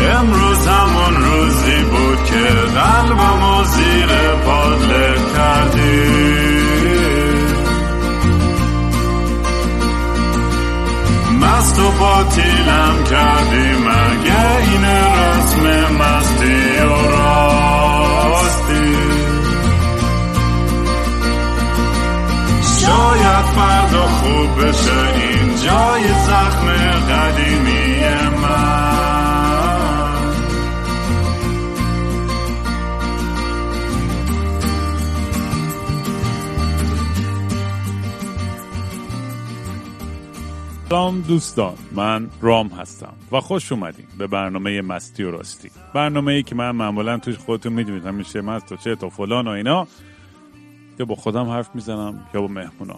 امروز 0.00 0.66
همون 0.66 1.14
روزی 1.24 1.82
بود 1.82 2.24
که 2.24 2.44
قلبم 2.74 3.42
و 3.44 3.64
زیر 3.64 4.10
پادله 4.44 5.16
کردی. 5.36 6.24
مست 11.40 11.78
و 11.78 11.90
باطیلم 11.90 13.04
کردی 13.10 13.43
سلام 41.14 41.26
دوستان 41.26 41.74
من 41.92 42.30
رام 42.40 42.68
هستم 42.68 43.12
و 43.32 43.40
خوش 43.40 43.72
اومدیم 43.72 44.06
به 44.18 44.26
برنامه 44.26 44.80
مستی 44.80 45.22
و 45.22 45.30
راستی. 45.30 45.70
برنامه 45.94 46.32
ای 46.32 46.42
که 46.42 46.54
من 46.54 46.70
معمولا 46.70 47.18
توش 47.18 47.38
خودتون 47.38 47.72
می‌دونید 47.72 48.06
همیشه 48.06 48.40
مست 48.40 48.72
و 48.72 48.76
چت 48.76 48.96
و 48.96 49.08
فلان 49.08 49.48
و 49.48 49.50
اینا 49.50 49.86
یا 50.98 51.06
با 51.06 51.14
خودم 51.14 51.44
حرف 51.48 51.70
می‌زنم 51.74 52.26
یا 52.34 52.40
با 52.40 52.46
مهمونا. 52.46 52.96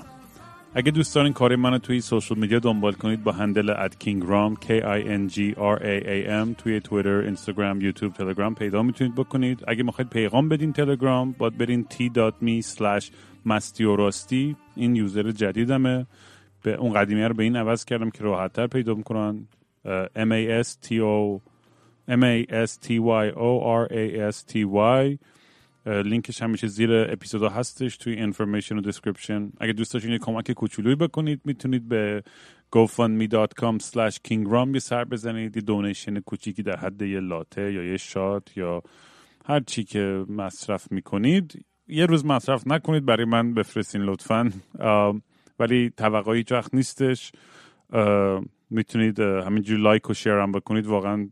اگه 0.74 0.90
دوست 0.90 1.14
دارین 1.14 1.32
کار 1.32 1.56
منو 1.56 1.78
توی 1.78 2.00
social 2.00 2.38
media 2.38 2.58
دنبال 2.58 2.92
کنید 2.92 3.24
با 3.24 3.32
handle 3.32 3.70
at 3.70 3.98
کینگرام 3.98 4.54
K 4.54 4.66
I 4.66 5.02
N 5.04 5.34
G 5.34 5.54
R 5.54 5.78
A 5.80 6.04
A 6.06 6.44
M 6.44 6.56
توی 6.58 6.80
تویتر، 6.80 7.08
اینستاگرام، 7.08 7.80
یوتیوب، 7.80 8.12
تلگرام 8.12 8.54
پیدا 8.54 8.82
می‌تونید 8.82 9.14
بکنید. 9.14 9.64
اگه 9.68 9.82
می‌خواید 9.82 10.10
پیغام 10.10 10.48
بدین 10.48 10.72
تلگرام 10.72 11.34
باید 11.38 11.58
برین 11.58 11.86
t.me 11.90 12.66
slash 12.76 13.10
مستی 13.46 13.84
و 13.84 13.96
راستی. 13.96 14.56
این 14.76 14.96
user 14.96 15.30
جدیدمه. 15.30 16.06
به 16.66 16.74
اون 16.74 16.92
قدیمی 16.92 17.22
رو 17.22 17.34
به 17.34 17.42
این 17.42 17.56
عوض 17.56 17.84
کردم 17.84 18.10
که 18.10 18.24
راحتتر 18.24 18.66
پیدا 18.66 18.94
می‌کنن. 18.94 19.48
M 20.16 20.30
A 20.30 20.64
S 20.64 20.68
T 20.86 20.88
O 21.00 21.40
M 22.08 22.22
A 22.22 22.46
S 22.66 22.70
T 22.84 22.88
Y 22.98 23.26
O 23.34 23.50
R 23.82 23.84
A 23.90 24.32
S 24.32 24.52
T 24.52 24.54
Y. 25.04 25.18
لینکش 25.86 26.42
همیشه 26.42 26.66
زیر 26.66 26.92
اپیزود 26.92 27.42
هستش 27.42 27.96
توی 27.96 28.16
information 28.16 28.76
و 28.76 28.80
description 28.80 29.50
اگه 29.60 29.72
دوست 29.72 29.94
داشتین 29.94 30.18
کمک 30.18 30.52
کوچولویی 30.52 30.96
بکنید 30.96 31.40
می‌تونید 31.44 31.88
به 31.88 32.22
gofundme.com 32.76 33.78
slash 33.82 34.16
kingram 34.28 34.74
یه 34.74 34.78
سر 34.78 35.04
بزنید 35.04 35.56
یه 35.56 35.62
donation 35.62 36.20
کوچیکی 36.20 36.62
در 36.62 36.76
حد 36.76 37.02
یه 37.02 37.20
لاته 37.20 37.72
یا 37.72 37.84
یه 37.84 37.96
shot 37.96 38.56
یا 38.56 38.82
هر 39.44 39.60
چی 39.60 39.84
که 39.84 40.24
مصرف 40.28 40.92
می‌کنید. 40.92 41.64
یه 41.88 42.06
روز 42.06 42.24
مصرف 42.24 42.66
نکنید 42.66 43.04
برای 43.04 43.24
من 43.24 43.54
بفرستین 43.54 44.02
لطفا. 44.02 44.52
ولی 45.58 45.92
توقعی 45.96 46.38
هیچ 46.38 46.52
وقت 46.52 46.74
نیستش. 46.74 47.32
می‌تونید 48.70 49.20
همینجور 49.20 49.78
لایک 49.78 50.10
و 50.10 50.14
شیر 50.14 50.32
هم 50.32 50.52
بکنید. 50.52 50.86
واقعا 50.86 51.28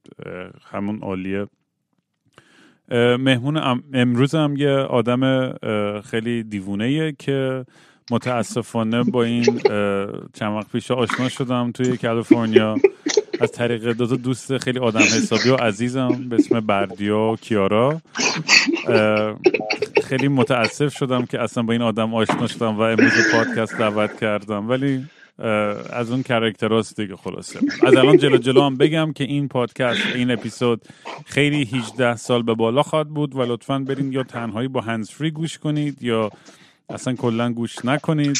همون 0.70 1.00
عالیه. 1.02 1.46
مهمون 3.18 3.82
امروز 3.94 4.34
هم 4.34 4.56
یه 4.56 4.70
آدم 4.70 5.52
خیلی 6.00 6.42
دیوونه 6.42 7.12
که 7.12 7.64
متاسفانه 8.10 9.02
با 9.02 9.22
این 9.22 9.44
چند 10.34 10.56
وقت 10.56 10.72
پیش 10.72 10.90
آشنا 10.90 11.28
شدم 11.28 11.72
توی 11.72 11.96
کالیفرنیا. 11.96 12.76
از 13.40 13.52
طریق 13.52 13.92
دو 13.92 14.06
تا 14.06 14.16
دوست 14.16 14.58
خیلی 14.58 14.78
آدم 14.78 15.00
حسابی 15.00 15.48
و 15.48 15.54
عزیزم 15.54 16.28
به 16.28 16.36
اسم 16.36 16.60
بردیا 16.60 17.18
و 17.18 17.36
کیارا. 17.36 18.00
خیلی 20.16 20.28
متاسف 20.28 20.96
شدم 20.96 21.26
که 21.26 21.42
اصلا 21.42 21.62
با 21.62 21.72
این 21.72 21.82
آدم 21.82 22.14
آشنا 22.14 22.46
شدم 22.46 22.76
و 22.76 22.80
امروز 22.80 23.12
پادکست 23.32 23.78
دعوت 23.78 24.20
کردم. 24.20 24.68
ولی 24.68 25.06
از 25.92 26.10
اون 26.10 26.22
character 26.22 26.86
است 26.86 27.00
دیگه 27.00 27.16
خلاصه. 27.16 27.60
از 27.82 27.96
الان 27.96 28.18
جلو 28.18 28.36
جلو 28.36 28.62
هم 28.62 28.76
بگم 28.76 29.12
که 29.12 29.24
این 29.24 29.48
پادکست 29.48 30.00
این 30.14 30.30
اپیزود 30.30 30.82
خیلی 31.26 31.64
18 31.64 32.16
سال 32.16 32.42
به 32.42 32.54
بالا 32.54 32.82
خواهد 32.82 33.08
بود 33.08 33.36
و 33.36 33.42
لطفا 33.42 33.78
برین 33.78 34.12
یا 34.12 34.22
تنهایی 34.22 34.68
با 34.68 34.80
hands-free 34.80 35.30
گوش 35.30 35.58
کنید 35.58 36.02
یا 36.02 36.30
اصلا 36.88 37.14
کلا 37.14 37.52
گوش 37.52 37.84
نکنید. 37.84 38.36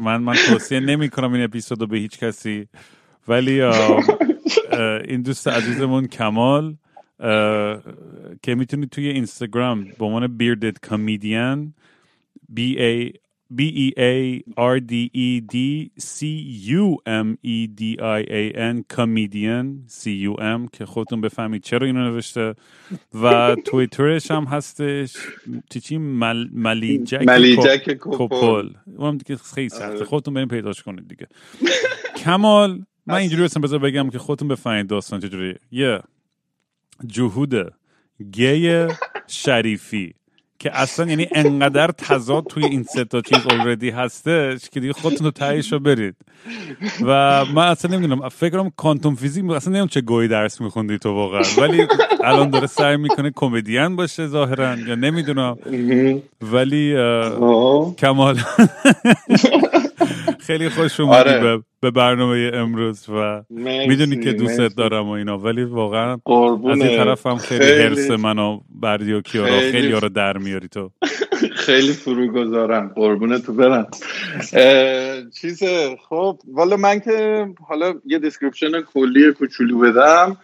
من 0.00 0.16
من 0.16 0.34
توصیه 0.48 0.80
نمی 0.80 1.08
کنم 1.08 1.32
این 1.32 1.44
اپیزود 1.44 1.80
رو 1.80 1.86
به 1.86 1.98
هیچ 1.98 2.18
کسی. 2.18 2.66
ولی 3.28 3.62
این 5.08 5.22
دوست 5.22 5.48
عزیزمون 5.48 6.06
کمال 6.06 6.74
که 8.42 8.54
می‌تونید 8.54 8.90
توی 8.90 9.08
اینستاگرام 9.08 9.84
به 9.98 10.04
عنوان 10.04 10.36
بیردد 10.36 10.78
کامیدین 10.78 11.74
B 12.56 12.60
A 12.78 13.12
B 13.58 13.60
E 13.60 13.92
A 13.96 14.40
R 14.56 14.80
D 14.90 14.92
E 15.14 15.40
D 15.52 15.56
C 16.00 16.18
U 16.82 16.96
M 17.06 17.28
E 17.44 17.66
D 17.80 17.96
I 17.98 18.22
A 18.28 18.56
N 18.56 18.82
کامیدین 18.88 19.84
C 19.88 20.02
U 20.04 20.40
M 20.40 20.70
که 20.72 20.86
خودتون 20.86 21.20
بفهمید 21.20 21.62
چرا 21.62 21.86
اینو 21.86 22.10
نوشته. 22.10 22.54
و 23.22 23.56
تویترش 23.64 24.30
هم 24.30 24.44
هستش 24.44 25.16
چی 25.70 25.80
چی؟ 25.80 25.98
مل... 25.98 26.48
ملی 26.52 26.98
جک 26.98 27.92
کوپل 27.92 28.70
اونم 28.96 29.18
دیگه 29.18 29.36
خیلی 29.36 29.68
سخته. 29.68 30.04
خودتون 30.04 30.34
بریم 30.34 30.48
پیداش 30.48 30.82
کنید 30.82 31.08
دیگه. 31.08 31.26
کمال 32.16 32.84
من 33.06 33.14
اینجوری 33.14 33.42
بسیم 33.42 33.62
بذار 33.62 33.78
بگم 33.78 34.10
که 34.10 34.18
خودتون 34.18 34.48
بفهمید 34.48 34.86
داستان 34.86 35.20
چجوری 35.20 35.54
یه 35.70 36.00
جهود 37.06 37.54
گی 38.32 38.86
شریفی 39.26 40.14
که 40.58 40.78
اصلا 40.78 41.06
یعنی 41.06 41.28
انقدر 41.34 41.90
تضاد 41.90 42.44
توی 42.46 42.64
این 42.64 42.82
سه 42.82 43.04
تا 43.04 43.20
چیز 43.20 43.38
اوردی 43.50 43.90
هستش 43.90 44.70
که 44.70 44.80
دیگه 44.80 44.92
خودتون 44.92 45.24
رو 45.24 45.30
تهیش 45.30 45.72
رو 45.72 45.78
برید. 45.78 46.14
و 47.02 47.44
من 47.44 47.68
اصلا 47.68 47.96
نمی‌دونم 47.96 48.28
فکرم 48.28 48.72
کانتوم 48.76 49.14
فیزیک 49.14 49.50
اصلا 49.50 49.70
نمی‌دونم 49.70 49.88
چه 49.88 50.00
گوی 50.00 50.28
درس 50.28 50.60
میخوندی 50.60 50.98
تو 50.98 51.12
واقعا. 51.14 51.42
ولی 51.58 51.86
الان 52.24 52.50
داره 52.50 52.66
سعی 52.66 52.96
می‌کنه 52.96 53.32
کمدین 53.34 53.96
باشه 53.96 54.26
ظاهرا 54.26 54.76
یا 54.78 54.94
نمی‌دونم. 54.94 55.56
ولی 56.42 56.94
کمال 57.98 58.40
خیلی 60.40 60.68
خوش 60.68 61.00
اومدی 61.00 61.30
آره. 61.30 61.62
به 61.80 61.90
برنامه 61.90 62.50
امروز 62.54 63.08
و 63.08 63.42
می‌دونی 63.50 64.20
که 64.20 64.32
دوستت 64.32 64.60
مرسی. 64.60 64.74
دارم 64.74 65.06
و 65.08 65.10
اینا 65.10 65.38
ولی 65.38 65.64
واقعا 65.64 66.12
از 66.12 66.18
قربونه. 66.24 66.84
این 66.84 66.96
طرف 67.04 67.26
هم 67.26 67.36
خیلی, 67.36 67.64
خیلی- 67.64 67.82
حرس 67.82 68.10
منو 68.10 68.60
بردی 68.70 69.12
و 69.12 69.20
کیارا 69.20 69.48
خیلی- 69.58 69.72
خیلی 69.72 69.92
رو 69.92 70.08
در 70.08 70.38
میاری 70.38 70.68
تو 70.68 70.90
خیلی 71.66 71.92
فرو 71.92 72.32
گذارم 72.32 72.88
قربون 72.96 73.38
تو 73.38 73.52
برم 73.52 73.86
چیز 75.40 75.62
خب 76.08 76.38
والا 76.52 76.76
من 76.76 77.00
که 77.00 77.46
حالا 77.68 77.94
یه 78.04 78.18
دیسکریپشن 78.18 78.80
کلی 78.80 79.32
کوچولو 79.32 79.78
بدم 79.78 80.36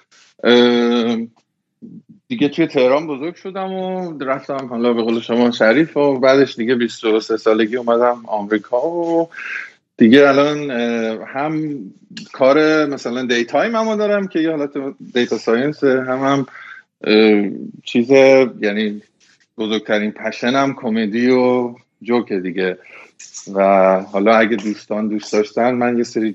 دیگه 2.29 2.49
توی 2.49 2.67
تهران 2.67 3.07
بزرگ 3.07 3.35
شدم 3.35 3.73
و 3.73 4.13
رفتم 4.19 4.67
حالا 4.67 4.93
به 4.93 5.03
قول 5.03 5.21
شما 5.21 5.51
شریف 5.51 5.97
و 5.97 6.19
بعدش 6.19 6.57
دیگه 6.57 6.75
23 6.75 7.37
سالگی 7.37 7.77
اومدم 7.77 8.23
آمریکا 8.27 8.89
و 8.89 9.29
دیگه 9.97 10.29
الان 10.29 10.71
هم 11.27 11.79
کار 12.33 12.87
مثلا 12.87 13.27
daytime 13.27 13.77
هم 13.77 13.97
دارم 13.97 14.29
که 14.29 14.39
یه 14.39 14.51
حالت 14.51 14.71
data 15.15 15.39
science 15.39 15.85
هم 15.85 16.19
هم 16.19 16.47
چیز 17.85 18.11
یعنی 18.61 19.03
بزرگترین 19.59 20.13
passion 20.13 20.67
م 20.67 20.75
کمدی 20.75 21.31
و 21.31 21.75
جوک 22.03 22.33
دیگه. 22.33 22.79
و 23.55 23.61
حالا 24.01 24.37
اگه 24.37 24.57
دوستان 24.57 25.09
دوست 25.09 25.33
داشتن 25.33 25.75
من 25.75 25.99
یه 25.99 26.05
سری 26.05 26.35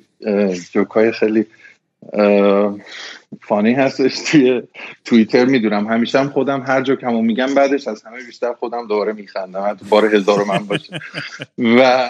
جوک 0.72 0.88
های 0.88 1.12
خیلی 1.12 1.46
فانی 3.42 3.74
هستش 3.74 4.20
توی 4.20 4.62
توییتر 5.06 5.46
می‌دونم. 5.46 5.88
همیشه 5.88 6.20
هم 6.20 6.30
خودم 6.30 6.62
هر 6.62 6.82
جوکمو 6.82 7.22
میگم 7.22 7.56
بعدش 7.56 7.88
از 7.88 8.04
همه 8.04 8.24
بیشتر 8.24 8.54
خودم 8.54 8.88
دوباره 8.88 9.14
میخندم. 9.14 9.70
حتی 9.70 9.86
بار 9.90 10.16
هزار 10.16 10.44
من 10.44 10.58
باشه. 10.58 11.00
و 11.58 12.10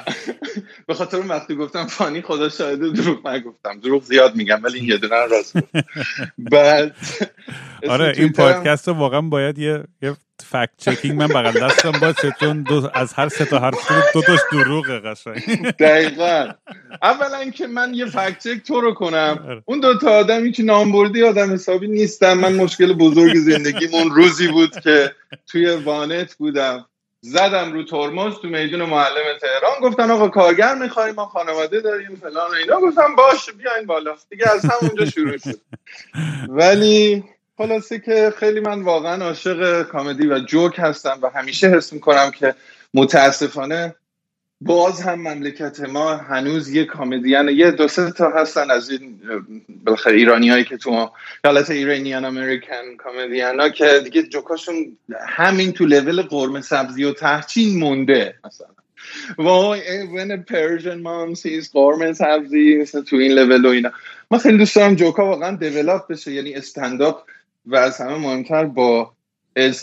به 0.87 0.93
خاطر 0.93 1.17
اون 1.17 1.27
وقتی 1.27 1.55
گفتم 1.55 1.85
فانی 1.85 2.21
خدا 2.21 2.49
شاهده 2.49 2.89
دروغ 2.89 3.27
نگفتم. 3.27 3.79
دروغ 3.79 4.03
زیاد 4.03 4.35
میگم 4.35 4.59
ولی 4.63 4.79
این 4.79 4.89
یه 4.89 4.97
دونه 4.97 5.15
راست 5.15 5.57
گفتم. 5.57 5.83
بعد 6.37 6.95
آره 7.89 8.13
این 8.17 8.31
پادکست 8.31 8.87
رو 8.87 8.93
واقعا 8.93 9.21
باید 9.21 9.59
یه 9.59 9.83
یه 10.01 10.15
فکت 10.43 10.69
چکینگ 10.77 11.19
من 11.21 11.27
بغل 11.27 11.67
دستم 11.67 11.91
باشه 11.91 12.35
چون 12.39 12.63
دو 12.63 12.89
از 12.93 13.13
هر 13.13 13.29
سه 13.29 13.45
تا 13.45 13.59
حرف 13.59 13.91
دو 14.13 14.21
تاش 14.21 14.39
دروغه 14.51 14.99
قشنگ. 14.99 15.71
دقیقا. 15.71 16.47
اولا 17.01 17.49
که 17.51 17.67
من 17.67 17.93
یه 17.93 18.05
فکت 18.05 18.39
چک 18.39 18.63
تو 18.67 18.81
رو 18.81 18.87
آره. 18.87 18.95
کنم 18.95 19.63
اون 19.65 19.79
دو 19.79 19.97
تا 19.99 20.11
آدمی 20.11 20.51
که 20.51 20.63
نام 20.63 20.91
بردی 20.91 21.19
کاربردی 21.21 21.23
آدم 21.23 21.53
حسابی 21.53 21.87
نیستم 21.87 22.33
من 22.33 22.53
مشکل 22.55 22.93
بزرگ 22.93 23.35
زندگیمون 23.35 24.11
روزی 24.15 24.47
بود 24.47 24.79
که 24.79 25.11
توی 25.47 25.75
وانت 25.75 26.35
بودم. 26.35 26.85
زدم 27.21 27.73
رو 27.73 27.83
ترمز 27.83 28.33
تو 28.41 28.47
میدون 28.47 28.81
معلم 28.83 29.37
تهران. 29.41 29.79
گفتن 29.81 30.11
آقا 30.11 30.29
کارگر 30.29 30.75
می‌خوایم 30.75 31.15
ما 31.15 31.25
خانواده 31.25 31.81
داریم 31.81 32.15
فلان 32.15 32.55
اینا. 32.55 32.79
گفتم 32.79 33.15
باش 33.15 33.49
بیاین 33.49 33.85
بالا. 33.85 34.15
دیگه 34.29 34.49
از 34.49 34.65
همونجا 34.65 35.05
شروع 35.05 35.37
شد. 35.37 35.61
ولی 36.59 37.23
خلاصه 37.59 37.99
که 37.99 38.33
خیلی 38.37 38.59
من 38.59 38.81
واقعا 38.81 39.25
عاشق 39.25 39.83
کامدی 39.83 40.27
و 40.27 40.39
جوک 40.39 40.75
هستم 40.77 41.19
و 41.21 41.29
همیشه 41.29 41.67
حس 41.67 41.93
می‌کنم 41.93 42.31
که 42.31 42.55
متاسفانه 42.93 43.95
باز 44.61 45.01
هم 45.01 45.21
مملکت 45.21 45.79
ما 45.79 46.15
هنوز 46.15 46.69
یه 46.69 46.85
کامدین 46.85 47.49
یه 47.49 47.71
دو 47.71 47.87
سه 47.87 48.11
تا 48.11 48.29
هستن 48.29 48.71
از 48.71 48.89
این 48.89 49.19
بالاخره 49.85 50.17
ایرانی 50.17 50.49
هایی 50.49 50.63
که 50.63 50.77
تو 50.77 51.09
حالت 51.45 51.69
ایرانیان 51.69 52.25
امریکن 52.25 52.95
کامدین 52.97 53.59
ها 53.59 53.69
که 53.69 54.01
دیگه 54.03 54.23
جوکاشون 54.23 54.97
همین 55.27 55.71
تو 55.71 55.85
لول 55.85 56.21
قرمه 56.21 56.61
سبزی 56.61 57.03
و 57.03 57.13
تحچین 57.13 57.79
مونده 57.79 58.35
مثلا. 58.45 58.67
و 59.37 59.75
when 60.15 60.31
a 60.31 60.37
Persian 60.37 61.01
mom 61.01 61.35
sees 61.35 61.69
قرمه 61.73 62.13
سبزی 62.13 62.77
مثلا 62.81 63.01
تو 63.01 63.15
این 63.15 63.31
لول 63.31 63.65
و 63.65 63.69
اینا. 63.69 63.91
ما 64.31 64.37
خیلی 64.37 64.57
دوست 64.57 64.75
دارم 64.75 64.95
جوکا 64.95 65.25
واقعا 65.25 65.55
دیولاپ 65.55 66.11
بشه 66.11 66.31
یعنی 66.31 66.55
استنداپ 66.55 67.21
و 67.65 67.75
از 67.75 67.97
همه 67.97 68.15
مهمتر 68.15 68.65
با 68.65 69.11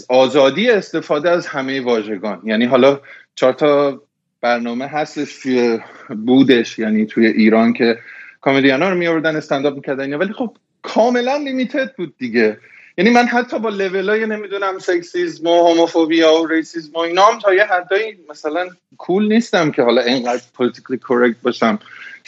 آزادی 0.08 0.70
استفاده 0.70 1.30
از 1.30 1.46
همه 1.46 1.80
واژگان. 1.80 2.42
یعنی 2.44 2.64
حالا 2.64 3.00
چهار 3.34 3.52
تا 3.52 4.02
برنامه 4.40 4.86
هستش 4.86 5.42
توی 5.42 5.78
بودش 6.26 6.78
یعنی 6.78 7.06
توی 7.06 7.26
ایران 7.26 7.72
که 7.72 7.98
کمدین 8.42 8.82
ها 8.82 8.88
رو 8.88 8.96
میوردن 8.96 9.36
استنداپ 9.36 9.74
می‌کردن 9.74 10.14
ولی 10.14 10.32
خب 10.32 10.56
کاملا 10.82 11.36
limited 11.36 11.94
بود 11.96 12.14
دیگه. 12.18 12.58
یعنی 12.98 13.10
من 13.10 13.26
حتی 13.26 13.58
با 13.58 13.68
لیول 13.68 14.10
های 14.10 14.26
نمی‌دونم 14.26 14.78
sexism 14.78 15.46
و 15.46 15.68
homophobia 15.68 16.42
و 16.42 16.46
racism 16.46 16.92
و 16.94 16.98
اینام 16.98 17.38
تا 17.38 17.54
یه 17.54 17.64
حدایی 17.64 18.18
مثلا 18.30 18.68
cool 18.98 19.28
نیستم 19.32 19.70
که 19.70 19.82
حالا 19.82 20.02
اینقدر 20.02 20.42
politically 20.54 20.98
correct 21.08 21.36
باشم. 21.42 21.78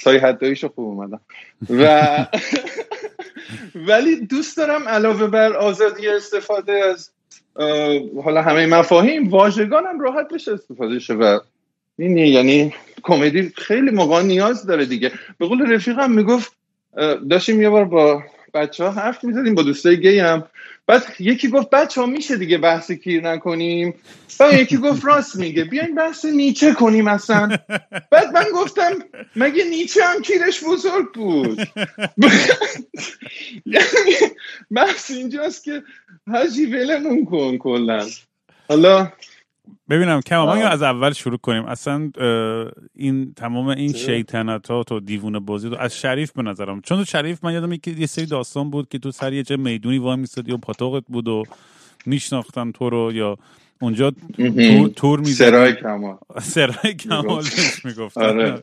تا 0.04 0.14
یه 0.14 0.20
حداییشو 0.20 0.68
خوب 0.68 0.84
اومدم. 0.84 1.20
و 1.70 2.08
ولی 3.74 4.26
دوست 4.26 4.56
دارم 4.56 4.88
علاوه 4.88 5.26
بر 5.26 5.52
آزادی 5.52 6.08
استفاده 6.08 6.72
از 6.72 7.10
حالا 8.24 8.42
همه 8.42 8.66
مفاهیم 8.66 9.28
واژگانم 9.28 10.00
راحت 10.00 10.28
بشه 10.34 10.52
استفاده 10.52 10.98
شه 10.98 11.14
و 11.14 11.38
این 11.98 12.16
یعنی 12.16 12.74
کمدی 13.02 13.52
خیلی 13.56 13.90
موقع 13.90 14.22
نیاز 14.22 14.66
داره 14.66 14.84
دیگه. 14.84 15.12
به 15.38 15.46
قول 15.46 15.72
رفیقم 15.72 16.12
می‌گفت 16.12 16.52
داشتیم 17.30 17.62
یه 17.62 17.70
بار 17.70 17.84
با 17.84 18.22
بچه 18.54 18.84
ها 18.84 18.90
حرف 18.90 19.24
می‌زدیم 19.24 19.54
با 19.54 19.62
دوستای 19.62 20.00
گی 20.00 20.18
هم 20.18 20.44
بعد 20.88 21.02
یکی 21.18 21.48
گفت 21.48 21.70
بچه 21.70 22.00
ها 22.00 22.06
میشه 22.06 22.36
دیگه 22.36 22.58
بحث 22.58 22.90
کیر 22.90 23.22
نکنیم. 23.22 23.94
بعد 24.38 24.54
یکی 24.54 24.76
گفت 24.76 25.04
راست 25.04 25.36
میگه. 25.36 25.64
بیاین 25.64 25.94
بحث 25.94 26.24
نیچه 26.24 26.72
کنیم 26.72 27.08
اصلا. 27.08 27.58
بعد 28.10 28.32
من 28.34 28.44
گفتم 28.54 28.92
مگه 29.36 29.64
نیچه 29.64 30.04
هم 30.04 30.22
کیرش 30.22 30.64
بزرگ 30.64 31.12
بود؟ 31.14 31.58
یعنی 33.66 34.14
بحث 34.70 35.10
اینجاست 35.10 35.64
که 35.64 35.82
حجی 36.34 36.66
ولمون 36.66 37.24
کن 37.24 37.58
کلا. 37.58 38.06
حالا 38.68 39.12
ببینم 39.90 40.20
کما 40.20 40.58
یا 40.58 40.68
از 40.68 40.82
اول 40.82 41.12
شروع 41.12 41.38
کنیم. 41.38 41.64
اصلا 41.64 42.10
این 42.94 43.34
تمام 43.34 43.68
این 43.68 43.92
شیطنتات 43.92 44.92
و 44.92 45.00
دیوونه 45.00 45.38
بازی 45.38 45.70
از 45.78 45.96
شریف 45.96 46.32
به 46.32 46.42
نظرم. 46.42 46.80
چون 46.80 47.04
شریف 47.04 47.44
من 47.44 47.52
یادم 47.52 47.72
یه 47.72 48.06
سری 48.06 48.26
داستان 48.26 48.70
بود 48.70 48.88
که 48.88 48.98
تو 48.98 49.10
سر 49.10 49.32
یه 49.32 49.42
جای 49.42 49.58
می‌دونی 49.58 49.98
وای 49.98 50.16
میستادی 50.16 50.52
و 50.52 50.56
پاتاقت 50.56 51.04
بود 51.08 51.28
و 51.28 51.42
میشناختن 52.06 52.72
تو 52.72 52.90
رو 52.90 53.12
یا 53.12 53.36
اونجا 53.80 54.12
تور, 54.36 54.88
تور 54.88 55.20
می‌زد. 55.20 55.44
سرای 55.44 55.72
کمال. 55.72 56.16
سرای 56.40 56.94
کمال 56.94 57.44
می‌گفت 57.84 58.18
آره. 58.18 58.62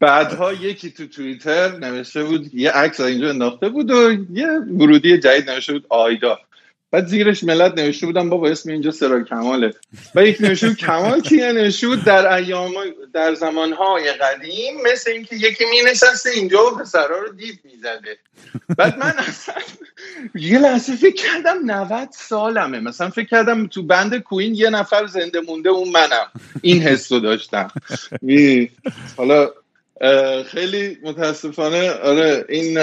بعدها 0.00 0.52
یکی 0.52 0.90
تو 0.90 1.06
توییتر 1.06 1.78
نوشته 1.78 2.24
بود 2.24 2.54
یه 2.54 2.70
عکس 2.70 3.00
اینجا 3.00 3.28
انداخته 3.28 3.68
بود 3.68 3.90
و 3.90 4.12
یه 4.30 4.46
ورودی 4.70 5.18
جدید 5.18 5.50
نوشته 5.50 5.72
بود 5.72 5.86
آیدا. 5.88 6.38
بعد 6.96 7.06
زیرش 7.06 7.44
ملت 7.44 7.78
نوشته 7.78 8.06
بودن 8.06 8.30
بابا 8.30 8.48
اسم 8.48 8.70
اینجا 8.70 8.90
سرای 8.90 9.24
کماله. 9.24 9.74
و 10.14 10.24
یک 10.24 10.40
نوشته 10.40 10.74
کمال 10.74 11.20
کیه 11.20 11.52
نوشته 11.52 11.86
بود 11.86 12.04
در 12.04 12.32
ایام 12.32 12.72
در 13.14 13.34
زمانهای 13.34 14.12
قدیم 14.12 14.74
مثل 14.92 15.10
اینکه 15.10 15.36
یکی 15.36 15.64
می 15.64 15.90
نشسته 15.90 16.30
اینجا 16.30 16.66
و 16.66 16.78
پسرا 16.78 17.18
رو 17.18 17.32
دید 17.32 17.60
می‌زده. 17.64 18.18
بعد 18.78 18.98
من 18.98 19.14
اصلا 19.18 19.54
یه 20.34 20.58
لحظه 20.58 20.96
فکر 20.96 21.22
کردم 21.22 21.70
90 21.70 22.08
سالمه. 22.12 22.80
مثلا 22.80 23.10
فکر 23.10 23.28
کردم 23.28 23.66
تو 23.66 23.82
بند 23.82 24.18
کوین 24.18 24.54
یه 24.54 24.70
نفر 24.70 25.06
زنده 25.06 25.40
مونده 25.40 25.68
اون 25.68 25.88
منم. 25.88 26.30
این 26.62 26.82
حس 26.82 27.12
رو 27.12 27.20
داشتم. 27.20 27.70
حالا 29.16 29.50
خیلی 30.46 30.98
متاسفانه 31.02 31.90
آره 31.90 32.44
این 32.48 32.78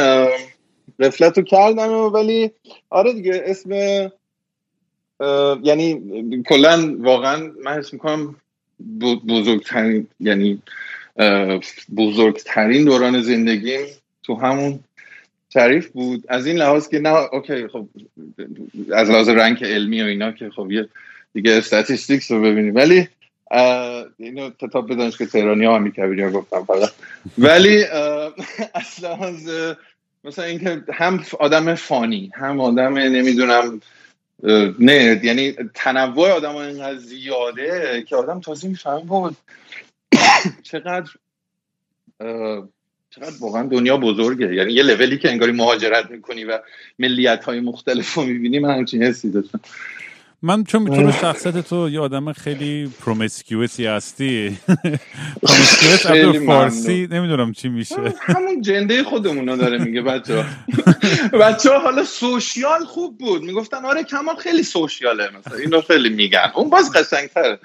رفلت 1.00 1.38
رو 1.38 1.44
کردم 1.44 1.92
ولی 1.92 2.51
آره 2.90 3.13
دیگه 3.13 3.44
اسم 3.45 3.72
یعنی 5.63 6.01
کلا 6.50 6.95
واقعا 7.00 7.51
من 7.63 7.72
حس 7.72 7.94
می‌کنم 7.94 8.36
بزرگترین 9.28 10.07
یعنی 10.19 10.62
بزرگترین 11.95 12.86
دوران 12.86 13.22
زندگیم 13.22 13.86
تو 14.24 14.36
همون 14.36 14.80
تعریف 15.51 15.88
بود. 15.88 16.24
از 16.28 16.45
این 16.45 16.57
لحاظ 16.57 16.88
که 16.88 17.00
نه 17.00 17.10
اوکی 17.10 17.68
خب 17.68 17.88
از 18.94 19.10
لحاظ 19.10 19.30
رنگ 19.30 19.63
علمی 19.63 20.01
و 20.01 20.06
اینا 20.06 20.31
که 20.31 20.50
خب 20.50 20.72
یه 20.72 20.89
دیگه 21.34 21.51
استاتیستیکس 21.51 22.31
رو 22.31 22.42
ببینیم. 22.42 22.75
ولی 22.75 23.07
اینو 24.18 24.50
کتاب 24.50 25.10
که 25.18 25.25
تهرانی 25.25 25.66
ها 25.66 25.75
هم 25.75 26.31
گفتم 26.31 26.63
فقط. 26.63 26.89
ولی 27.38 27.84
از 28.74 29.04
لحاظ 29.04 29.50
مثلا 30.24 30.46
اینکه 30.46 30.84
هم 30.94 31.24
آدم 31.40 31.75
فانی 31.75 32.31
هم 32.36 32.60
آدم 32.62 32.98
نمی‌دونم 32.98 33.81
نه 34.80 35.22
یعنی 35.24 35.56
تنوع 35.74 36.30
آدم 36.30 36.56
اینقدر 36.56 36.98
زیاده 36.98 38.04
که 38.08 38.16
آدم 38.16 38.40
تازه 38.40 38.68
میفهم 38.68 39.00
بود 39.00 39.38
چقدر 40.64 41.10
چقدر 43.10 43.34
واقعا 43.39 43.63
دنیا 43.63 43.98
بزرگه. 43.98 44.56
یعنی 44.56 44.74
یه 44.74 44.84
لولی 44.84 45.18
که 45.18 45.32
انگاری 45.32 45.51
مهاجرت 45.51 46.12
می‌کنی 46.12 46.44
و 46.44 46.60
ملیت 47.00 47.44
های 47.44 47.60
مختلف 47.60 48.13
رو 48.13 48.24
می‌بینی 48.24 48.60
من 48.60 48.77
همچین 48.77 49.03
حسی 49.03 49.32
داشتم. 49.32 49.60
من 50.45 50.63
چون 50.63 50.81
می‌تونم 50.81 51.12
شخصیت 51.12 51.57
تو 51.57 51.89
یه 51.89 52.00
آدم 52.00 52.33
خیلی 52.33 52.91
promiscuous 53.05 53.79
ی 53.79 53.86
هستی. 53.85 54.57
promiscuous 55.43 56.46
فارسی 56.45 57.07
نمی‌دونم 57.12 57.51
چی 57.51 57.69
میشه. 57.69 57.95
همون 58.19 58.62
جنده 58.62 59.03
خودمون 59.03 59.45
داره 59.45 59.77
میگه 59.77 60.01
بچه 60.01 60.45
بچه 61.41 61.69
حالا 61.69 62.03
social 62.03 62.86
خوب 62.85 63.17
بود. 63.17 63.43
می‌گفتن 63.43 63.85
آره 63.85 64.03
کمال 64.03 64.35
خیلی 64.35 64.63
social 64.63 65.20
ه 65.20 65.29
مثلا. 65.39 65.57
اینو 65.57 65.81
خیلی 65.81 66.09
میگن. 66.09 66.51
اون 66.55 66.69
باز 66.69 66.91
قشنگتره. 66.91 67.59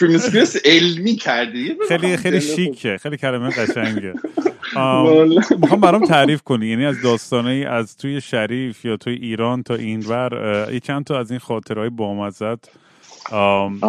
promiscuous 0.00 0.56
علمی 0.64 1.16
کردی. 1.16 1.76
خیلی 1.88 2.16
خیلی 2.16 2.40
شیکه. 2.40 2.98
خیلی 3.02 3.16
کلمه 3.16 3.50
قشنگه. 3.50 4.14
می‌خوام 5.60 5.80
برام 5.80 6.06
تعریف 6.06 6.42
کنی. 6.42 6.66
یعنی 6.66 6.86
از 6.86 7.02
داستانه 7.02 7.50
از 7.70 7.96
توی 7.96 8.20
شریف 8.20 8.84
یا 8.84 8.96
توی 8.96 9.14
ایران 9.14 9.62
تا 9.62 9.74
اینور 9.74 10.30
یه 10.72 10.80
چند 10.80 11.04
تا 11.04 11.18
از 11.18 11.30
این 11.30 11.40
خاطرهای 11.40 11.88
بامزت 12.00 12.68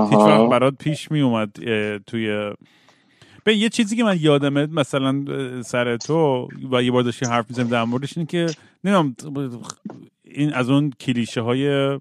هیچ 0.09 0.19
وقت 0.19 0.49
برات 0.49 0.73
پیش 0.79 1.11
می 1.11 1.21
اومد 1.21 1.49
توی 2.07 2.51
به 3.43 3.55
یه 3.55 3.69
چیزی 3.69 3.95
که 3.95 4.03
من 4.03 4.17
یادمه 4.19 4.65
مثلا 4.65 5.25
سر 5.61 5.97
تو 5.97 6.47
و 6.71 6.83
یه 6.83 6.91
بار 6.91 7.03
داشتی 7.03 7.25
حرف 7.25 7.49
می‌زنم 7.49 7.67
در 7.67 7.83
موردش 7.83 8.17
اینه 8.17 8.27
که 8.27 8.45
نمی‌دونم 8.83 9.15
این 10.33 10.53
از 10.53 10.69
اون 10.69 10.91
کلیشه 10.99 11.41
های 11.41 11.99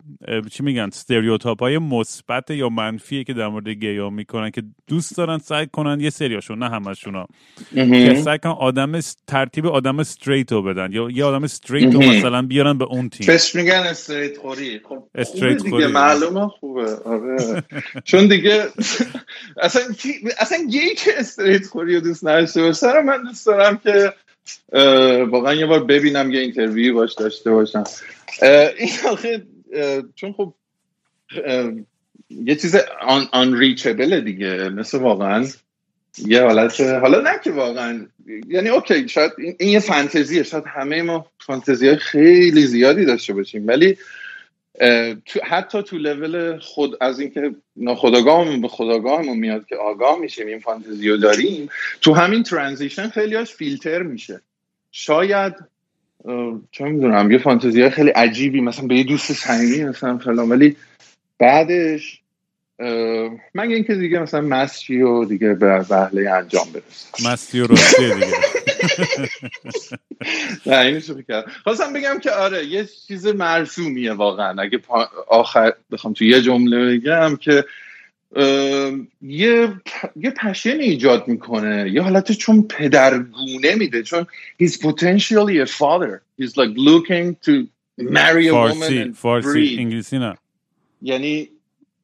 چی 0.51 0.63
میگن 0.63 0.83
استریوتاپ 0.83 1.61
های 1.61 1.79
مثبت 1.79 2.51
یا 2.51 2.69
منفی 2.69 3.25
که 3.25 3.33
در 3.35 3.49
مورد 3.49 3.69
گیا 3.69 4.11
می‌کنن 4.11 4.51
که 4.51 4.63
دوست 4.87 5.17
دارن 5.17 5.39
سعی 5.39 5.67
کنن 5.67 6.01
یه 6.01 6.11
سریاشون 6.11 6.59
نه 6.59 6.69
همشون 6.69 7.27
که 7.75 8.23
سعی 8.25 8.39
کنن 8.39 8.53
آدم 8.53 9.01
ترتیب 9.27 9.67
آدم 9.67 9.99
استریت 9.99 10.53
رو 10.53 10.63
بدن. 10.63 10.93
یا 10.93 11.11
یه 11.11 11.25
آدم 11.25 11.45
استریت 11.45 11.95
رو 11.95 12.01
مثلا 12.01 12.43
بیارن 12.43 12.79
به 12.79 12.85
اون 12.85 13.09
تیم. 13.09 13.27
فش 13.27 13.55
میگن 13.55 13.73
straight 13.75 14.39
خوری. 14.39 14.81
خب 14.89 15.05
straight 15.15 15.63
خوری. 15.69 15.87
معلومه 15.87 16.49
خوبه. 16.49 16.97
آره. 17.05 17.63
چون 18.05 18.29
دیگه 18.29 18.65
اصلا 19.63 19.83
اصلا 20.39 20.59
که 20.97 21.11
straight 21.19 21.67
خوری 21.67 21.95
رو 21.95 22.01
دوست 22.01 22.27
نداشته 22.27 22.63
باشه 22.63 23.03
من 23.03 23.23
دوست 23.23 23.47
دارم 23.47 23.77
که 23.79 24.13
واقعا 25.29 25.55
یه 25.55 25.67
بار 25.67 25.85
ببینم 25.85 26.31
یه 26.31 26.41
interview 26.41 26.95
باش 26.95 27.15
داشته 27.15 27.51
باشم. 27.51 27.85
این 28.79 28.91
آخه 29.11 29.43
چون 30.15 30.33
خب 30.33 30.55
یه 32.31 32.55
چیز 32.57 32.77
unreachable 33.33 34.21
دیگه 34.21 34.69
مثل 34.69 34.99
واقعا 34.99 35.47
یه 36.19 36.43
حالت 36.43 36.81
حالا 36.81 37.21
نه 37.21 37.41
که 37.45 37.51
واقعا 37.51 38.07
یعنی 38.49 38.69
okay 38.69 39.09
شاید 39.09 39.33
این, 39.39 39.57
یه 39.69 39.81
فانتزیه 39.81 40.43
شاید 40.43 40.65
همه 40.67 41.03
ما 41.03 41.27
فانتزی 41.47 41.97
خیلی 41.97 42.67
زیادی 42.67 43.05
داشته 43.05 43.33
باشیم 43.33 43.67
ولی 43.67 43.99
تو 45.27 45.41
حتی 45.43 45.83
تو 45.83 45.99
لول 45.99 46.59
خود 46.59 46.97
از 47.01 47.21
اینکه 47.21 47.55
ناخداگاهمون 47.77 48.61
به 48.61 48.69
خداگاهمون 48.69 49.39
میاد 49.39 49.67
که 49.67 49.77
آگاه 49.77 50.19
میشیم 50.19 50.47
این 50.47 50.59
فانتزی 50.59 51.09
رو 51.09 51.17
داریم 51.17 51.69
تو 52.01 52.15
همین 52.15 52.43
ترانزیشن 52.43 53.09
خیلی 53.09 53.35
هاش 53.35 53.55
فیلتر 53.55 54.03
میشه. 54.03 54.41
شاید 54.93 55.55
چه 56.73 56.85
می‌دونم 56.85 57.31
یه 57.31 57.39
فانتزی 57.39 57.91
خیلی 57.91 58.11
عجیبی 58.11 58.61
مثلا 58.61 58.87
به 58.87 58.97
یه 58.97 59.05
دوست 59.05 59.33
صمیمی 59.33 59.85
مثلا 59.85 60.19
فلان 60.19 60.49
ولی 60.49 60.77
بعدش 61.39 62.21
من 63.55 63.71
اینکه 63.71 63.95
دیگه 63.95 64.19
مثلا 64.19 64.41
مستی 64.41 65.03
و 65.03 65.25
دیگه 65.25 65.55
به 65.55 65.87
وحله 65.91 66.31
انجام 66.31 66.67
برسم 66.73 67.31
مستی 67.33 67.61
و 67.61 67.67
دیگه. 67.67 68.50
نه 70.67 70.79
اینشو 70.79 71.23
کرد. 71.23 71.45
خواستم 71.65 71.93
بگم 71.93 72.19
که 72.23 72.31
آره 72.31 72.67
یه 72.67 72.89
چیز 73.09 73.27
مرسومیه 73.27 74.13
واقعا. 74.13 74.63
اگه 74.63 74.81
آخر 75.29 75.73
بخوام 75.91 76.13
تو 76.13 76.25
یه 76.25 76.43
جمله 76.43 76.99
بگم 76.99 77.37
که 77.37 77.65
یه 79.23 79.73
یه 80.17 80.31
پشن 80.31 80.81
ایجاد 80.81 81.29
می‌کنه. 81.29 81.91
یه 81.91 82.03
حالت 82.03 82.33
چون 82.33 82.63
پدرگونه 82.63 83.75
میده. 83.75 84.03
چون 84.03 84.27
he's 84.63 84.73
potentially 84.73 85.61
a 85.61 85.67
father. 85.67 86.23
He's 86.41 86.57
like 86.57 86.75
looking 86.77 87.37
to 87.47 87.67
marry 87.99 88.49
a 88.49 88.55
woman 88.55 88.93
and 88.93 89.15
فارسی 89.15 89.77
انگلیسی 89.79 90.19
نه. 90.19 90.37
یعنی 91.03 91.49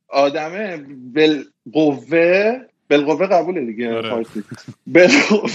آدمه 0.09 0.77
بالقوه 1.15 2.61
بالقوه 2.91 3.27
قبوله 3.27 3.65
دیگه 3.65 3.95
آره. 3.95 4.11
فارسی. 4.11 4.45
بالقوه 4.87 5.51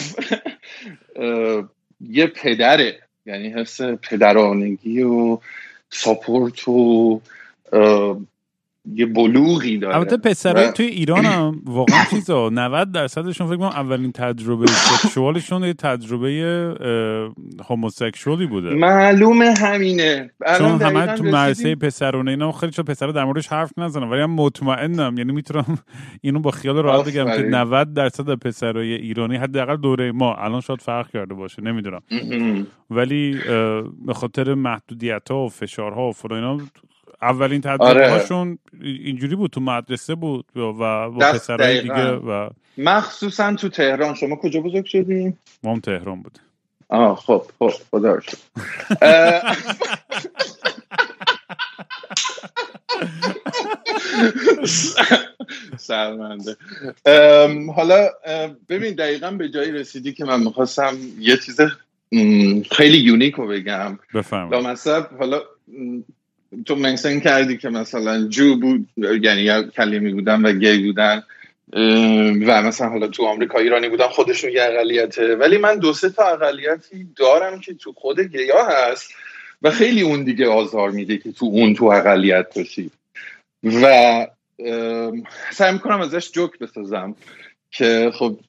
یه 2.01 2.27
پدره. 2.27 2.99
یعنی 3.25 3.49
حس 3.49 3.81
پدرانگی 3.81 5.01
و 5.01 5.39
ساپورت 5.89 6.67
و 6.67 7.21
یه 8.85 9.05
بلوغی 9.05 9.77
داره. 9.77 9.95
البته 9.95 10.17
پسرای 10.17 10.71
توی 10.71 10.85
ایران 10.85 11.25
هم 11.25 11.61
واقعا 11.65 12.05
چیزا 12.09 12.49
90 12.49 12.91
درصدشون 12.91 13.47
فکر 13.47 13.57
کنم 13.57 13.67
اولین 13.67 14.11
تجربه 14.11 14.67
سکشوالشون 14.67 15.63
یه 15.63 15.73
تجربه 15.73 16.29
هوموسکشوالی 17.69 18.45
بوده. 18.45 18.69
معلومه 18.75 19.53
همینه. 19.59 20.31
چون 20.57 20.81
همه 20.81 21.05
تو 21.05 21.23
مرسه 21.23 21.75
پسرونه 21.75 22.31
اینا 22.31 22.51
خیلی 22.51 22.71
چون 22.71 22.85
پسر 22.85 23.07
در 23.07 23.25
موردش 23.25 23.47
حرف 23.47 23.71
نزنم 23.77 24.11
ولی 24.11 24.21
هم 24.21 24.31
مطمئنم 24.31 25.17
یعنی 25.17 25.31
می‌تونم 25.33 25.77
اینو 26.21 26.39
با 26.39 26.51
خیال 26.51 26.75
راحت 26.75 27.07
بگم 27.07 27.25
که 27.25 27.41
90 27.41 27.93
درصد 27.93 28.35
پسرای 28.35 28.93
ایرانی 28.93 29.35
حداقل 29.35 29.77
دوره 29.77 30.11
ما 30.11 30.35
الان 30.35 30.61
شاید 30.61 30.81
فرق 30.81 31.11
کرده 31.11 31.33
باشه 31.33 31.61
نمی‌دونم. 31.61 32.01
ولی 32.89 33.37
به 34.05 34.13
خاطر 34.13 34.53
محدودیت 34.53 35.31
ها 35.31 35.45
و 35.45 35.49
فشارها 35.49 36.09
و 36.09 36.11
فلان 36.11 36.61
اولین 37.21 37.61
تجربه 37.61 37.83
آره. 37.83 38.09
هاشون 38.09 38.57
اینجوری 38.81 39.35
بود 39.35 39.51
تو 39.51 39.61
مدرسه 39.61 40.15
بود 40.15 40.45
و 40.55 40.73
با 40.73 41.09
پسرهای 41.33 41.81
دیگه 41.81 42.11
و 42.11 42.49
مخصوصا 42.77 43.55
تو 43.55 43.69
تهران. 43.69 44.15
شما 44.15 44.35
کجا 44.35 44.61
بزرگ 44.61 44.85
شدیم؟ 44.85 45.37
ما 45.63 45.73
هم 45.73 45.79
تهران 45.79 46.21
بود. 46.21 46.39
آه 46.89 47.15
خب 47.15 47.45
خب 47.59 47.71
خدا 47.91 48.19
شد 48.19 48.37
سرمنده. 55.77 56.55
حالا 57.75 58.09
ببین 58.69 58.95
دقیقا 58.95 59.31
به 59.31 59.49
جایی 59.49 59.71
رسیدی 59.71 60.13
که 60.13 60.25
من 60.25 60.39
می‌خواستم 60.43 60.97
یه 61.19 61.37
چیز 61.37 61.59
خیلی 62.71 62.97
یونیک 62.97 63.35
رو 63.35 63.47
بگم. 63.47 63.99
بفرمایید. 64.13 64.77
حالا 65.19 65.41
تو 66.65 66.75
منسن 66.75 67.19
کردی 67.19 67.57
که 67.57 67.69
مثلا 67.69 68.27
جو 68.27 68.59
بود 68.59 68.87
یعنی 68.97 69.41
یا 69.41 69.63
کلیمی 69.63 70.13
بودن 70.13 70.41
و 70.41 70.51
گی 70.51 70.85
بودن 70.85 71.23
و 72.47 72.61
مثلا 72.61 72.89
حالا 72.89 73.07
تو 73.07 73.25
آمریکا 73.25 73.59
ایرانی 73.59 73.89
بودن 73.89 74.07
خودشون 74.07 74.51
یه 74.51 74.63
اقلیته. 74.63 75.35
ولی 75.35 75.57
من 75.57 75.79
دو 75.79 75.93
سه 75.93 76.09
تا 76.09 76.23
اقلیتی 76.23 77.07
دارم 77.15 77.59
که 77.59 77.73
تو 77.73 77.93
خود 77.93 78.19
گیا 78.19 78.65
هست 78.65 79.13
و 79.61 79.71
خیلی 79.71 80.01
اون 80.01 80.23
دیگه 80.23 80.47
آزار 80.47 80.91
میده 80.91 81.17
که 81.17 81.31
تو 81.31 81.45
اون 81.45 81.73
تو 81.73 81.85
اقلیت 81.85 82.57
باشی. 82.57 82.91
و 83.63 84.27
سعی 85.51 85.73
می‌کنم 85.73 86.01
ازش 86.01 86.31
جوک 86.31 86.59
بسازم 86.59 87.15
که 87.71 88.11
خب 88.13 88.39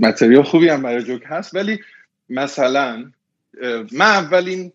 متریال 0.00 0.42
خوبی 0.42 0.68
هم 0.68 0.82
برای 0.82 1.02
جوک 1.02 1.22
هست 1.26 1.54
ولی 1.54 1.78
مثلا 2.28 3.10
من 3.92 4.06
اولین 4.06 4.72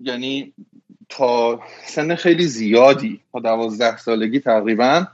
یعنی 0.00 0.52
تا 1.10 1.60
سن 1.86 2.14
خیلی 2.14 2.46
زیادی 2.46 3.20
تا 3.32 3.40
دوازده 3.40 3.96
سالگی 3.96 4.40
تقریبا 4.40 5.06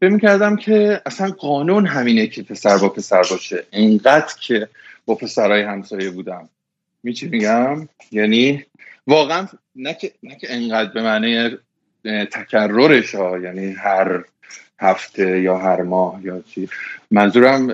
فکر 0.00 0.18
کردم 0.18 0.56
که 0.56 1.02
اصلا 1.06 1.30
قانون 1.30 1.86
همینه 1.86 2.26
که 2.26 2.42
پسر 2.42 2.78
با 2.78 2.88
پسر 2.88 3.22
باشه. 3.30 3.64
اینقدر 3.70 4.34
که 4.40 4.68
با 5.06 5.14
پسرهای 5.14 5.62
همسایه 5.62 6.10
بودم. 6.10 6.48
میچی 7.02 7.28
میگم؟ 7.28 7.88
یعنی 8.12 8.64
واقعا 9.06 9.46
نه 9.76 9.94
که, 9.94 10.12
نه 10.22 10.36
که 10.36 10.54
انقدر 10.54 10.92
به 10.92 11.02
معنی 11.02 11.50
تکررش 12.04 13.14
ها 13.14 13.38
یعنی 13.38 13.72
هر 13.72 14.24
هفته 14.78 15.40
یا 15.40 15.58
هر 15.58 15.82
ماه 15.82 16.20
یا 16.24 16.42
چی. 16.54 16.68
منظورم 17.10 17.70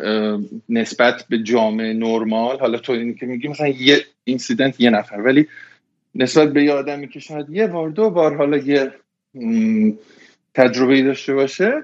نسبت 0.69 1.25
به 1.29 1.39
جامعه 1.39 1.93
نرمال 1.93 2.59
حالا 2.61 2.79
تو 2.79 2.93
این 2.93 3.15
که 3.15 3.27
میگی 3.27 3.49
مثلا 3.49 3.69
یه 3.69 4.05
اینسیدنت 4.25 4.81
یه 4.81 4.91
نفر 4.91 5.17
ولی 5.17 5.49
نسبت 6.19 6.53
به 6.53 6.65
یه 6.65 6.73
آدمی 6.73 7.09
که 7.09 7.21
شاید 7.21 7.51
یه 7.51 7.67
بار 7.67 7.91
دو 7.91 8.11
بار 8.11 8.37
حالا 8.37 8.57
یه 8.57 8.93
تجربه 10.55 11.03
داشته 11.03 11.35
باشه 11.35 11.83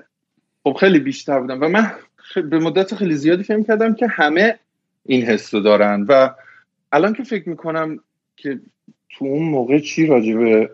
خب 0.63 0.77
خیلی 0.81 0.99
بیشتر 0.99 1.41
بودم 1.41 1.59
و 1.61 1.69
من 1.69 1.91
به 2.51 2.59
مدت 2.59 2.95
خیلی 2.95 3.15
زیادی 3.15 3.43
فکر 3.43 3.63
کردم 3.63 3.95
که 3.95 4.07
همه 4.07 4.59
این 5.07 5.23
حس 5.23 5.55
دارن 5.55 6.07
و 6.09 6.31
الان 6.93 7.13
که 7.13 7.23
فکر 7.23 7.49
می‌کنم 7.49 7.99
که 8.37 8.61
تو 9.11 9.25
اون 9.25 9.49
موقع 9.49 9.79
چی 9.79 10.07
راجع 10.07 10.67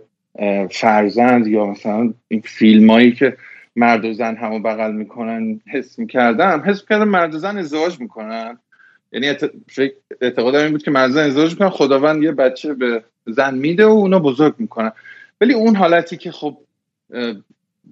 فرزند 0.70 1.46
یا 1.46 1.66
مثلا 1.66 2.14
این 2.28 2.40
فیلم 2.40 2.90
هایی 2.90 3.12
که 3.12 3.36
مرد 3.76 4.04
و 4.04 4.12
زن 4.12 4.36
همو 4.36 4.60
بغل 4.60 4.92
می‌کنن 4.92 5.60
حس 5.66 5.98
می‌کردم 5.98 6.62
حس 6.66 6.80
می‌کردم 6.80 7.08
مرد 7.08 7.34
و 7.34 7.38
زن 7.38 7.58
ازدواج 7.58 8.00
می‌کنن. 8.00 8.58
یعنی 9.12 9.26
اعتقادم 10.20 10.58
این 10.58 10.70
بود 10.70 10.82
که 10.82 10.90
مرد 10.90 11.10
زن 11.10 11.24
ازدواج 11.24 11.50
می‌کنن 11.50 11.68
خداوند 11.68 12.22
یه 12.22 12.32
بچه 12.32 12.74
به 12.74 13.04
زن 13.28 13.54
میده 13.54 13.86
و 13.86 13.90
اونا 13.90 14.18
بزرگ 14.18 14.54
می‌کنن. 14.58 14.92
ولی 15.40 15.54
اون 15.54 15.76
حالتی 15.76 16.16
که 16.16 16.32
خب 16.32 16.58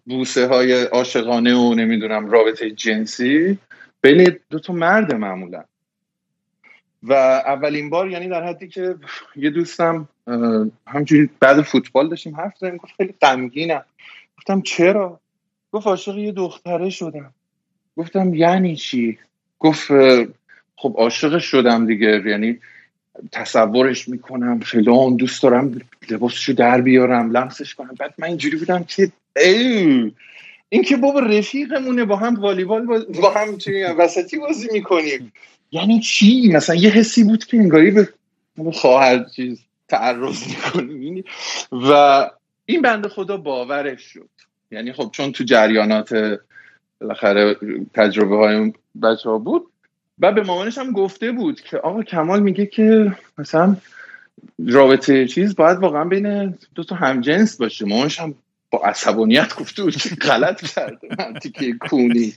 بوسه 0.05 0.47
های 0.47 0.83
عاشقانه 0.83 1.55
و 1.55 1.75
نمی‌دونم 1.75 2.31
رابطه 2.31 2.71
جنسی 2.71 3.59
بین 4.01 4.37
دو 4.51 4.59
تا 4.59 4.73
مرد 4.73 5.15
معمولا. 5.15 5.65
و 7.03 7.13
اولین 7.13 7.91
بار 7.91 8.11
یعنی 8.11 8.29
در 8.29 8.45
حدی 8.45 8.69
که 8.69 8.95
یه 9.37 9.51
دوستم 9.51 10.09
همجوری 10.87 11.31
بعد 11.41 11.63
فوتبال 11.63 12.09
داشتیم 12.09 12.37
حرف 12.37 12.59
زدیم 12.59 12.77
گفت 12.77 12.95
خیلی 12.97 13.15
غمگینم. 13.23 13.85
گفتم 14.39 14.63
چرا؟ 14.63 15.21
گفت 15.73 15.87
عاشق 15.87 16.19
یه 16.19 16.33
دختره 16.33 16.91
شدم. 16.91 17.35
گفتم 17.97 18.35
یعنی 18.35 18.77
چی؟ 18.77 19.19
گفت 19.59 19.89
خب 20.77 20.95
عاشق 20.99 21.39
شدم 21.39 21.87
دیگه. 21.87 22.23
یعنی 22.27 22.59
تصورش 23.33 24.09
می‌کنم 24.09 24.61
فلان 24.61 25.17
دوست 25.17 25.43
دارم 25.43 25.81
لباسشو 26.11 26.53
در 26.53 26.81
بیارم 26.81 27.31
لمسش 27.31 27.75
کنم. 27.75 27.95
بعد 27.99 28.15
من 28.19 28.29
اینجوری 28.29 28.57
بودم 28.57 28.85
که 28.85 29.13
ای 29.37 30.13
این 30.69 30.83
که 30.83 30.97
بابا 30.97 31.21
رفیقمونه 31.21 32.05
با 32.05 32.17
هم 32.17 32.35
والیبال 32.35 33.05
با 33.23 33.31
هم 33.31 33.59
وسطی 33.99 34.39
بازی 34.39 34.69
می‌کنیم. 34.73 35.33
یعنی 35.73 36.01
چی؟ 36.01 36.53
مثلا 36.53 36.77
یه 36.77 36.91
حسی 36.91 37.25
بود 37.25 37.45
که 37.45 37.57
انگاری 37.57 37.91
به 37.91 38.09
خواهر 38.73 39.25
چیز 39.25 39.61
تعرض 39.89 40.49
می‌کنیم. 40.49 41.25
و 41.73 42.31
این 42.67 42.83
بنده 42.83 43.09
خدا 43.09 43.37
باورش 43.37 44.03
شد. 44.03 44.29
یعنی 44.71 44.93
خب 44.93 45.11
چون 45.13 45.33
تو 45.33 45.45
جریانات 45.45 46.39
بالاخره 47.01 47.57
تجربه 47.95 48.37
های 48.37 48.73
بچه 49.03 49.31
ها 49.31 49.39
بود 49.39 49.67
و 50.21 50.33
به 50.33 50.43
مامانش 50.43 50.79
هم 50.79 50.93
گفته 50.93 51.33
بود 51.33 51.61
که 51.61 51.79
آقا 51.79 52.03
کمال 52.03 52.43
میگه 52.43 52.67
که 52.67 53.17
مثلا 53.39 53.77
رابطه 54.67 55.29
چیز 55.29 55.57
باید 55.57 55.79
واقعا 55.79 56.05
بین 56.05 56.59
دو 56.75 56.85
تا 56.85 56.97
همجنس 56.97 57.57
باشه. 57.57 57.85
مامانش 57.85 58.21
هم 58.21 58.35
با 58.71 58.79
عصبانیت 58.79 59.55
گفته 59.55 59.83
بود 59.83 59.97
که 59.97 60.15
غلط 60.15 60.65
کرده. 60.65 61.09
من 61.19 61.35
تیکه 61.35 61.73
کونی. 61.73 62.35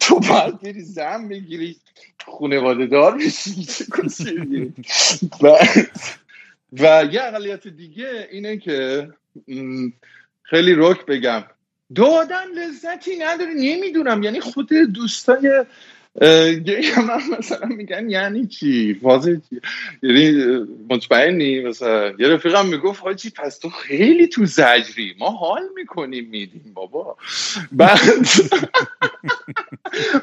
تو 0.00 0.20
باید 0.20 0.60
بری 0.60 0.80
زن 0.80 1.28
بگیری. 1.28 1.76
خونواده 2.24 2.86
دار 2.86 3.18
بشی. 3.18 3.66
و, 5.42 5.58
و 6.72 7.08
یه 7.12 7.22
اقلیت 7.22 7.68
دیگه 7.68 8.28
اینه 8.30 8.56
که 8.56 9.08
خیلی 10.42 10.74
رک 10.76 11.06
بگم. 11.06 11.44
دادن 11.94 12.44
لذتی 12.56 13.18
نداره. 13.18 13.54
نمی‌دونم. 13.54 14.22
یعنی 14.22 14.40
خود 14.40 14.68
دوستای 14.72 15.64
من 17.08 17.20
مثلا 17.38 17.66
میگن 17.66 18.10
یعنی 18.10 18.46
چی؟ 18.46 18.94
فاز 19.02 19.24
چی؟ 19.24 19.60
یعنی 20.02 20.32
مطمئنی؟ 20.90 21.60
مثلا 21.60 22.12
یه 22.18 22.28
رفیقم 22.28 22.66
می‌گفت 22.66 23.02
حاجی 23.02 23.30
پس 23.30 23.58
تو 23.58 23.70
خیلی 23.70 24.26
تو 24.26 24.46
زجری. 24.46 25.14
ما 25.18 25.30
حال 25.30 25.62
می‌کنیم 25.76 26.28
میدیم 26.28 26.72
بابا. 26.74 27.16
بعد 27.72 27.98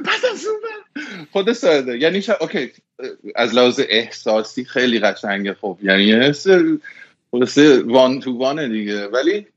بعد 0.05 0.25
از 0.33 0.45
اون 0.45 0.59
خود 1.31 1.53
ساده. 1.53 1.97
یعنی 1.97 2.21
شا... 2.21 2.33
اوکی. 2.41 2.71
از 3.35 3.55
لحاظ 3.55 3.81
احساسی 3.89 4.65
خیلی 4.65 4.99
قشنگه. 4.99 5.53
خب 5.53 5.77
یعنی 5.83 6.13
حس 6.13 6.47
وان 7.85 8.19
تو 8.19 8.37
وانه 8.37 8.67
دیگه. 8.67 9.07
ولی 9.07 9.47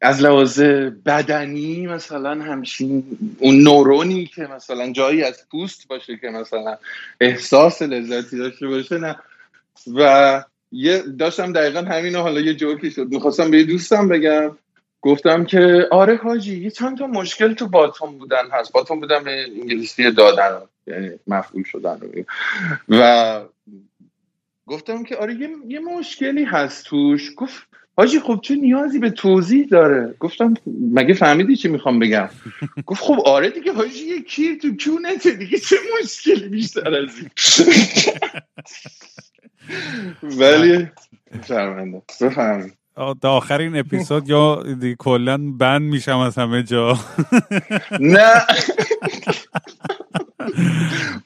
از 0.00 0.22
لحاظ 0.22 0.60
بدنی 1.06 1.86
مثلا 1.86 2.30
همچین 2.30 3.04
اون 3.38 3.62
نورونی 3.62 4.26
که 4.26 4.42
مثلا 4.42 4.92
جایی 4.92 5.22
از 5.22 5.48
پوست 5.50 5.88
باشه 5.88 6.16
که 6.16 6.28
مثلا 6.28 6.78
احساس 7.20 7.82
لذتی 7.82 8.38
داشته 8.38 8.66
باشه 8.66 8.98
نه. 8.98 9.16
و 9.94 10.44
یه 10.72 11.02
داشتم 11.18 11.52
دقیقا 11.52 11.80
همینو 11.80 12.22
حالا 12.22 12.40
یه 12.40 12.54
جوکی 12.54 12.90
شد 12.90 13.08
می‌خواستم 13.08 13.50
به 13.50 13.64
دوستم 13.64 14.08
بگم. 14.08 14.56
گفتم 15.00 15.44
که 15.44 15.88
آره 15.90 16.16
حاجی 16.16 16.62
یه 16.62 16.70
چند 16.70 16.98
تا 16.98 17.06
مشکل 17.06 17.54
تو 17.54 17.66
باتون 17.66 18.18
بودن 18.18 18.50
هست. 18.52 18.72
باتون 18.72 19.00
بودن 19.00 19.24
به 19.24 19.46
انگلیسی 19.60 20.10
دادن 20.10 20.60
یعنی 20.86 21.10
مفعول 21.26 21.62
شدن 21.62 22.00
و 22.88 23.40
گفتم 24.66 25.04
که 25.04 25.16
آره 25.16 25.34
یه, 25.34 25.48
یه 25.68 25.80
مشکلی 25.80 26.44
هست 26.44 26.84
توش. 26.84 27.30
گفت 27.36 27.66
حاجی 27.96 28.20
خب 28.20 28.40
چه 28.42 28.54
نیازی 28.54 28.98
به 28.98 29.10
توضیح 29.10 29.66
داره. 29.66 30.14
گفتم 30.20 30.54
مگه 30.92 31.14
فهمیدی 31.14 31.56
چی 31.56 31.68
می‌خوام 31.68 31.98
بگم؟ 31.98 32.28
گفت 32.86 33.02
خب 33.02 33.20
آره 33.24 33.50
دیگه 33.50 33.72
حاجی 33.72 34.04
یه 34.04 34.22
کیر 34.22 34.58
تو 34.58 34.68
کونته 34.84 35.30
دیگه 35.30 35.58
چه 35.58 35.76
مشکلی 36.02 36.48
بیشتر 36.48 36.94
از 36.94 37.10
این؟ 37.18 37.30
ولی 40.22 40.86
شرمنده. 41.48 42.02
بفهمید 42.20 42.74
تا 42.96 43.32
آخرین 43.32 43.76
اپیزود 43.76 44.28
یا 44.28 44.64
کلا 44.98 45.38
بند 45.58 45.82
میشم 45.82 46.18
از 46.18 46.38
همه 46.38 46.62
جا. 46.62 46.98
نه. 48.00 48.46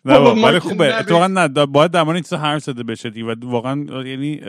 نه 0.04 0.16
ولی 0.18 0.58
خوبه. 0.58 0.94
اتفاقا 0.94 1.26
نه 1.26 1.48
باید 1.48 1.90
در 1.90 2.02
مورد 2.02 2.14
این 2.14 2.22
چیزا 2.22 2.38
هر 2.38 2.58
زده 2.58 2.82
بشه 2.82 3.08
و 3.08 3.34
واقعا 3.42 4.04
یعنی 4.04 4.40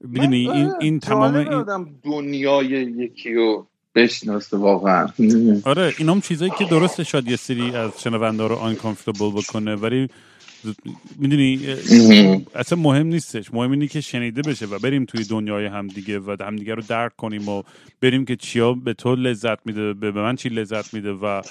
می‌دونی؟ 0.00 0.48
این 0.50 0.72
این 0.80 1.00
تمام 1.00 1.34
این 1.34 1.86
دنیای 2.04 2.66
یکی 2.66 3.34
رو 3.34 3.66
بشناسه 3.94 4.56
واقعا. 4.56 5.08
آره 5.64 5.94
این 5.98 6.08
هم 6.08 6.20
چیزایی 6.20 6.52
که 6.58 6.64
درسته 6.64 7.04
شاید 7.04 7.28
یه 7.28 7.36
سری 7.36 7.76
از 7.76 8.02
شنونده 8.02 8.46
رو 8.46 8.54
آنکامفتبل 8.54 9.30
بکنه 9.30 9.74
ولی 9.74 10.08
می‌دونی 11.18 11.60
اصلا 12.54 12.78
مهم 12.78 13.06
نیستش. 13.06 13.54
مهم 13.54 13.70
اینه 13.70 13.86
که 13.86 14.00
شنیده 14.00 14.42
بشه 14.42 14.66
و 14.66 14.78
بریم 14.78 15.04
توی 15.04 15.24
دنیای 15.24 15.66
همدیگه 15.66 16.18
و 16.18 16.36
همدیگه 16.40 16.74
رو 16.74 16.82
درک 16.88 17.16
کنیم 17.16 17.48
و 17.48 17.62
بریم 18.00 18.24
که 18.24 18.36
چیا 18.36 18.72
به 18.72 18.94
تو 18.94 19.14
لذت 19.14 19.66
میده 19.66 19.92
به 19.92 20.10
من 20.12 20.36
چی 20.36 20.48
لذت 20.48 20.94
میده 20.94 21.12
و 21.12 21.42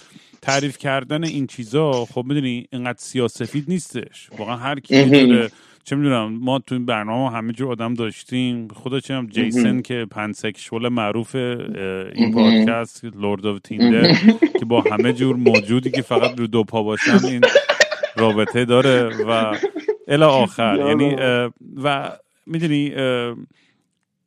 تعریف 0.41 0.77
کردن 0.77 1.23
این 1.23 1.47
چیزا 1.47 2.05
خب 2.05 2.25
می‌دونی 2.27 2.67
اینقدر 2.71 2.99
سیاسفید 2.99 3.65
نیستش. 3.67 4.29
واقعا 4.37 4.55
هر 4.57 4.79
کی 4.79 4.95
چه 5.83 5.95
می‌دونم 5.95 6.33
ما 6.33 6.59
تو 6.59 6.75
این 6.75 6.85
برنامه 6.85 7.31
همه 7.31 7.53
جور 7.53 7.71
آدم 7.71 7.93
داشتیم. 7.93 8.67
خدا 8.67 8.99
چه 8.99 9.27
جیسن 9.29 9.81
که 9.81 10.07
پنسکشول 10.11 10.87
معروف 10.87 11.35
این 11.35 12.33
پادکست 12.33 13.05
لورد 13.05 13.45
آف 13.45 13.59
تیندر 13.59 14.13
که 14.59 14.65
با 14.65 14.81
همه 14.81 15.13
جور 15.13 15.35
موجودی 15.35 15.91
که 15.91 16.01
فقط 16.01 16.39
رو 16.39 16.47
دو 16.47 16.63
پا 16.63 16.83
باشن 16.83 17.25
این 17.25 17.41
رابطه 18.15 18.65
داره 18.65 19.23
و 19.25 19.57
الی 20.07 20.23
آخر. 20.23 20.77
یعنی 20.87 21.15
و 21.83 22.11
می‌دونی 22.45 22.93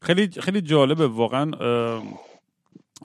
خیلی 0.02 0.28
خیلی 0.40 0.60
جالبه. 0.60 1.06
واقعا 1.06 1.50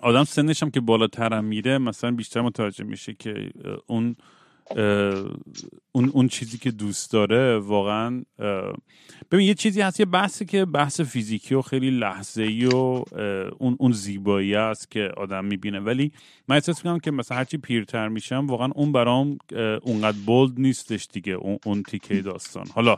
آدم 0.01 0.23
سنش 0.23 0.63
هم 0.63 0.71
که 0.71 0.79
بالاتر 0.79 1.41
میره 1.41 1.77
مثلا 1.77 2.11
بیشتر 2.11 2.41
متوجه 2.41 2.83
میشه 2.83 3.13
که 3.13 3.49
اون 3.87 4.15
اون 5.91 6.09
اون 6.09 6.27
چیزی 6.27 6.57
که 6.57 6.71
دوست 6.71 7.11
داره 7.11 7.57
واقعا 7.57 8.23
ببین 9.31 9.47
یه 9.47 9.53
چیزی 9.53 9.81
هست 9.81 9.99
یه 9.99 10.05
بحثی 10.05 10.45
که 10.45 10.65
بحث 10.65 11.01
فیزیکی 11.01 11.55
و 11.55 11.61
خیلی 11.61 11.89
لحظه 11.89 12.43
ای 12.43 12.65
و 12.65 13.03
اون 13.57 13.75
اون 13.79 13.91
زیبایی 13.91 14.55
است 14.55 14.91
که 14.91 15.11
آدم 15.17 15.45
می‌بینه. 15.45 15.79
ولی 15.79 16.11
من 16.47 16.55
احساس 16.55 16.77
می‌کنم 16.77 16.99
که 16.99 17.11
مثلا 17.11 17.37
هرچی 17.37 17.57
پیرتر 17.57 18.07
میشم 18.07 18.47
واقعا 18.47 18.69
اون 18.75 18.91
برام 18.91 19.37
اونقدر 19.81 20.17
بولد 20.25 20.53
نیستش 20.57 21.07
دیگه 21.13 21.33
اون, 21.33 21.59
اون 21.65 21.83
تیکه 21.83 22.21
داستان. 22.21 22.65
حالا 22.75 22.95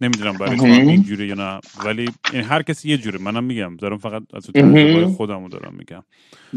نمی‌دونم 0.00 0.32
برای 0.32 0.56
خودم 0.56 0.72
اینجوری 0.72 1.26
یا 1.26 1.34
نه 1.34 1.60
ولی 1.84 2.08
یعنی 2.32 2.46
هر 2.46 2.62
کسی 2.62 2.88
یه 2.88 2.98
جوره 2.98 3.18
منم 3.18 3.44
میگم 3.44 3.76
دارم 3.76 3.98
فقط 3.98 4.22
از 4.34 4.46
تجربه 4.46 5.06
خودم 5.06 5.48
دارم 5.48 5.74
میگم. 5.78 6.02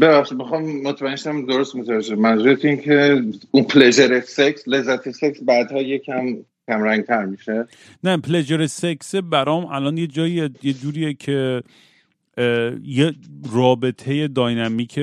ببخشید 0.00 0.38
می‌خوام 0.38 0.82
مطمئن 0.82 1.16
شم 1.16 1.46
درست 1.46 1.76
متوجه. 1.76 2.16
منظورت 2.16 2.64
این 2.64 2.80
که 2.80 3.22
اون 3.50 3.64
پلژر 3.64 4.20
سکس 4.20 4.68
لذت 4.68 5.10
سکس 5.10 5.42
بعدها 5.42 5.82
یکم 5.82 6.26
کم 6.66 6.82
رنگ 6.82 7.04
تر 7.04 7.24
میشه؟ 7.24 7.66
نه 8.04 8.16
پلژر 8.16 8.66
سکس 8.66 9.14
برام 9.14 9.66
الان 9.66 9.98
یه 9.98 10.06
جایی 10.06 10.50
یه 10.62 10.72
جوریه 10.72 11.14
که 11.14 11.62
یه 12.84 13.12
رابطه 13.52 14.28
داینامیک 14.28 15.00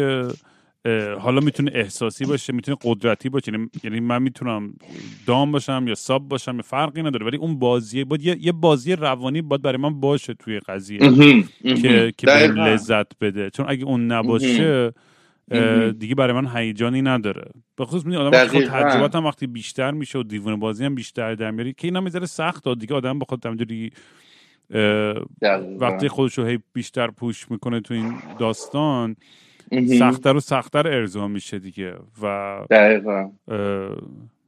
حالا 1.20 1.42
می‌تونه 1.42 1.72
احساسی 1.74 2.26
باشه 2.26 2.54
می‌تونه 2.54 2.78
قدرتی 2.84 3.30
باشه. 3.30 3.52
یعنی-, 3.52 3.70
یعنی 3.84 4.00
من 4.00 4.22
می‌تونم 4.22 4.74
دام 5.26 5.52
باشم 5.52 5.86
یا 5.88 5.96
ساب 5.96 6.30
باشم 6.30 6.56
یا 6.56 6.62
فرقی 6.62 7.02
نداره. 7.04 7.26
ولی 7.26 7.38
اون 7.38 7.60
بازیه 7.60 8.06
باید 8.06 8.26
یه, 8.26 8.52
بازی 8.52 8.96
روانی 8.96 9.42
باید 9.42 9.62
برای 9.62 9.78
من 9.78 10.00
باشه 10.00 10.34
توی 10.34 10.60
قضیه. 10.60 11.00
که 11.62 12.14
که 12.18 12.28
لذت 12.28 13.20
بده. 13.20 13.50
چون 13.50 13.66
اگه 13.70 13.86
اون 13.86 14.12
نباشه 14.12 14.94
دیگه 16.00 16.16
برای 16.16 16.42
من 16.42 16.58
هیجانی 16.58 17.02
نداره. 17.02 17.52
به 17.76 17.86
خصوص 17.86 18.06
می 18.06 18.16
آدم 18.16 18.48
خود 18.48 18.64
تجربات 18.64 19.16
هم 19.16 19.26
وقتی 19.26 19.48
بیشتر 19.48 19.92
میشه 19.92 20.20
و 20.20 20.24
دیوونه 20.24 20.56
بازی 20.56 20.86
هم 20.86 20.96
بیشتر 20.96 21.36
در 21.36 21.52
میاری 21.52 21.74
که 21.74 21.88
اینا 21.88 22.02
می‌ذاره 22.02 22.26
سخت 22.26 22.68
دیگه 22.80 22.96
آدم 22.96 23.20
بخواد 23.20 23.46
همینجوری 23.46 23.92
وقتی 25.80 26.08
خودش 26.08 26.38
رو 26.38 26.58
بیشتر 26.74 27.12
پوش 27.12 27.52
می‌کنه 27.52 27.82
تو 27.82 27.94
این 27.94 28.14
داستان 28.40 29.16
سختتر 30.00 30.36
و 30.36 30.40
سختتر 30.40 30.88
ارضا 30.88 31.28
میشه 31.28 31.60
دیگه 31.60 31.94
و 32.24 32.58
دقیقا. 32.70 33.30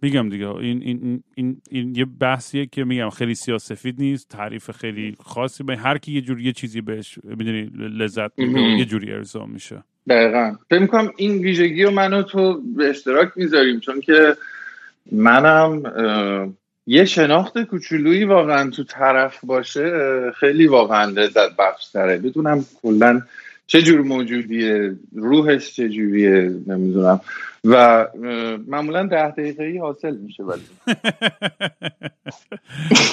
میگم 0.02 0.30
دیگه 0.30 0.50
این, 0.50 0.82
این, 0.84 1.24
این, 1.36 1.62
این 1.70 1.96
یه 1.96 2.06
بحثیه 2.06 2.66
که 2.66 2.84
میگم 2.84 3.10
خیلی 3.10 3.36
سیاسفید 3.36 3.96
نیست 4.00 4.30
تعریف 4.30 4.72
خیلی 4.72 5.16
خاصی 5.20 5.64
به 5.64 5.78
هر 5.78 5.98
کی 5.98 6.12
یه 6.12 6.22
جوری 6.22 6.44
یه 6.44 6.52
چیزی 6.52 6.82
بهش 6.82 7.20
می‌دونی 7.24 7.72
لذت 7.76 8.40
یه 8.78 8.86
جوری 8.86 9.14
ارضا 9.14 9.46
میشه. 9.46 9.84
دقیقا. 10.10 10.56
فکر 10.70 10.80
می‌کنم 10.80 11.12
این 11.18 11.38
ویژگی 11.38 11.84
رو 11.84 11.92
من 11.92 12.24
تو 12.24 12.62
به 12.78 12.90
اشتراک 12.90 13.30
می‌ذاریم 13.36 13.80
چون 13.80 14.02
که 14.02 14.38
منم 15.12 15.84
یه 16.88 17.06
شناخت 17.06 17.64
کوچولویی 17.64 18.24
واقعا 18.24 18.70
تو 18.70 18.84
طرف 18.84 19.46
باشه 19.46 19.92
خیلی 20.40 20.68
واقعا 20.68 21.06
لذت 21.06 21.56
بخش 21.58 21.92
تره 21.92 22.18
بدونم 22.18 22.66
کلا 22.82 23.22
چه 23.70 23.82
جور 23.82 24.02
موجودیه؟ 24.02 24.96
روحش 25.16 25.76
چه 25.76 25.90
جوریه؟ 25.90 26.52
نمی‌دونم. 26.68 27.22
و 27.66 28.08
معمولا 28.68 29.08
ده 29.08 29.32
دقیقه 29.32 29.64
ای 29.64 29.78
حاصل 29.78 30.16
میشه 30.16 30.44
ولی. 30.44 30.62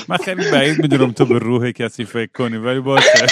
من 0.08 0.16
خیلی 0.16 0.50
بعید 0.50 0.82
می‌دونم 0.82 1.12
تو 1.12 1.24
به 1.24 1.38
روح 1.38 1.70
کسی 1.70 2.04
فکر 2.04 2.32
کنی 2.32 2.56
ولی 2.56 2.80
باشه. 2.80 3.26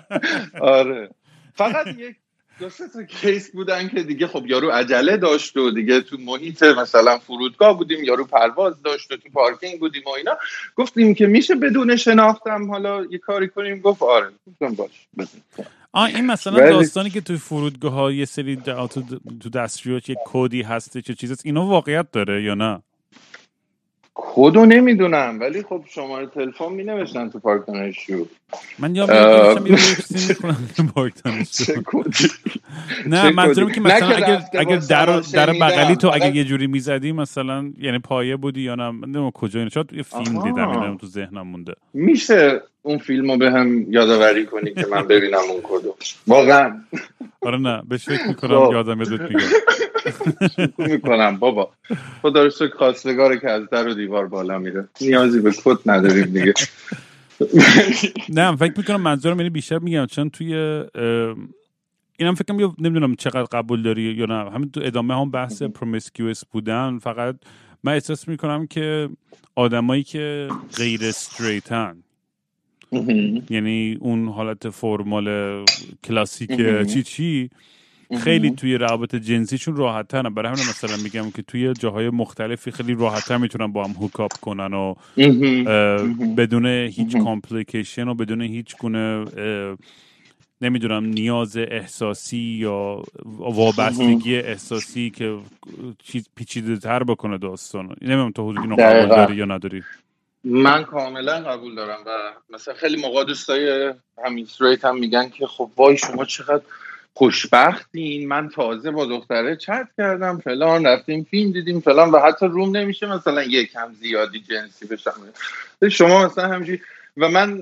آره. 0.60 1.10
فقط 1.54 1.86
یک 1.86 2.16
دو 2.60 2.68
تا 2.68 3.02
کیس 3.02 3.50
بودن 3.50 3.88
که 3.88 4.02
دیگه 4.02 4.26
خب 4.26 4.46
یارو 4.46 4.70
عجله 4.70 5.16
داشت 5.16 5.56
و 5.56 5.70
دیگه 5.70 6.00
تو 6.00 6.16
محیط 6.18 6.62
مثلا 6.62 7.18
فرودگاه 7.18 7.76
بودیم 7.76 8.04
یارو 8.04 8.24
پرواز 8.24 8.82
داشت 8.82 9.12
و 9.12 9.16
تو 9.16 9.28
پارکینگ 9.32 9.80
بودیم 9.80 10.02
و 10.06 10.10
اینا. 10.10 10.36
گفتیم 10.76 11.14
که 11.14 11.26
میشه 11.26 11.54
بدون 11.54 11.96
شناختم 11.96 12.70
حالا 12.70 13.04
یه 13.04 13.18
کاری 13.18 13.48
کنیم. 13.48 13.80
گفت 13.80 14.02
آره 14.02 14.28
گفتم 14.46 14.74
باش 14.74 15.06
آه 15.94 16.04
این 16.04 16.26
مثلا 16.26 16.70
داستانی 16.70 17.10
که 17.10 17.20
توی 17.20 17.36
فرودگاه 17.36 17.92
ها 17.92 18.12
یه 18.12 18.24
سری 18.24 18.56
تو, 18.56 18.86
تو 19.40 19.50
دستشویات 19.50 20.08
یه 20.08 20.16
کودی 20.26 20.62
هسته 20.62 21.02
چه 21.02 21.14
چیز 21.14 21.40
اینا 21.44 21.66
واقعیت 21.66 22.10
داره 22.12 22.42
یا 22.42 22.54
نه؟ 22.54 22.82
کدو 24.14 24.66
نمی‌دونم 24.66 25.40
ولی 25.40 25.62
خب 25.62 25.84
شماره 25.88 26.26
تلفن 26.26 26.72
می 26.72 26.84
نوشتن 26.84 27.30
تو 27.30 27.38
پارک 27.38 27.66
دانشجو 27.66 28.26
من 28.78 28.94
یا 28.94 29.04
یه 29.04 29.54
کدی 31.86 32.28
نه 33.06 33.30
منظورم؟ 33.30 33.72
که 33.72 33.80
مثلا 33.80 34.08
اگر 34.08 34.42
اگر 34.58 34.76
در 34.76 35.20
در. 35.32 35.52
بغلی 35.52 35.96
تو 35.96 36.08
اگر 36.08 36.24
فقط- 36.26 36.34
یه 36.34 36.44
جوری 36.44 36.66
می‌زدی 36.66 37.12
مثلا 37.12 37.72
یعنی 37.78 37.98
پایه 37.98 38.36
بودی 38.36 38.60
یا 38.60 38.74
نه 38.74 38.90
نمی‌دونم 38.90 39.30
کجا 39.30 39.60
این 39.60 39.68
شاید 39.68 39.92
یه 39.92 40.02
فیلم. 40.02 40.42
دیدم 40.42 40.68
اینم 40.68 40.96
تو 40.96 41.06
ذهنم 41.06 41.46
مونده. 41.46 41.74
میشه 41.92 42.60
اون 42.82 42.98
فیلم 42.98 43.30
رو 43.30 43.36
به 43.36 43.50
هم 43.50 43.92
یادآوری 43.92 44.46
کنی 44.46 44.74
که 44.74 44.86
من 44.90 45.06
ببینم 45.06 45.38
اون 45.50 45.60
کدو. 45.62 45.94
واقعا. 46.26 46.80
آره 47.40 47.58
نه 47.58 47.82
بهش 47.88 48.04
فکر 48.04 48.26
می‌کنم 48.28 48.66
خب. 48.66 48.72
یادم 48.72 48.98
یاد 49.00 49.08
بهت 49.08 49.20
میگم. 49.20 50.92
می‌کنم 50.92 51.36
بابا. 51.36 51.70
خدا 52.22 52.44
رو 52.44 52.50
خواستگاره 52.78 53.38
که 53.40 53.50
از 53.50 53.62
در 53.70 53.88
و 53.88 53.94
دیوار 53.94 54.26
بالا 54.26 54.58
میره. 54.58 54.88
نیازی 55.00 55.40
به 55.40 55.52
کد 55.64 55.78
نداریم 55.86 56.24
دیگه. 56.24 56.54
نه 58.28 58.56
فکر 58.56 58.72
می‌کنم 58.76 59.00
منظورم 59.00 59.38
یعنی 59.38 59.50
بیشتر 59.50 59.78
میگم 59.78 60.06
چون 60.06 60.30
توی 60.30 60.54
اینم 62.18 62.34
فکرم 62.34 62.60
یا 62.60 62.74
نمی‌دونم 62.78 63.14
چقدر 63.14 63.42
قبول 63.42 63.82
داری 63.82 64.02
یا 64.02 64.26
نه. 64.26 64.50
همین 64.50 64.70
تو 64.70 64.80
ادامه 64.84 65.20
هم 65.20 65.30
بحث 65.30 65.62
promiscuous 65.62 66.44
بودن 66.44 66.98
فقط 66.98 67.36
من 67.84 67.92
احساس 67.92 68.28
می‌کنم 68.28 68.66
که 68.66 69.08
آدمایی 69.54 70.02
که 70.02 70.48
غیر 70.76 71.00
straight 71.04 71.86
ن 71.86 71.96
یعنی 73.50 73.96
اون 74.00 74.28
حالت 74.28 74.70
formal 74.70 75.64
کلاسیک. 76.04 76.50
چی 76.92 77.02
چی 77.02 77.50
خیلی 78.20 78.50
توی 78.50 78.74
روابط 78.78 79.14
جنسیشون 79.14 79.76
راحت 79.76 80.08
ترن 80.08 80.34
برای 80.34 80.52
همین 80.52 80.64
مثلا 80.68 80.96
میگم 80.96 81.30
که 81.30 81.42
توی 81.42 81.72
جاهای 81.72 82.10
مختلفی 82.10 82.70
خیلی 82.70 82.94
راحت 82.94 83.28
تر 83.28 83.36
می‌تونن 83.36 83.72
با 83.72 83.84
هم 83.84 83.90
هوکاپ 83.90 84.32
کنن 84.32 84.74
و. 84.74 84.94
بدون 86.36 86.66
هیچ. 86.66 87.16
کامپلیکیشن 87.16 88.08
و 88.08 88.14
بدون 88.14 88.42
هیچ 88.42 88.76
گونه 88.76 89.24
نمی‌دونم 90.60 91.04
نیاز 91.04 91.56
احساسی 91.56 92.58
یا 92.60 93.02
وابستگی 93.24 94.36
احساسی 94.36 95.10
که 95.10 95.38
چیز 96.02 96.28
پیچیده 96.36 96.76
تر 96.76 97.02
بکنه 97.02 97.38
داستان 97.38 97.96
نمی‌دونم 98.02 98.30
تو 98.30 98.50
حدود 98.50 98.58
اینو 98.58 98.76
قبول. 98.76 99.08
داری 99.08 99.36
یا 99.36 99.44
نداری 99.44 99.82
من 100.44 100.84
کاملا 100.84 101.40
قبول 101.40 101.74
دارم 101.74 101.98
و 102.06 102.10
مثلا 102.54 102.74
خیلی 102.74 103.02
موقع 103.02 103.24
دوستای 103.24 103.94
همین 104.24 104.44
استریت 104.44 104.84
هم 104.84 104.98
میگن 104.98 105.28
که 105.28 105.46
خب 105.46 105.70
وای 105.76 105.96
شما 105.96 106.24
چقدر 106.24 106.62
خوشبختین 107.16 108.28
من 108.28 108.48
تازه 108.48 108.90
با 108.90 109.06
دختره 109.06 109.56
چت 109.56 109.88
کردم 109.98 110.38
فلان 110.38 110.86
رفتیم 110.86 111.24
فیلم 111.30 111.52
دیدیم 111.52 111.80
فلان 111.80 112.10
و 112.10 112.18
حتی 112.18 112.46
روم 112.46 112.76
نمیشه 112.76 113.06
مثلا 113.06 113.42
یکم 113.42 113.92
زیادی 113.92 114.40
جنسی 114.40 114.86
بشم. 114.86 115.12
شما 115.90 116.26
مثلا 116.26 116.48
همینجوری 116.48 116.80
و 117.16 117.28
من 117.28 117.60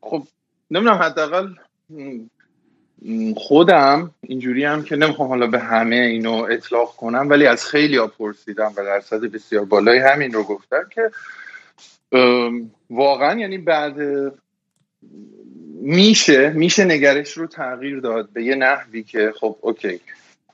خب 0.00 0.26
نمی‌دونم 0.70 0.96
حداقل 0.96 1.48
خودم 3.36 4.10
اینجوری 4.20 4.64
هم 4.64 4.82
که 4.82 4.96
نمی‌خوام 4.96 5.28
حالا 5.28 5.46
به 5.46 5.58
همه 5.58 5.96
اینو 5.96 6.46
اطلاق 6.50 6.96
کنم 6.96 7.26
ولی 7.30 7.46
از 7.46 7.66
خیلی 7.66 7.96
ها 7.96 8.06
پرسیدم 8.06 8.72
و 8.76 8.84
درصد 8.84 9.20
بسیار 9.20 9.64
بالایی 9.64 10.00
همین 10.00 10.32
رو 10.32 10.42
گفتن 10.42 10.82
که 10.94 11.10
واقعا 12.90 13.40
یعنی 13.40 13.58
بعد 13.58 13.94
میشه 15.82 16.50
میشه 16.50 16.84
نگرش 16.84 17.32
رو 17.32 17.46
تغییر 17.46 18.00
داد 18.00 18.28
به 18.32 18.44
یه 18.44 18.54
نحوی 18.54 19.02
که 19.02 19.32
خب 19.40 19.56
اوکی. 19.60 20.00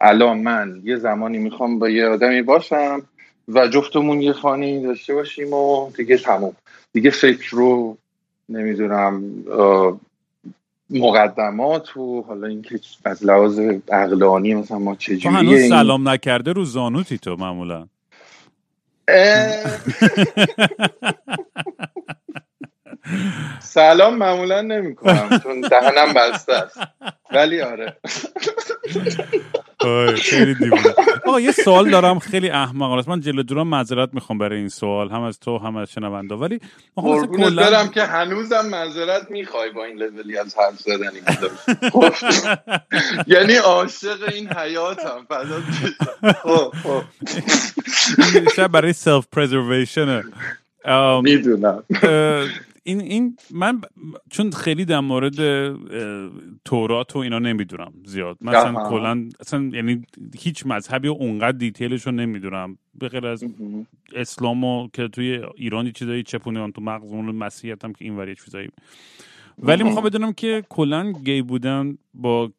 الان 0.01 0.39
من 0.39 0.81
یه 0.85 0.97
زمانی 0.97 1.39
می‌خوام 1.39 1.79
با 1.79 1.89
یه 1.89 2.07
آدمی 2.07 2.43
باشم 2.43 3.03
و 3.49 3.69
جفتمون 3.69 4.23
یه 4.23 4.33
خانه 4.33 4.83
داشته 4.83 5.15
باشیم 5.15 5.53
و 5.53 5.91
دیگه 5.97 6.17
تموم. 6.17 6.57
دیگه 6.93 7.11
فکر 7.11 7.51
رو 7.51 7.97
نمی‌دونم 8.49 9.23
مقدمات 10.91 11.97
و 11.97 12.23
حالا 12.23 12.47
اینکه 12.47 12.81
از 13.05 13.25
لحاظ 13.25 13.61
عقلانی 13.93 14.55
مثلا 14.55 14.79
ما 14.79 14.97
چجوریه 14.97 15.39
هنوز 15.39 15.69
سلام 15.69 16.09
نکرده 16.09 16.53
رو 16.53 16.65
زانوتی 16.65 17.19
تو 17.19 17.37
معمولا. 17.37 17.89
اه، 19.09 19.81
سلام 23.71 24.17
معمولا 24.17 24.61
نمی 24.61 24.95
کنم 24.95 25.41
چون 25.43 25.61
دهنم 25.61 26.15
بسته 26.15 26.53
است. 26.53 26.81
ولی 27.33 27.61
آره. 27.61 27.97
خیلی 30.17 30.55
دیوونه. 30.55 30.95
آقا 31.27 31.41
یه 31.41 31.53
سوال 31.53 31.91
دارم 31.91 32.19
خیلی 32.19 32.51
احمقانه 32.51 32.99
است. 32.99 33.09
من 33.09 33.21
جلو 33.21 33.43
دورم 33.43 33.69
معذرت 33.69 34.09
می‌خوام 34.13 34.39
برای 34.39 34.59
این 34.59 34.69
سوال. 34.69 35.11
هم 35.11 35.23
از 35.23 35.41
تو 35.41 35.59
هم 35.59 35.77
از 35.77 35.91
شنونده 35.91 36.35
ولی 36.35 36.61
قربونت 36.97 37.53
برم 37.53 37.89
که 37.89 38.03
هنوزم 38.03 38.67
معذرت 38.67 39.31
می‌خوای 39.31 39.71
با 39.71 39.85
این 39.85 39.97
لولی 39.97 40.39
از 40.39 40.57
حرف. 40.59 40.83
خب. 41.93 42.15
یعنی 43.35 43.55
عاشق 43.55 44.33
این 44.33 44.53
حیاتم 44.53 45.27
بشم. 45.31 45.65
خب 46.33 46.73
خب. 48.57 48.67
برای 48.67 48.93
self-preservation 48.93 49.27
ه 49.33 50.25
می‌دونم. 51.23 51.83
این 52.83 53.01
این 53.01 53.37
من 53.51 53.81
چون 54.31 54.51
خیلی 54.51 54.85
در 54.85 55.01
مورد 55.01 55.37
تورات 56.65 57.17
و 57.17 57.19
اینا 57.19 57.39
نمی‌دونم 57.39 57.93
زیاد. 58.05 58.39
مثلا 58.41 58.81
آها. 58.81 58.91
کلا 58.91 59.29
اصلا 59.41 59.71
یعنی 59.73 60.03
هیچ 60.39 60.67
مذهبی 60.67 61.09
و 61.09 61.13
اونقدر 61.13 61.59
detail 61.59 61.95
ش 61.95 62.07
رو 62.07 62.13
نمی‌دونم. 62.13 62.79
به 62.95 63.09
غیر 63.09 63.27
از 63.27 63.45
اسلام 64.15 64.65
و 64.65 64.89
که 64.93 65.09
توی 65.09 65.41
ایران 65.57 65.87
یه 65.87 65.93
چیزایی 65.93 66.23
چپوندن 66.23 66.73
تو 66.73 66.81
مغزمون 66.81 67.35
مسیحیت 67.37 67.85
هم 67.85 67.93
که 67.93 68.05
این 68.05 68.29
یه 68.29 68.35
چیزایی. 68.35 68.69
ولی 69.59 69.85
می‌خوام 69.85 70.05
بدونم 70.05 70.33
که 70.33 70.65
کلا 70.69 71.13
گی 71.13 71.43
بودن 71.43 71.99
با 72.15 72.53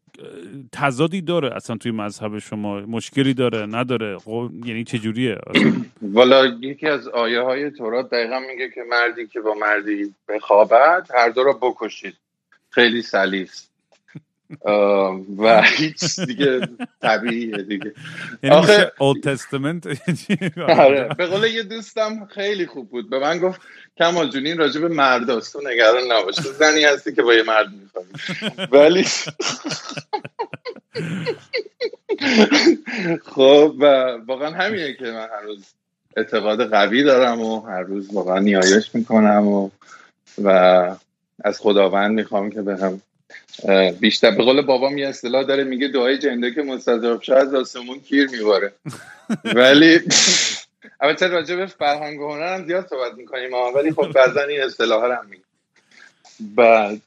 تضادی 0.71 1.21
داره 1.21 1.55
اصلا 1.55 1.77
توی 1.77 1.91
مذهب 1.91 2.39
شما 2.39 2.79
مشکلی 2.79 3.33
داره 3.33 3.65
نداره 3.65 4.17
خب 4.17 4.49
یعنی 4.65 4.83
چجوریه؟ 4.83 5.37
والا 6.01 6.45
یکی 6.45 6.87
از 6.87 7.07
آیه 7.07 7.41
های 7.41 7.71
تورات 7.71 8.09
دقیقا 8.09 8.39
میگه 8.39 8.69
که 8.69 8.81
مردی 8.89 9.27
که 9.27 9.41
با 9.41 9.53
مردی 9.53 10.15
بخوابد 10.27 11.07
هر 11.15 11.29
دو 11.29 11.43
را 11.43 11.53
بکشید. 11.53 12.17
خیلی 12.69 13.01
سلیس. 13.01 13.70
و 15.37 15.61
هیچ 15.77 16.19
دیگه 16.19 16.61
طبیعیه 17.01 17.57
دیگه. 17.57 17.93
یعنی 18.43 18.55
آخه- 18.55 18.91
اولد 18.99 19.23
تستمنت 19.23 19.87
آره. 20.69 21.07
به 21.17 21.25
قول 21.27 21.43
یه 21.43 21.63
دوستم 21.63 22.25
خیلی 22.25 22.65
خوب 22.65 22.89
بود. 22.89 23.09
به 23.09 23.19
من 23.19 23.39
گفت 23.39 23.61
کمال 23.97 24.29
جون 24.29 24.45
این 24.45 24.57
راجع 24.57 24.81
به 24.81 24.87
مرداست. 24.87 25.53
تو 25.53 25.61
نگران 25.69 26.11
نباش. 26.11 26.35
تو 26.35 26.51
زنی 26.53 26.83
هستی 26.83 27.13
که 27.13 27.21
با 27.21 27.33
یه 27.33 27.43
مرد 27.43 27.67
میخوابی. 27.73 28.09
ولی 28.77 29.03
خب 33.25 33.75
و 33.79 33.85
واقعا 34.27 34.51
همینه 34.51 34.93
که 34.93 35.05
من 35.05 35.27
هر 35.37 35.41
روز 35.45 35.73
اعتقاد 36.17 36.69
قوی 36.69 37.03
دارم 37.03 37.41
و 37.41 37.61
هر 37.61 37.81
روز 37.81 38.13
واقعا 38.13 38.39
نیایش 38.39 38.95
می‌کنم 38.95 39.47
و 39.47 39.69
و 40.43 40.49
از 41.43 41.59
خداوند 41.59 42.11
می‌خوام 42.11 42.49
که 42.49 42.61
به 42.61 42.77
هم 42.77 43.01
بیشتر 43.99 44.31
به 44.31 44.43
قول 44.43 44.61
بابام 44.61 44.97
یه 44.97 45.07
اصطلاح 45.07 45.43
داره 45.43 45.63
میگه 45.63 45.87
دعای 45.87 46.17
جنده 46.17 46.53
که 46.53 46.61
مستضرب 46.61 47.21
شد 47.21 47.31
از 47.31 47.53
آسمون 47.55 47.99
کیر 47.99 48.29
میباره 48.29 48.73
ولی 49.55 49.99
البته 51.01 51.27
راجع 51.27 51.55
به 51.55 51.65
فرهنگ 51.65 52.21
و 52.21 52.33
هنر 52.33 52.55
هم 52.55 52.65
زیاد 52.65 52.87
صحبت 52.87 53.13
می‌کنیم 53.17 53.49
ولی 53.75 53.91
خب 53.91 54.11
بعضا 54.11 54.41
این 54.41 54.61
اصطلاح 54.61 55.03
هم 55.03 55.25
میگیم. 55.29 55.45
بعد 56.55 57.01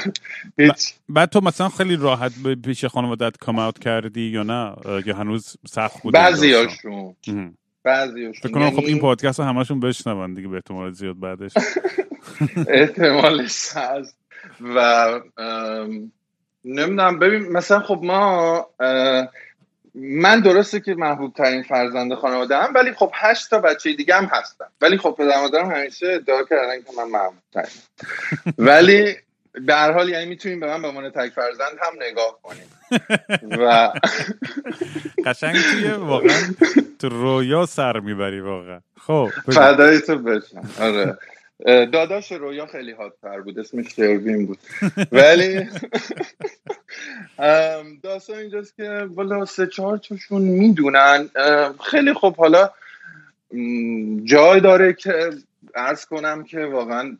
هیچ 0.58 0.94
بعد 1.08 1.28
تو 1.28 1.40
مثلا 1.40 1.68
خیلی 1.68 1.96
راحت 1.96 2.32
به 2.42 2.54
پیش 2.54 2.84
خانوادت 2.84 3.36
کام 3.36 3.58
اوت 3.58 3.78
کردی 3.78 4.20
یا 4.20 4.42
نه؟ 4.42 4.74
یا 5.06 5.16
هنوز 5.16 5.56
سخت 5.66 6.02
بود 6.02 6.14
بعضی 6.14 6.52
هاشون 6.52 7.16
مهم. 7.26 7.56
بعضی 7.84 8.32
فکر 8.32 8.52
کنم 8.52 8.70
خب 8.70 8.84
این 8.84 8.98
پادکست 8.98 9.40
رو 9.40 9.46
همشون 9.46 9.80
بشنون 9.80 10.34
دیگه 10.34 10.48
به 10.48 10.56
احتمال 10.56 10.92
زیاد 10.92 11.20
بعدش. 11.20 11.52
احتمالش 12.68 13.68
هست. 13.74 14.16
و 14.60 15.20
نمی‌دونم 16.64 17.18
ببین 17.18 17.52
مثلا 17.52 17.80
خب 17.80 18.00
ما 18.02 18.66
من 19.94 20.40
درسته 20.40 20.80
که 20.80 20.94
محبوب 20.94 21.34
ترین 21.34 21.62
فرزند 21.62 22.14
خانواده 22.14 22.56
هم 22.56 22.74
ولی 22.74 22.92
خب 22.92 23.10
هشت 23.14 23.50
تا 23.50 23.58
بچه 23.58 23.92
دیگه 23.92 24.14
هم 24.14 24.24
هستن. 24.24 24.64
ولی 24.80 24.98
خب 24.98 25.14
پدر 25.18 25.40
مادرم 25.40 25.70
همیشه 25.70 26.06
ادعا 26.06 26.42
کردن 26.42 26.80
که 26.82 26.90
من 26.96 27.04
محبوب 27.10 27.42
ترین 27.52 27.66
ولی 28.68 29.16
به 29.66 29.74
هر 29.74 29.92
حال 29.92 30.08
یعنی 30.08 30.26
می‌تونیم 30.26 30.60
به 30.60 30.66
من 30.66 30.82
به 30.82 30.88
عنوان 30.88 31.10
تک 31.10 31.32
فرزند 31.32 31.78
هم 31.82 31.92
نگاه 32.10 32.38
کنیم. 32.42 32.70
و 33.64 33.92
قشنگ 35.26 35.56
توی 35.56 35.90
واقعا 35.90 36.54
تو 36.98 37.08
رویا 37.08 37.66
سر 37.66 38.00
می‌بری 38.00 38.40
واقعا. 38.40 38.80
خب. 39.00 39.28
فدای 39.52 40.00
تو 40.00 40.18
بشم. 40.18 40.70
آره. 40.80 41.18
داداش 41.66 42.32
رویا 42.32 42.66
خیلی 42.66 42.92
حادتر 42.92 43.40
بود 43.40 43.58
اسمش 43.58 43.94
شروین 43.96 44.46
بود. 44.46 44.58
ولی 45.12 45.68
داستان 48.02 48.36
اینجاست 48.36 48.76
که 48.76 49.08
والا 49.14 49.44
سه 49.44 49.66
چهار 49.66 49.98
تاشون 49.98 50.42
می‌دونن. 50.42 51.28
خیلی 51.90 52.14
خب 52.14 52.36
حالا 52.36 52.70
جای 54.24 54.60
داره 54.60 54.92
که 54.92 55.30
عرض 55.74 56.06
کنم 56.06 56.44
که 56.44 56.64
واقعا 56.64 57.16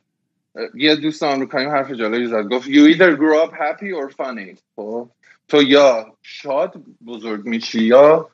یه 0.74 0.96
دوست 0.96 1.22
آمریکایی 1.22 1.66
حرف 1.66 1.92
جالبی 1.92 2.26
زد. 2.26 2.42
گفت 2.42 2.68
you 2.68 2.94
either 2.94 3.16
grow 3.16 3.48
up 3.48 3.52
happy 3.52 3.92
or 3.92 4.12
funny. 4.12 4.58
خب 4.76 5.08
تو 5.48 5.62
یا 5.62 6.16
شاد 6.22 6.74
بزرگ 7.06 7.46
میشی 7.46 7.82
یا 7.82 8.30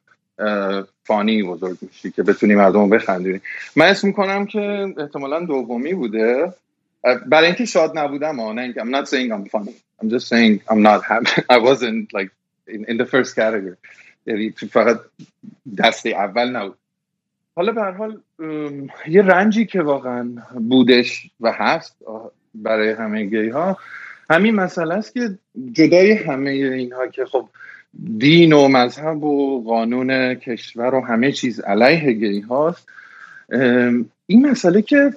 فانی 1.05 1.43
بزرگ 1.43 1.79
میشی 1.83 2.11
که 2.11 2.23
بتونی 2.23 2.55
مردم 2.55 2.91
بخندونی. 2.91 3.41
من 3.77 3.87
اسم 3.87 4.07
می‌کنم 4.07 4.47
که 4.47 4.95
احتمالا 4.99 5.41
دومی 5.45 5.95
بوده. 5.95 6.55
برای 7.27 7.47
اینکه 7.47 7.65
شاد 7.65 7.99
نبودم 7.99 8.41
نه 8.41 8.63
اینکه 8.63 8.81
I'm 8.81 8.91
not 8.91 9.09
saying 9.09 9.33
I'm 9.33 9.49
funny. 9.51 9.75
I'm 10.03 10.11
just 10.11 10.29
saying 10.29 10.61
I'm 10.71 10.83
not 10.83 11.05
happy. 11.05 11.43
I 11.57 11.59
wasn't 11.59 12.13
like 12.13 12.31
in, 12.69 12.85
in 12.85 12.97
the 12.97 13.07
first 13.07 13.35
category. 13.37 13.77
یعنی 14.27 14.51
فقط 14.51 15.01
دست 15.79 16.07
اول 16.07 16.57
نبود. 16.57 16.77
حالا 17.57 17.73
به 17.73 17.83
حال 17.83 18.21
یه 19.09 19.23
رنجی 19.23 19.67
که 19.67 19.83
واقعا 19.83 20.33
بودش 20.69 21.31
و 21.41 21.53
هست 21.53 21.97
برای 22.55 22.91
همه 22.91 23.25
گی 23.25 23.49
ها 23.49 23.79
همین 24.31 24.55
مسئله 24.55 24.95
است 24.95 25.15
که 25.15 25.39
جدای 25.73 26.13
همه 26.13 26.51
اینها 26.51 27.07
که 27.07 27.25
خب 27.25 27.49
دین 28.19 28.53
و 28.53 28.69
مذهب 28.69 29.25
و 29.25 29.65
قانون 29.65 30.35
کشور 30.35 30.95
و 30.95 31.01
همه 31.01 31.33
چیز 31.33 31.61
علیه 31.61 32.13
گی 32.13 32.41
هاست. 32.41 32.89
این 34.27 34.51
مسئله 34.51 34.83
که 34.83 35.11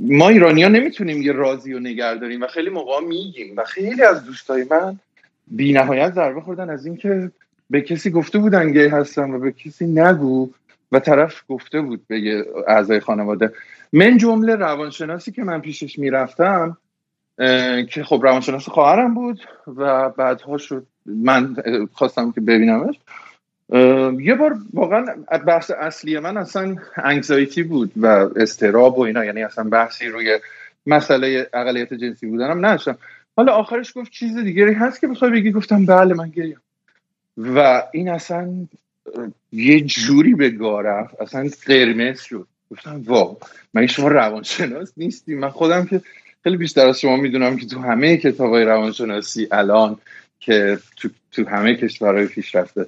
ما 0.00 0.28
ایرانی 0.28 0.62
ها 0.62 0.68
نمی‌تونیم 0.68 1.22
یه 1.22 1.32
رازی 1.32 1.72
رو 1.72 1.80
نگه 1.80 2.14
داریم 2.14 2.42
و 2.42 2.46
خیلی 2.46 2.70
موقع 2.70 3.00
میگیم 3.00 3.54
و 3.56 3.64
خیلی 3.64 4.02
از 4.02 4.24
دوستای 4.24 4.66
من 4.70 4.98
بی 5.46 5.72
نهایت 5.72 6.14
ضربه 6.14 6.40
خوردن 6.40 6.70
از 6.70 6.86
اینکه 6.86 7.30
به 7.70 7.80
کسی 7.80 8.10
گفته 8.10 8.38
بودن 8.38 8.72
گی 8.72 8.86
هستن 8.86 9.30
و 9.30 9.38
به 9.38 9.52
کسی 9.52 9.86
نگو 9.86 10.50
و 10.92 11.00
طرف 11.00 11.42
گفته 11.48 11.80
بود 11.80 12.06
به 12.06 12.46
اعضای 12.68 13.00
خانواده. 13.00 13.52
من 13.92 14.16
جمله 14.16 14.56
روانشناسی 14.56 15.32
که 15.32 15.44
من 15.44 15.60
پیشش 15.60 15.98
می‌رفتم 15.98 16.76
که 17.90 18.04
خب 18.04 18.20
روانشناس 18.22 18.68
خواهرم 18.68 19.14
بود 19.14 19.40
و 19.76 20.08
بعدها 20.08 20.58
شد 20.58 20.86
من 21.06 21.56
خواستم 21.92 22.32
که 22.32 22.40
ببینمش. 22.40 22.94
یه 24.20 24.34
بار 24.34 24.56
واقعا 24.72 25.04
بحث 25.46 25.70
اصلی 25.70 26.18
من 26.18 26.36
اصلا 26.36 26.76
انگزایتی 26.96 27.62
بود 27.62 27.92
و 27.96 28.06
استراب 28.36 28.98
و 28.98 29.02
اینا 29.02 29.24
یعنی 29.24 29.42
اصلا 29.42 29.64
بحثی 29.64 30.06
روی 30.06 30.38
مسئله 30.86 31.46
اقلیت 31.52 31.94
جنسی 31.94 32.26
بودنم 32.26 32.66
نداشتم. 32.66 32.98
حالا 33.36 33.52
آخرش 33.52 33.92
گفت 33.96 34.10
چیز 34.12 34.36
دیگری 34.36 34.72
هست 34.72 35.00
که 35.00 35.06
بخوای 35.06 35.30
بگی؟ 35.30 35.52
گفتم 35.52 35.86
بله 35.86 36.14
من 36.14 36.28
گریم. 36.28 36.60
و 37.36 37.82
این 37.92 38.08
اصلا 38.08 38.66
یه 39.52 39.80
جوری 39.80 40.34
به 40.34 40.50
گارف 40.50 41.20
اصلا 41.20 41.48
قرمز 41.66 42.20
شد. 42.20 42.46
گفتم 42.70 43.02
وا 43.06 43.36
من 43.74 43.86
شما 43.86 44.08
روانشناس 44.08 44.92
نیستی 44.96 45.34
من 45.34 45.50
خودم 45.50 45.86
که 45.86 46.00
خیلی 46.42 46.56
بیشتر 46.56 46.86
از 46.86 47.00
شما 47.00 47.16
می‌دونم 47.16 47.56
که 47.56 47.66
تو 47.66 47.80
همه 47.80 48.16
کتاب 48.16 48.50
های 48.50 48.64
روانشناسی 48.64 49.48
الان 49.52 49.98
که 50.40 50.78
تو, 50.96 51.08
تو 51.32 51.48
همه 51.48 51.74
کشورهای 51.74 52.26
پیشرفته 52.26 52.86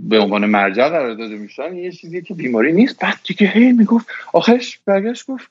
به 0.00 0.18
عنوان 0.18 0.46
مرجع 0.46 0.88
قرار 0.88 1.14
داده 1.14 1.34
میشن 1.36 1.76
یه 1.76 1.92
چیزی 1.92 2.22
که 2.22 2.34
بیماری 2.34 2.72
نیست. 2.72 2.98
بعد 3.00 3.18
دیگه 3.28 3.46
هی 3.46 3.72
می‌گفت 3.72 4.06
آخرش 4.32 4.78
برگشت 4.84 5.26
گفت 5.26 5.50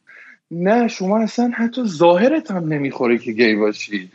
نه 0.51 0.87
شما 0.87 1.19
اصلا 1.19 1.51
حتی 1.55 1.81
ظاهرت 1.85 2.51
هم 2.51 2.73
نمی‌خوره 2.73 3.17
که 3.17 3.31
گی 3.31 3.55
باشی. 3.55 4.11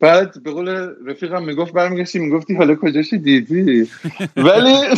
بعد 0.00 0.42
به 0.42 0.50
قول 0.50 0.68
رفیقم 1.06 1.44
می‌گفت 1.44 1.72
برمیگشتی 1.72 2.18
می‌گفتی 2.18 2.54
حالا 2.54 2.74
کجاشی 2.74 3.18
دیدی؟ 3.18 3.90
ولی 4.36 4.74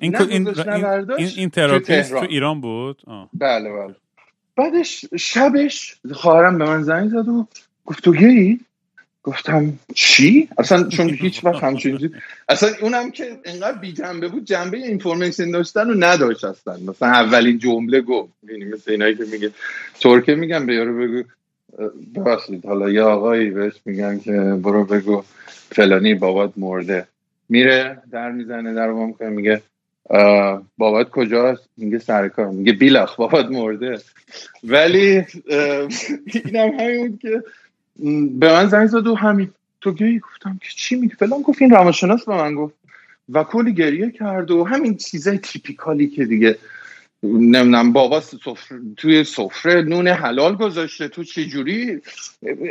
این 0.00 0.16
این 0.16 0.48
این 1.36 1.50
تراپیست 1.50 2.10
تو 2.10 2.26
ایران 2.28 2.60
بود؟ 2.60 3.02
بله 3.34 3.72
بله. 3.72 3.94
بعدش 4.56 5.04
شبش 5.18 5.96
خواهرم 6.12 6.58
به 6.58 6.64
من 6.64 6.82
زنگ 6.82 7.08
زد 7.08 7.28
و 7.28 7.46
گفت 7.86 8.04
تو 8.04 8.12
گی 8.12 8.60
گفتم 9.22 9.78
چی؟ 9.94 10.48
اصلا 10.58 10.88
چون 10.96 11.10
هیچ 11.10 11.44
وقت 11.44 11.64
همچین 11.64 12.14
اصلا 12.48 12.68
اونم 12.80 13.10
که 13.10 13.38
انقدر 13.44 13.78
بی 13.78 13.92
جنبه 13.92 14.28
بود 14.28 14.44
جنبه 14.44 14.76
اینفورمیشن 14.76 15.50
داشتن 15.50 15.90
و 15.90 15.94
نداشت 15.98 16.44
اصلا. 16.44 16.76
مثلا 16.88 17.08
اولین 17.08 17.58
جمله 17.58 18.00
گفت. 18.00 18.32
یعنی 18.48 18.64
مثل 18.64 18.90
اینایی 18.90 19.14
که 19.14 19.24
میگه 19.32 19.50
ترکه 20.00 20.34
میگم 20.34 20.66
به 20.66 20.74
یارو 20.74 20.98
بگو 20.98 21.22
ببخشید 22.16 22.66
حالا 22.66 22.90
یه 22.90 23.02
آقایی 23.02 23.50
بهش 23.50 23.72
میگن 23.84 24.18
که 24.18 24.32
برو 24.62 24.84
بگو 24.84 25.24
فلانی 25.70 26.14
بابات 26.14 26.52
مرده. 26.56 27.06
میره 27.48 28.02
در 28.12 28.32
می‌زنه 28.32 28.74
در 28.74 28.92
با 28.92 29.06
می‌کنه 29.06 29.28
میگه 29.28 29.62
بابات 30.78 31.10
کجاست؟ 31.10 31.68
میگه 31.76 31.98
سرکار 31.98 32.46
میگه 32.46 32.72
بیلخ 32.72 33.16
بابات 33.16 33.46
مرده. 33.46 33.98
ولی 34.64 35.24
اینم 36.44 36.80
همین 36.80 37.08
بود 37.08 37.20
که 37.20 37.42
به 38.38 38.52
من 38.52 38.66
زنگ 38.66 38.86
زد 38.86 39.06
و 39.06 39.14
همین 39.14 39.50
تو 39.80 39.92
گیری 39.92 40.18
گفتم 40.18 40.58
که 40.62 40.68
چی 40.76 40.96
میگه 40.96 41.14
فلان 41.14 41.42
گفت 41.42 41.62
این 41.62 41.70
روانشناس 41.70 42.24
به 42.24 42.34
من 42.34 42.54
گفت. 42.54 42.74
و 43.28 43.44
کلی 43.44 43.74
گریه 43.74 44.10
کرد 44.10 44.50
و 44.50 44.64
همین 44.64 44.96
چیزای 44.96 45.38
تیپیکالی 45.38 46.06
که 46.06 46.24
دیگه 46.24 46.58
نمی‌دونم 47.22 47.92
بابا 47.92 48.20
سفر... 48.20 48.78
توی 48.96 49.24
سفره 49.24 49.82
نون 49.82 50.08
حلال 50.08 50.56
گذاشته 50.56 51.08
تو 51.08 51.24
چه 51.24 51.44
جوری 51.44 52.00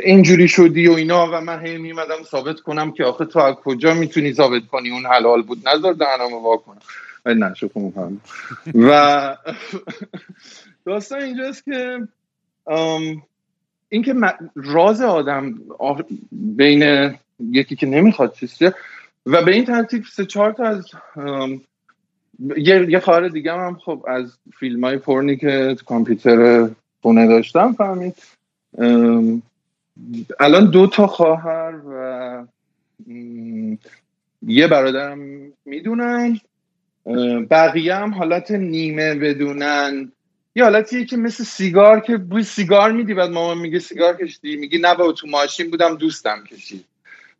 اینجوری 0.02 0.48
شدی 0.48 0.88
و 0.88 0.92
اینا؟ 0.92 1.30
و 1.32 1.40
من 1.40 1.66
هی 1.66 1.78
میمدم 1.78 2.22
ثابت 2.24 2.60
کنم 2.60 2.92
که 2.92 3.04
آخه 3.04 3.24
تو 3.24 3.38
از 3.38 3.54
کجا 3.54 3.94
می‌تونی 3.94 4.32
ثابت 4.32 4.66
کنی 4.66 4.90
اون 4.90 5.06
حلال 5.06 5.42
بود؟ 5.42 5.68
نظر 5.68 5.92
دهنم 5.92 6.32
وا 6.32 6.56
کنم. 6.56 6.80
نه 7.26 7.54
شکر 7.54 7.92
و 8.74 9.36
داستان 10.86 11.22
اینجاست 11.22 11.64
که 11.64 11.98
اینکه 13.88 14.14
راز 14.54 15.00
آدم 15.02 15.54
بین 16.32 17.14
یکی 17.40 17.76
که 17.76 17.86
نمی‌خواد 17.86 18.34
چیزی 18.34 18.70
و 19.26 19.44
به 19.44 19.52
این 19.52 19.64
ترتیب 19.64 20.04
سه 20.12 20.26
چهار 20.26 20.52
تا 20.52 20.64
از 20.64 20.86
یه, 22.56 22.86
یه 22.90 23.00
خواهر 23.00 23.28
دیگه 23.28 23.52
هم 23.52 23.78
خب 23.84 24.04
از 24.08 24.38
فیلم 24.58 24.84
های 24.84 24.98
پرنی 24.98 25.36
که 25.36 25.76
کامپیوتر 25.86 26.68
خونه 27.02 27.26
داشتم 27.26 27.72
فهمید. 27.72 28.14
الان 30.40 30.70
دو 30.70 30.86
تا 30.86 31.06
خواهر 31.06 31.74
و 31.90 32.46
یه 34.46 34.66
برادرم 34.66 35.18
می‌دونن. 35.64 36.40
بقیه 37.50 37.94
هم 37.94 38.14
حالت 38.14 38.50
نیمه 38.50 39.14
بدونن. 39.14 40.12
یه 40.56 40.64
حالتیه 40.64 41.04
که 41.04 41.16
مثل 41.16 41.44
سیگار 41.44 42.00
که 42.00 42.16
بوی 42.16 42.42
سیگار 42.42 42.92
میدی 42.92 43.14
بعد 43.14 43.30
مامان 43.30 43.58
میگه 43.58 43.78
سیگار 43.78 44.16
کشیدی. 44.16 44.56
میگی 44.56 44.78
نه 44.78 44.94
با 44.94 45.12
تو 45.12 45.26
ماشین 45.26 45.70
بودم 45.70 45.96
دوستم 45.96 46.44
کشید. 46.44 46.84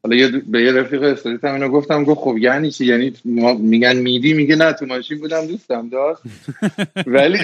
حالا 0.03 0.17
یه 0.17 0.29
به 0.29 0.63
یه 0.63 0.73
رفیق 0.73 1.03
استریت 1.03 1.45
هم 1.45 1.55
اینو 1.55 1.69
گفتم 1.69 2.05
گفت 2.05 2.21
خب 2.21 2.39
یعنی 2.39 2.71
چی؟ 2.71 2.87
یعنی 2.87 3.13
میگن 3.59 3.97
میدی 3.97 4.33
میگه 4.33 4.57
نه 4.57 4.73
تو 4.73 4.87
ماشین 4.87 5.19
بودم 5.19 5.47
دوستم 5.47 5.89
داشت 5.89 6.21
ولی 7.07 7.39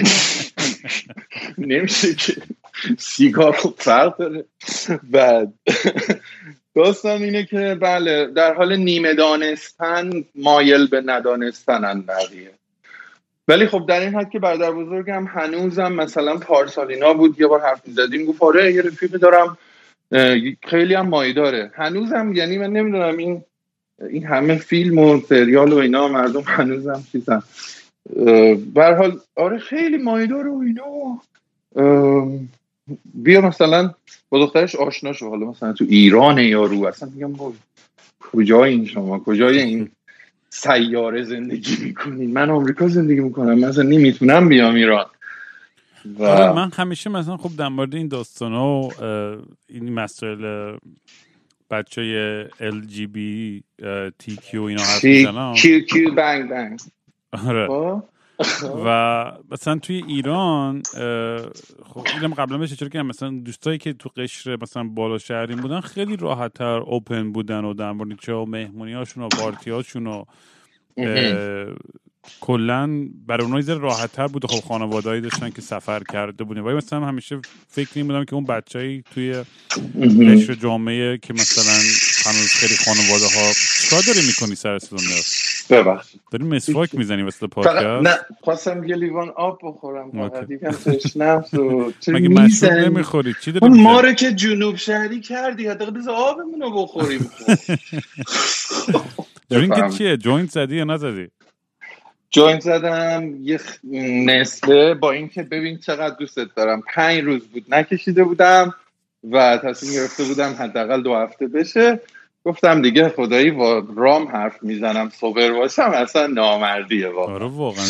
نمیشه 1.57 2.15
که 2.15 2.33
سیگار 2.97 3.51
خب 3.51 3.73
فرق 3.77 4.17
داره. 4.17 4.45
بعد 5.03 5.53
داستان 6.75 7.21
اینه 7.23 7.45
که 7.45 7.77
بله 7.81 8.25
در 8.25 8.53
حال 8.53 8.75
نیمه 8.75 9.13
دانستن 9.13 10.23
مایل 10.35 10.87
به 10.87 11.01
ندانستنن 11.05 12.01
بقیه. 12.01 12.51
ولی 13.47 13.65
خب 13.65 13.85
در 13.87 13.99
این 13.99 14.15
حد 14.15 14.29
که 14.29 14.39
برادر 14.39 14.71
بزرگم 14.71 15.25
هنوزم 15.25 15.91
مثلا 15.93 16.37
پارسالینا 16.37 17.13
بود 17.13 17.39
یه 17.39 17.47
بار 17.47 17.61
حرف 17.61 17.87
می‌زدیم 17.87 18.25
گفت 18.25 18.43
آره 18.43 18.73
یه 18.73 18.81
رفیقی 18.81 19.17
دارم 19.17 19.57
خیلی 20.63 20.93
هم 20.93 21.09
مایی 21.09 21.33
داره. 21.33 21.71
هنوزم 21.75 22.33
یعنی 22.35 22.57
من 22.57 22.69
نمی‌دونم 22.69 23.17
این 23.17 23.43
این 24.09 24.25
همه 24.25 24.55
فیلم 24.55 24.97
و 24.97 25.21
سریال 25.29 25.73
و 25.73 25.77
اینا 25.77 26.07
مردم 26.07 26.43
هنوزم 26.45 27.03
چیزن. 27.11 27.43
حال 28.75 29.19
آره 29.35 29.59
خیلی 29.59 29.97
مایی 29.97 30.27
داره 30.27 30.49
و 30.49 30.63
اینا. 30.65 31.21
بیا 33.13 33.41
مثلا 33.41 33.93
با 34.29 34.39
دخترش 34.39 34.75
آشنا 34.75 35.13
شو. 35.13 35.29
حالا 35.29 35.45
مثلا 35.45 35.73
تو 35.73 35.85
ایران 35.89 36.37
یا 36.37 36.63
رو 36.63 36.85
اصلا 36.85 37.09
میگم 37.15 37.53
کجای 38.19 38.71
این 38.71 38.85
شما؟ 38.85 39.19
کجای 39.19 39.59
این؟ 39.61 39.91
سیاره 40.53 41.23
زندگی 41.23 41.77
می‌کنین. 41.83 42.33
من 42.33 42.49
آمریکا 42.49 42.87
زندگی 42.87 43.19
می‌کنم. 43.19 43.59
مثلا 43.59 43.83
نمی‌تونم 43.83 44.49
بیام 44.49 44.75
ایران. 44.75 45.05
و... 46.19 46.23
آره، 46.23 46.53
من 46.53 46.71
همیشه 46.73 47.09
مثلا 47.09 47.37
خب 47.37 47.49
در 47.57 47.67
مورد 47.67 47.95
این 47.95 48.07
داستان 48.07 48.53
و 48.53 48.89
این 49.69 49.93
مسائل 49.93 50.77
بچه 51.71 52.01
های 52.01 52.43
LGBTQ 52.71 54.61
اینا 54.61 54.81
حرف 54.83 55.03
می‌زنم. 55.03 55.53
کیو 55.53 55.79
کیو 55.79 56.13
بنگ 56.15 56.49
بنگ 56.49 56.79
آره. 57.47 57.67
خب؟ 57.67 58.03
و 58.85 59.31
مثلا 59.51 59.79
توی 59.79 60.03
ایران 60.07 60.81
خب 61.85 62.07
اینم 62.13 62.33
قبلا 62.37 62.57
بشه 62.57 62.75
چرا 62.75 62.89
که 62.89 63.01
مثلا 63.01 63.29
دوستایی 63.29 63.77
که 63.77 63.93
تو 63.93 64.09
قشر 64.17 64.57
مثلا 64.61 64.83
بالا 64.83 65.17
شهرین 65.17 65.61
بودن 65.61 65.81
خیلی 65.81 66.15
راحت 66.17 66.53
تر 66.53 66.65
open 66.65 67.31
بودن 67.31 67.65
و 67.65 67.73
در 67.73 67.91
مورد 67.91 68.19
چه 68.19 68.33
مهمونی 68.33 68.93
هاشون 68.93 69.23
و 69.23 69.27
پارتی 69.27 69.69
هاشون 69.69 70.07
و 70.07 70.23
کلا 72.41 73.09
برای 73.27 73.45
اونها 73.45 73.59
یه 73.59 73.79
راحت 73.79 74.11
تر 74.11 74.27
بود 74.27 74.45
خب 74.45 74.67
خانوادهایی 74.67 75.21
داشتن 75.21 75.49
که 75.49 75.61
سفر 75.61 76.03
کرده 76.13 76.43
بودن. 76.43 76.61
ولی 76.61 76.75
مثلا 76.75 77.05
همیشه 77.05 77.41
فکر 77.67 78.03
بودم 78.03 78.25
که 78.25 78.33
اون 78.33 78.45
بچه‌ای 78.45 79.03
توی 79.13 79.43
قشر 80.01 80.53
جامعه 80.53 81.17
که 81.17 81.33
مثلا 81.33 81.73
هنوز 82.25 82.53
خیلی 82.53 82.75
خانواده 82.75 83.25
ها 83.25 83.53
چیکار 83.81 84.01
داری 84.07 84.27
می‌کنی 84.27 84.55
سر 84.55 84.77
دنیا 84.77 85.21
ببخشید. 85.71 86.21
داری 86.31 86.43
مسواک 86.43 86.95
می‌زنی 86.95 87.21
واسه 87.21 87.47
پادکست؟ 87.47 88.07
نه 88.07 88.15
خواستم 88.41 88.83
یه 88.83 88.95
لیوان 88.95 89.29
آب 89.29 89.59
بخورم 89.63 90.11
فقط 90.11 90.51
یکم 90.51 90.71
تشنم 90.71 91.45
مگه 92.07 92.29
مشروب 92.29 92.71
نمی‌خوری؟ 92.71 93.35
چی 93.41 93.51
داری 93.51 93.81
ما 93.81 94.01
رو 94.01 94.13
که 94.13 94.33
جنوب 94.33 94.75
شهری 94.75 95.21
کردی 95.21 95.67
حداقل 95.67 95.91
بذار 95.91 96.15
آبمون 96.15 96.61
رو 96.61 96.83
بخوریم 96.83 97.29
drink 99.49 99.97
چیه؟ 99.97 100.17
joint 100.17 100.49
زدی 100.49 100.75
یا 100.75 100.83
نزدی؟ 100.83 101.27
joint 102.29 102.61
زدم 102.61 103.35
یه 103.41 103.59
نصفه 104.25 104.93
با 104.93 105.11
اینکه 105.11 105.43
ببین 105.43 105.77
چقدر 105.77 106.15
دوستت 106.15 106.47
دارم. 106.55 106.83
پنج 106.95 107.23
روز 107.23 107.47
بود 107.47 107.65
نکشیده 107.69 108.23
بودم 108.23 108.75
و 109.31 109.59
تصمیم 109.63 109.93
گرفته 109.93 110.23
بودم 110.23 110.55
حداقل 110.59 111.01
دو 111.01 111.15
هفته 111.15 111.47
بشه. 111.47 111.99
گفتم 112.45 112.81
دیگه 112.81 113.09
خدایی 113.09 113.51
با 113.51 113.87
رام 113.95 114.27
حرف 114.27 114.63
می‌زنم 114.63 115.09
صبر 115.09 115.51
باشم 115.51 115.91
اصلا 115.93 116.27
نامردیه 116.27 117.09
واقعا. 117.09 117.35
آره 117.35 117.45
واقعا 117.45 117.83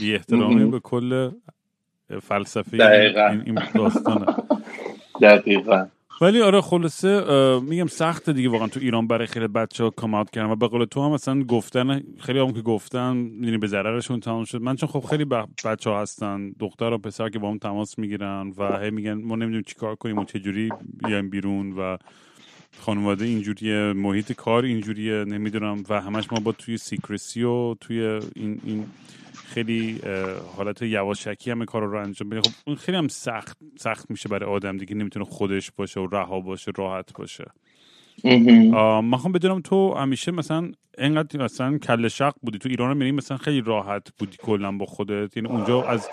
بی 0.00 0.14
احترامی 0.14 0.70
به 0.70 0.80
کل 0.80 1.30
فلسفه 2.22 2.74
این, 2.74 3.42
این 3.46 3.58
داستانه. 3.74 4.26
دقیقا. 5.22 5.86
ولی 6.20 6.40
آره 6.40 6.60
خلاصه 6.60 7.20
میگم 7.60 7.86
سخته 7.86 8.32
دیگه 8.32 8.48
واقعا 8.48 8.68
تو 8.68 8.80
ایران 8.80 9.06
برای 9.06 9.26
خیلی 9.26 9.48
بچه 9.48 9.84
ها 9.84 9.90
کامات 9.90 10.30
کردن. 10.30 10.50
و 10.50 10.56
به 10.56 10.68
قول 10.68 10.84
تو 10.84 11.02
هم 11.02 11.10
مثلا 11.10 11.42
گفتن 11.42 12.02
خیلی 12.20 12.38
هم 12.38 12.52
که 12.52 12.60
گفتن 12.60 13.30
یعنی 13.40 13.58
به 13.58 13.66
ضررشون 13.66 14.20
تمام 14.20 14.44
شد. 14.44 14.62
من 14.62 14.76
چون 14.76 14.88
خب 14.88 15.00
خیلی 15.00 15.24
بچه 15.64 15.90
ها 15.90 16.02
هستن 16.02 16.50
دختر 16.60 16.92
و 16.92 16.98
پسر 16.98 17.28
که 17.28 17.38
با 17.38 17.50
هم 17.50 17.58
تماس 17.58 17.98
می‌گیرن 17.98 18.52
و 18.58 18.78
هی 18.78 18.90
میگن 18.90 19.14
ما 19.14 19.36
نمی‌دونیم 19.36 19.62
چیکار 19.62 19.94
کنیم 19.94 20.18
و 20.18 20.24
چجوری 20.24 20.70
بیایم 21.06 21.30
بیرون 21.30 21.72
و 21.72 21.96
خانواده 22.80 23.24
اینجوریه 23.24 23.92
محیط 23.92 24.32
کار 24.32 24.64
اینجوریه 24.64 25.24
نمی‌دونم. 25.24 25.82
و 25.88 26.00
همش 26.00 26.32
ما 26.32 26.40
با 26.40 26.52
توی 26.52 26.76
سیکرسی 26.76 27.42
و 27.42 27.74
توی 27.74 28.00
این, 28.36 28.60
این 28.64 28.86
خیلی 29.46 30.00
حالت 30.56 30.82
یواشکی 30.82 31.50
هم 31.50 31.64
کار 31.64 31.82
رو 31.82 31.98
انجام 31.98 32.28
بده 32.28 32.40
خب 32.40 32.50
اون 32.66 32.76
خیلی 32.76 32.98
هم 32.98 33.08
سخت 33.08 33.58
سخت 33.78 34.10
میشه 34.10 34.28
برای 34.28 34.50
آدم 34.50 34.76
دیگه. 34.76 34.94
نمی‌تونه 34.94 35.24
خودش 35.24 35.70
باشه 35.70 36.00
و 36.00 36.06
رها 36.12 36.40
باشه 36.40 36.72
راحت 36.76 37.12
باشه. 37.14 37.44
من 38.24 39.16
خوام 39.16 39.32
بدونم 39.32 39.60
تو 39.60 39.94
همیشه 39.94 40.32
مثلا 40.32 40.72
اینقدر 40.98 41.44
مثلا 41.44 41.78
کله 41.78 42.08
شق 42.08 42.34
بودی؟ 42.42 42.58
تو 42.58 42.68
ایران 42.68 42.96
میریم 42.96 43.14
مثلا 43.14 43.36
خیلی 43.36 43.60
راحت 43.60 44.12
بودی 44.18 44.36
کلا 44.36 44.72
با 44.72 44.86
خودت؟ 44.86 45.36
یعنی 45.36 45.48
اونجا 45.48 45.82
از 45.82 46.08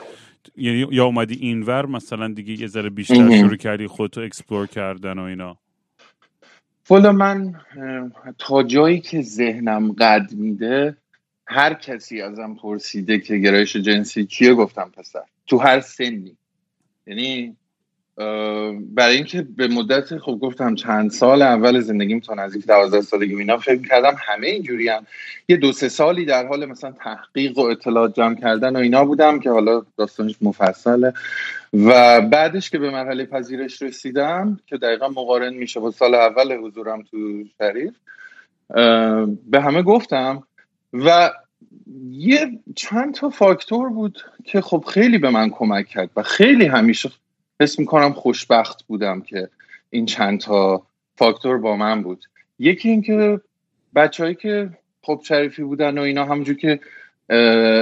یعنی 0.58 0.88
یا 0.92 1.06
اومدی 1.06 1.36
اینور 1.36 1.86
مثلا 1.86 2.28
دیگه 2.28 2.62
یه 2.62 2.68
ذره 2.68 2.90
بیشتر 2.90 3.38
شروع 3.38 3.56
کردی 3.56 3.88
خودتو 3.88 4.22
explore 4.22 4.68
کردن 4.68 5.20
و 5.20 5.22
اینا. 5.22 5.58
والا 6.92 7.12
من 7.12 7.56
تا 8.38 8.64
جایی 8.64 9.00
که 9.00 9.22
ذهنم 9.22 9.92
قد 9.92 10.34
میده 10.34 10.98
هر 11.48 11.74
کسی 11.74 12.22
ازم 12.22 12.56
پرسیده 12.56 13.20
که 13.20 13.38
گرایش 13.38 13.76
جنسی 13.76 14.26
چیه 14.26 14.54
گفتم 14.54 14.92
پسر 14.98 15.24
تو 15.48 15.58
هر 15.58 15.80
سنی. 15.80 16.38
یعنی 17.08 17.58
برای 18.96 19.16
اینکه 19.16 19.42
به 19.42 19.68
مدت 19.68 20.18
خب 20.18 20.40
گفتم 20.42 20.76
چند 20.76 21.12
سال 21.12 21.42
اول 21.42 21.80
زندگیم 21.80 22.20
تا 22.20 22.34
نزدیک 22.34 22.68
دوازده 22.68 23.02
سالگی 23.02 23.36
اینا 23.36 23.58
فکر 23.58 23.88
کردم 23.88 24.16
همه 24.18 24.48
اینجوری 24.48 24.90
هم. 24.90 25.06
یه 25.48 25.58
دو 25.58 25.72
سه 25.72 25.90
سالی 25.90 26.26
در 26.26 26.48
حال 26.48 26.66
مثلا 26.66 26.92
تحقیق 26.92 27.58
و 27.58 27.62
اطلاعات 27.62 28.16
جمع 28.16 28.36
کردن 28.36 28.76
و 28.76 28.80
اینا 28.80 29.06
بودم 29.06 29.40
که 29.40 29.50
حالا 29.50 29.86
داستانش 29.98 30.36
مفصله 30.42 31.14
و 31.74 32.22
بعدش 32.22 32.70
که 32.70 32.78
به 32.78 32.90
مرحله 32.90 33.26
پذیرش 33.26 33.82
رسیدم 33.82 34.60
که 34.68 34.78
دقیقا 34.78 35.08
مقارن 35.08 35.54
میشه 35.54 35.80
با 35.80 35.92
سال 35.92 36.16
اول 36.16 36.58
حضورم 36.58 37.02
تو 37.02 37.44
شریف 37.58 37.94
به 39.50 39.62
همه 39.62 39.82
گفتم 39.82 40.44
و 40.94 41.32
یه 42.12 42.60
چند 42.76 43.14
تا 43.14 43.30
فاکتور 43.30 43.90
بود 43.90 44.20
که 44.44 44.62
خب 44.62 44.86
خیلی 44.88 45.18
به 45.18 45.30
من 45.30 45.50
کمک 45.50 45.88
کرد 45.88 46.10
و 46.16 46.24
خیلی 46.24 46.66
همیشه 46.66 47.10
حس 47.62 47.80
می‌کنم 47.80 48.14
خوشبخت 48.14 48.84
بودم 48.84 49.22
که 49.22 49.50
این 49.90 50.06
چند 50.06 50.40
تا 50.40 50.84
فاکتور 51.16 51.58
با 51.58 51.76
من 51.76 52.04
بود. 52.04 52.26
یکی 52.60 52.90
اینکه 52.90 53.42
بچههایی 53.96 54.36
که 54.36 54.70
خب 55.02 55.22
شریفی 55.24 55.64
بودن 55.64 55.98
و 55.98 56.02
اینا 56.02 56.26
همونجور 56.26 56.56
که 56.56 56.80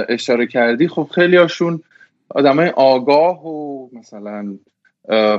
اشاره 0.08 0.46
کردی 0.46 0.88
خب 0.88 1.08
خیلی 1.14 1.36
هاشون 1.36 1.82
آدمای 2.28 2.68
آگاه 2.68 3.46
و 3.46 3.88
مثلا 3.92 4.58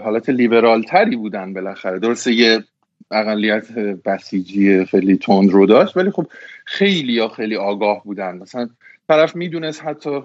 حالت 0.04 0.30
لیبرال 0.30 0.84
تری 0.84 1.16
بودن 1.16 1.54
بالاخره. 1.54 2.00
درسته 2.00 2.34
یه 2.34 2.64
اقلیت 3.12 3.72
بسیجی 3.80 4.86
خیلی 4.86 5.18
تند 5.18 5.50
رو 5.50 5.66
داشت 5.66 5.98
ولی 5.98 6.12
خب 6.12 6.28
خیلی 6.66 7.14
یا 7.14 7.28
خیلی 7.28 7.56
آگاه 7.56 8.04
بودن. 8.04 8.38
مثلا 8.38 8.70
طرف 9.08 9.36
می‌دونست 9.36 9.84
حتی 9.84 10.22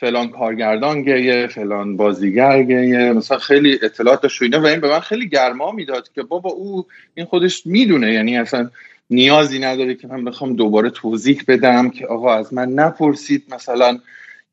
فلان 0.00 0.28
کارگردان 0.28 1.02
گیه 1.02 1.46
فلان 1.46 1.96
بازیگر 1.96 2.62
گیه 2.62 3.12
مثلا 3.12 3.38
خیلی 3.38 3.78
اطلاعات 3.82 4.22
داشت 4.22 4.42
و 4.42 4.44
این 4.44 4.80
به 4.80 4.88
من 4.88 5.00
خیلی 5.00 5.28
گرما 5.28 5.72
می‌داد 5.72 6.12
که 6.14 6.22
بابا 6.22 6.50
او 6.50 6.86
این 7.14 7.26
خودش 7.26 7.66
می‌دونه. 7.66 8.12
یعنی 8.12 8.38
اصلا 8.38 8.70
نیازی 9.10 9.58
نداره 9.58 9.94
که 9.94 10.08
من 10.08 10.24
بخوام 10.24 10.56
دوباره 10.56 10.90
توضیح 10.90 11.42
بدم 11.48 11.90
که 11.90 12.06
آقا 12.06 12.34
از 12.34 12.54
من 12.54 12.68
نپرسید 12.68 13.54
مثلا 13.54 13.98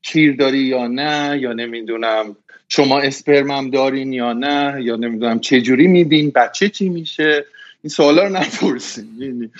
کیر 0.01 0.36
داری 0.36 0.60
یا 0.60 0.88
نه 0.88 1.38
یا 1.41 1.53
نمی‌دونم 1.53 2.36
شما 2.67 2.99
اسپرمم 2.99 3.69
دارین 3.69 4.13
یا 4.13 4.34
نه 4.34 4.84
یا 4.84 4.95
نمی‌دونم 4.95 5.39
چه 5.39 5.62
جوری 5.62 5.88
میدین 5.88 6.31
بچه 6.36 6.69
چی 6.69 6.89
میشه. 6.89 7.45
این 7.84 7.89
سوالا 7.89 8.23
رو 8.23 8.29
نپرسین 8.29 9.51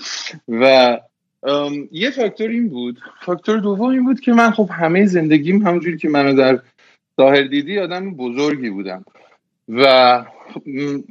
و 0.48 0.98
یه 1.92 2.10
فاکتور 2.10 2.50
این 2.50 2.70
بود. 2.70 3.00
فاکتور 3.22 3.60
دوم 3.60 3.90
این 3.90 4.04
بود 4.06 4.20
که 4.20 4.34
من 4.34 4.52
خب 4.52 4.70
همه 4.72 5.06
زندگیم 5.06 5.68
همونجوری 5.68 5.98
که 5.98 6.10
منو 6.10 6.34
در 6.34 6.60
ظاهر 7.22 7.44
دیدی 7.44 7.80
آدم 7.80 8.14
بزرگی 8.16 8.70
بودم. 8.70 9.06
و 9.70 10.26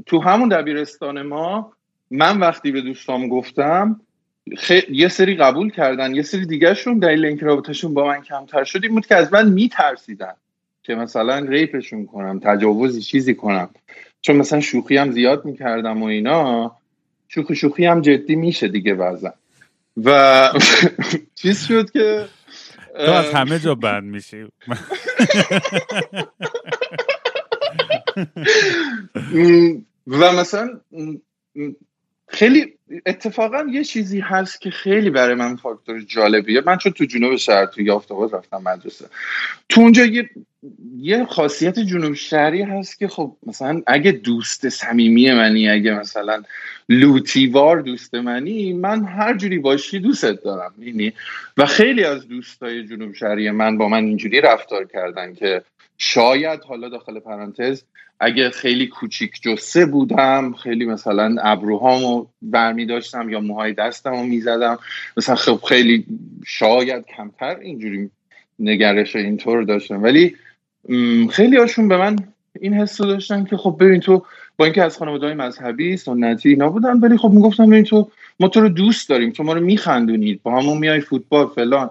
تو 0.07 0.21
همون 0.21 0.49
دبیرستان 0.49 1.23
ما 1.23 1.73
من 2.11 2.39
وقتی 2.39 2.73
به 2.73 2.81
دوستام 2.81 3.29
گفتم 3.29 4.01
یه 4.91 5.09
سری 5.09 5.35
قبول 5.35 5.71
کردن 5.71 6.15
یه 6.15 6.23
سری 6.23 6.47
دیگهشون 6.47 6.99
دلیل 6.99 7.25
اینکه 7.25 7.47
رابطهشون 7.47 7.95
با 7.95 8.07
من 8.07 8.21
کمتر 8.21 8.65
شد 8.65 8.81
این 8.83 8.95
بود 8.95 9.07
که 9.07 9.15
از 9.15 9.33
من 9.33 9.49
میترسیدن 9.49 10.35
که 10.83 10.95
مثلا 10.95 11.39
ریپشون 11.39 12.07
کنم 12.07 12.41
تجاوزی 12.45 13.01
چیزی 13.01 13.35
کنم. 13.35 13.71
چون 14.23 14.37
مثلا 14.37 14.61
شوخی 14.61 14.97
هم 14.97 15.11
زیاد 15.11 15.45
می‌کردم 15.45 16.03
و 16.03 16.07
اینا 16.07 16.77
شوخی 17.29 17.55
شوخی 17.55 17.87
هم 17.87 18.01
جدی 18.01 18.37
میشه 18.37 18.69
دیگه 18.69 18.95
بعضا. 18.95 19.35
و 19.97 20.51
چیز 21.41 21.67
شد 21.67 21.91
که 21.91 22.27
تو 23.07 23.13
از 23.13 23.35
همه 23.35 23.59
جا 23.59 23.75
بند 23.75 24.05
میشی. 24.05 24.43
و 30.07 30.33
مثلا 30.33 30.81
خیلی 32.29 32.75
اتفاقا 33.07 33.65
یه 33.71 33.85
چیزی 33.85 34.21
هست 34.21 34.61
که 34.61 34.71
خیلی 34.71 35.11
برای 35.11 35.35
من 35.35 35.57
فاکتور 35.57 36.01
جالبیه. 36.01 36.63
من 36.67 36.79
چون 36.79 36.93
تو 36.93 37.05
جنوب 37.05 37.37
شهر 37.37 37.67
تو 37.67 37.83
یافتاباد 37.83 38.35
رفتم 38.35 38.63
مدرسه. 38.63 39.07
تو 39.69 39.81
اونجا 39.81 40.05
یه 40.05 40.31
یه 40.97 41.25
خاصیت 41.25 41.79
جنوب 41.79 42.15
شهری 42.15 42.63
هست 42.63 42.99
که 42.99 43.09
خب 43.09 43.37
مثلا 43.47 43.83
اگه 43.87 44.13
دوست 44.13 44.69
صمیمی 44.69 45.33
منی 45.33 45.69
اگه 45.69 45.91
مثلا 45.91 46.43
لوتیوار 46.89 47.81
دوست 47.81 48.15
منی 48.15 48.73
من 48.73 49.05
هر 49.05 49.37
جوری 49.37 49.59
باشی 49.59 49.99
دوستت 49.99 50.43
دارم 50.43 50.75
یعنی 50.79 51.13
و 51.57 51.67
خیلی 51.67 52.05
از 52.05 52.29
دوستای 52.29 52.85
جنوب 52.85 53.15
شهری 53.15 53.51
من 53.51 53.79
با 53.79 53.89
من 53.89 54.05
اینجوری 54.05 54.41
رفتار 54.41 54.85
کردن 54.85 55.35
که 55.35 55.63
شاید 55.99 56.61
حالا 56.61 56.89
داخل 56.89 57.19
پرانتز 57.19 57.83
اگه 58.21 58.51
خیلی 58.51 58.87
کوچیک 58.87 59.43
جسه 59.43 59.87
بودم 59.87 60.53
خیلی 60.53 60.85
مثلا 60.85 61.37
ابروهامو 61.43 62.27
برمی 62.43 62.87
داشتم 62.87 63.29
یا 63.31 63.41
موهای 63.41 63.73
دستمو 63.73 64.25
می‌زدم. 64.25 64.79
مثلا 65.17 65.35
خب 65.35 65.61
خیلی 65.69 66.05
شاید 66.47 67.05
کمتر 67.17 67.59
اینجوری 67.59 68.11
نگرش 68.59 69.17
اینطور 69.17 69.63
داشتم. 69.63 70.03
ولی 70.03 70.37
خیلی 71.31 71.57
هاشون 71.57 71.89
به 71.89 71.97
من 71.97 72.17
این 72.61 72.75
حس 72.75 73.01
داشتن 73.01 73.45
که 73.45 73.57
خب 73.57 73.77
ببین 73.81 74.01
تو 74.01 74.25
با 74.57 74.65
اینکه 74.65 74.83
از 74.83 74.97
خانواده 74.97 75.35
مذهبی 75.35 75.97
سنتی 75.97 76.49
اینا 76.49 76.69
بودن 76.69 77.01
ولی 77.01 77.17
خب 77.17 77.31
می‌گفتم 77.31 77.67
ببین 77.67 77.85
تو 77.85 78.11
ما 78.41 78.49
تو 78.49 78.61
رو 78.61 78.69
دوست 78.69 79.09
داریم 79.09 79.31
تو 79.31 79.43
ما 79.43 79.53
رو 79.53 79.61
میخندونید 79.61 80.43
با 80.43 80.61
همون 80.61 80.79
میای 80.79 81.01
فوتبال 81.01 81.47
فلان. 81.47 81.91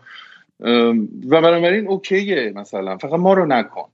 و 1.30 1.41
بنابراین 1.41 1.88
اوکیه 1.88 2.54
مثلا 2.56 2.97
فقط 2.97 3.14
ما 3.14 3.34
رو 3.34 3.45
نکن. 3.45 3.86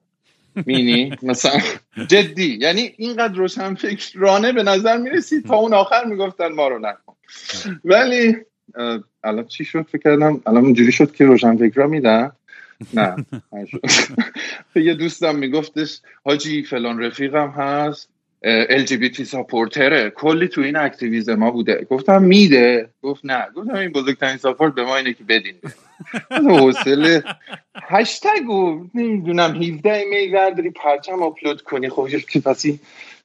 مینی؟ 0.65 1.17
مثلا 1.23 1.61
جدی. 2.07 2.57
یعنی 2.61 2.93
اینقدر 2.97 3.33
روشن 3.33 3.75
فکرانه 3.75 4.51
به 4.51 4.63
نظر 4.63 4.97
می‌رسید 4.97 5.45
تا 5.45 5.55
اون 5.55 5.73
آخر 5.73 6.05
می‌گفتن 6.05 6.47
ما 6.47 6.67
رو 6.67 6.79
نکن. 6.79 7.13
ولی 7.85 8.35
الان 9.23 9.45
چی 9.45 9.65
شد 9.65 9.85
فکر 9.91 10.01
کردم؟ 10.01 10.41
الان 10.45 10.63
اونجوری 10.63 10.91
شد 10.91 11.11
که 11.11 11.25
روشن 11.25 11.57
فکرها 11.57 11.87
میدن. 11.87 12.31
نه 12.93 13.15
یه 14.75 14.93
دوستم 14.93 15.35
میگفتش 15.35 16.01
حاجی 16.25 16.63
فلان 16.63 17.03
رفیقم 17.03 17.49
هست. 17.49 18.09
LGBT 18.69 19.23
supporter 19.23 20.01
ه 20.01 20.09
کلی 20.09 20.47
تو 20.47 20.61
این 20.61 20.75
activism 20.75 21.35
ما 21.35 21.51
بوده. 21.51 21.87
گفتم 21.89 22.23
میده؟ 22.23 22.89
گفت 23.01 23.25
نه. 23.25 23.47
گفتم 23.55 23.75
این 23.75 23.91
بزرگترین 23.91 24.37
support 24.37 24.75
به 24.75 24.83
ما 24.83 24.97
اینه 24.97 25.13
که 25.13 25.23
بدین 25.23 25.55
حوصله 26.49 27.23
هشتگ 27.87 28.49
و 28.49 28.85
نمی‌دونم 28.95 29.55
17 29.63 29.93
ایمیل 29.93 30.35
ورداری 30.35 30.69
پرچم 30.69 31.23
آپلود 31.23 31.61
کنی. 31.61 31.89
خب 31.89 32.07
که 32.29 32.39
پسی 32.39 32.79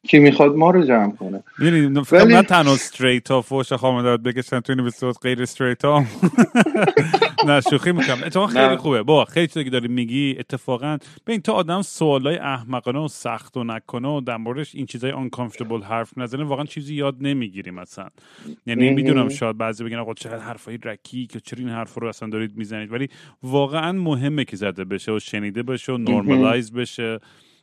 کی 0.09 0.19
می‌خواد 0.19 0.57
ما 0.57 0.71
رو 0.71 0.85
جمع 0.85 1.17
کنه. 1.17 1.43
می‌دونی 1.59 2.03
ولی... 2.13 2.35
نه 2.35 2.43
تنها 2.43 2.73
استریت 2.73 3.31
ها 3.31 3.43
فوش 3.43 3.73
خامداد 3.73 4.23
بکشن 4.23 4.61
تو 4.61 4.73
این 4.73 5.13
غیر 5.23 5.43
استریت 5.43 5.85
ها 5.85 6.05
نه 7.47 7.61
شوخی 7.61 7.93
می‌کنم. 7.93 8.19
اتفاقا 8.25 8.47
خیلی 8.47 8.77
خوبه. 8.77 9.03
با 9.03 9.25
خیلی 9.25 9.47
چیزی 9.47 9.65
که 9.65 9.71
داری 9.71 9.89
میگی 9.89 10.37
اتفاقا 10.39 10.99
این 11.29 11.41
تا 11.41 11.53
آدم 11.53 11.83
سوالای 11.83 12.37
احمقانه 12.37 12.99
و 12.99 13.09
سخت 13.09 13.57
و 13.57 13.65
نکنه 13.65 14.09
و 14.09 14.21
در 14.21 14.37
موردش 14.37 14.75
این 14.75 14.87
چیزای 14.87 15.13
uncomfortable 15.13 15.83
حرف 15.89 16.19
نزنه 16.19 16.45
واقعا 16.45 16.65
چیزی 16.65 16.95
یاد 16.95 17.17
نمی‌گیریم 17.21 17.75
مثلا. 17.75 18.09
یعنی 18.67 18.91
می‌دونم 18.91 19.29
شاید 19.29 19.59
بعضی 19.59 19.85
بگن 19.85 19.99
آقا 19.99 20.15
چقدر 20.15 20.43
حرفای 20.43 20.79
رکی 20.85 21.27
که 21.27 21.41
چرا 21.41 21.59
این 21.59 21.69
حرف 21.69 21.95
رو 21.95 22.09
اصلا 22.09 22.29
دارید 22.29 22.57
می‌زنید 22.57 22.93
ولی 22.93 23.09
واقعا 23.43 23.93
مهمه 23.93 24.44
که 24.45 24.57
زده 24.57 24.85
بشه 24.85 25.13
و 25.13 25.19
شنیده 25.19 25.63
بشه 25.63 25.93
و 25.93 25.97
نورمالایز 25.97 26.73
بشه. 26.73 27.19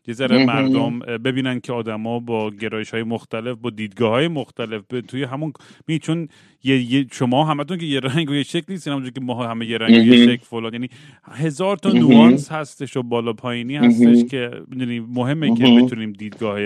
یه 0.08 0.14
ذره 0.14 0.46
مردم 0.46 1.00
ببینن 1.00 1.60
که 1.60 1.74
آدما 1.74 2.20
با 2.20 2.50
گرایش 2.50 2.92
های 2.92 3.04
مختلف 3.04 3.58
با 3.58 3.70
دیدگاه 3.70 4.10
های 4.10 4.28
مختلف 4.28 4.82
توی 5.08 5.24
همون 5.24 5.54
می 5.88 6.00
چون 6.00 6.28
یه, 6.64 7.08
شما 7.12 7.46
همتون 7.46 7.78
که 7.78 7.86
یه 7.86 8.00
رنگ 8.00 8.30
و 8.30 8.36
یه 8.36 8.44
شکل 8.44 8.66
نیستین 8.70 9.10
که 9.10 9.22
ما 9.22 9.46
همه 9.46 9.66
یه 9.66 9.78
رنگ 9.78 9.96
و 9.96 10.14
یه 10.14 10.26
شکل 10.26 10.44
فلان. 10.46 10.74
یعنی 10.74 10.90
هزار 11.24 11.78
تا 11.78 11.92
نوانس 11.92 12.52
هستش 12.52 12.98
و 12.98 13.04
بالا 13.04 13.34
پایینی 13.34 13.76
هستش 13.76 14.26
که 14.32 14.52
می‌دونی 14.68 15.00
مهمه 15.00 15.56
که 15.56 15.64
بتونیم 15.64 16.12
دیدگاه 16.12 16.60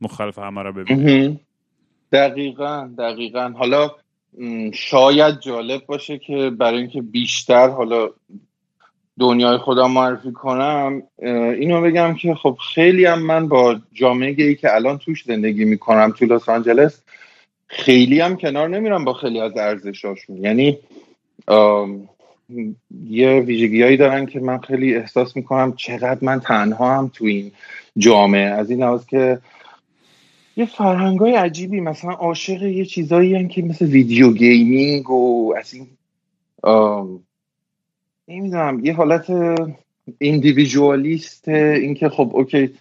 مختلف 0.00 0.38
همه 0.38 0.62
رو 0.62 0.72
ببینیم. 0.72 1.40
دقیقا 2.12 2.90
دقیقا. 2.98 3.52
حالا 3.56 3.90
شاید 4.74 5.40
جالب 5.40 5.86
باشه 5.86 6.18
که 6.18 6.50
برای 6.58 6.78
اینکه 6.78 7.02
بیشتر 7.02 7.68
حالا 7.68 8.08
دنیای 9.22 9.56
خودم 9.56 9.90
معرفی 9.90 10.32
کنم 10.32 11.02
اینو 11.58 11.80
بگم 11.80 12.14
که 12.14 12.34
خب 12.34 12.58
خیلی 12.74 13.04
هم 13.04 13.22
من 13.22 13.48
با 13.48 13.76
جامعه 13.92 14.34
ای 14.38 14.54
که 14.54 14.74
الان 14.74 14.98
توش 14.98 15.24
زندگی 15.24 15.64
می‌کنم 15.64 16.12
تو 16.18 16.26
لس 16.26 16.48
آنجلس 16.48 17.02
خیلی 17.66 18.20
هم 18.20 18.36
کنار 18.36 18.68
نمیرم 18.68 19.04
با 19.04 19.12
خیلی 19.12 19.40
از 19.40 19.56
ارزشاشون 19.56 20.36
یعنی 20.36 20.78
یه 23.06 23.40
ویژگیهایی 23.40 23.96
دارن 23.96 24.26
که 24.26 24.40
من 24.40 24.58
خیلی 24.58 24.94
احساس 24.94 25.36
می‌کنم 25.36 25.72
چقدر 25.76 26.18
من 26.22 26.40
تنها 26.40 26.96
هم 26.96 27.10
تو 27.14 27.24
این 27.24 27.52
جامعه. 27.98 28.50
از 28.50 28.70
این 28.70 28.80
لحاظ 28.80 29.06
که 29.06 29.38
یه 30.56 30.66
فرهنگای 30.66 31.34
عجیبی 31.34 31.80
مثلا 31.80 32.10
عاشق 32.10 32.62
یه 32.62 32.84
چیزایی 32.84 33.48
که 33.48 33.62
مثل 33.62 33.86
video 33.86 34.32
gaming 34.32 35.10
و 35.10 35.54
از 35.58 35.74
این 35.74 35.86
نمی‌دونم 38.28 38.84
یه 38.84 38.94
حالت 38.94 39.30
individualist 40.18 41.48
اینکه 41.48 42.08
خب 42.08 42.30
okay 42.34 42.74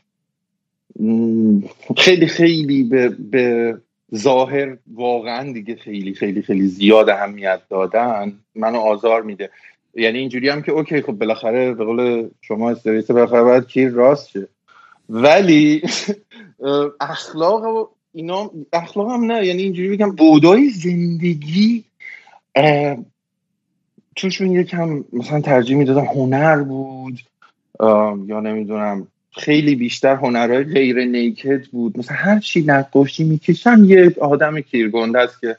خیلی 1.97 2.27
خیلی 2.27 2.83
به, 2.83 3.09
به 3.09 3.77
ظاهر 4.15 4.77
واقعا 4.93 5.53
دیگه 5.53 5.75
خیلی 5.75 6.13
خیلی 6.13 6.41
خیلی 6.41 6.67
زیاد 6.67 7.09
اهمیت 7.09 7.61
دادن 7.69 8.33
منو 8.55 8.77
آزار 8.77 9.21
میده. 9.21 9.49
یعنی 9.95 10.19
اینجوری 10.19 10.49
هم 10.49 10.61
که 10.61 10.71
okay 10.71 11.01
خب 11.01 11.11
بالاخره 11.11 11.73
به 11.73 11.85
قول 11.85 12.29
شما 12.41 12.71
straight 12.71 13.11
بالاخره 13.11 13.43
باید 13.43 13.67
کیر 13.67 13.89
راست 13.89 14.29
شه. 14.29 14.47
ولی 15.09 15.81
اخلاق 17.01 17.63
و 17.63 17.87
اینا 18.13 18.51
اخلاق 18.73 19.11
هم 19.11 19.31
نه. 19.31 19.45
یعنی 19.45 19.61
اینجوری 19.61 19.89
بگم 19.89 20.15
بودای 20.15 20.69
زندگی 20.69 21.83
توشون 24.15 24.51
یکم 24.51 25.03
مثلا 25.13 25.41
ترجیح 25.41 25.77
می‌دادم 25.77 26.05
هنر 26.05 26.63
بود 26.63 27.19
یا 28.27 28.39
نمی‌دونم 28.39 29.07
خیلی 29.31 29.75
بیشتر 29.75 30.15
هنرهای 30.15 30.63
غیر 30.63 31.05
نیکد 31.05 31.65
بود. 31.65 31.97
مثلا 31.97 32.17
هر 32.17 32.39
چی 32.39 32.61
نقاشی 32.61 33.23
می‌کشن 33.23 33.83
یه 33.85 34.15
آدم 34.21 34.59
کیرگنده 34.59 35.19
است 35.19 35.41
که 35.41 35.57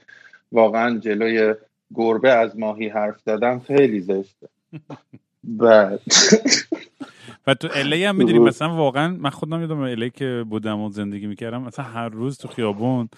واقعا 0.52 0.98
جلوی 0.98 1.54
گربه 1.94 2.32
از 2.32 2.58
ماهی 2.58 2.88
حرف 2.88 3.20
زدن 3.26 3.58
خیلی 3.58 4.00
زشته. 4.00 4.48
بعد. 5.44 6.00
و 7.46 7.54
تو 7.54 7.68
الی 7.74 8.04
هم 8.04 8.16
می‌دونی 8.16 8.38
مثلا 8.38 8.76
واقعا 8.76 9.16
من 9.20 9.30
خودم 9.30 9.60
یادم 9.60 9.80
الی 9.80 10.10
که 10.10 10.44
بودم 10.50 10.80
و 10.80 10.90
زندگی 10.90 11.26
می‌کردم 11.26 11.62
مثلا 11.62 11.84
هر 11.84 12.08
روز 12.08 12.38
تو 12.38 12.48
خیابون 12.48 13.08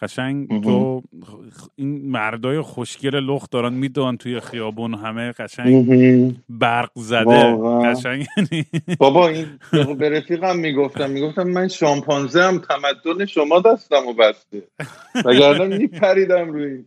قشنگ 0.00 0.62
تو 0.64 1.02
این 1.76 2.10
مردای 2.10 2.60
خوشگل 2.60 3.14
لخت 3.14 3.50
دارن 3.50 3.72
میدون 3.74 4.16
توی 4.16 4.40
خیابون 4.40 4.94
همه 4.94 5.32
قشنگ 5.32 6.34
برق 6.48 6.90
زده. 6.94 7.56
قشنگ 7.84 8.26
یعنی 8.36 8.66
بابا 8.98 9.28
این 9.28 9.46
به 9.98 10.10
رفیقم 10.10 10.58
می‌گفتم 10.58 11.10
می‌گفتم 11.10 11.42
من 11.42 11.68
شامپانزه 11.68 12.42
هم 12.42 12.58
تمدن 12.58 13.26
شما 13.26 13.60
دستم 13.60 14.06
و 14.06 14.12
بسته. 14.12 14.62
وگرنه 15.24 15.78
میپریدم 15.78 16.52
روی 16.52 16.84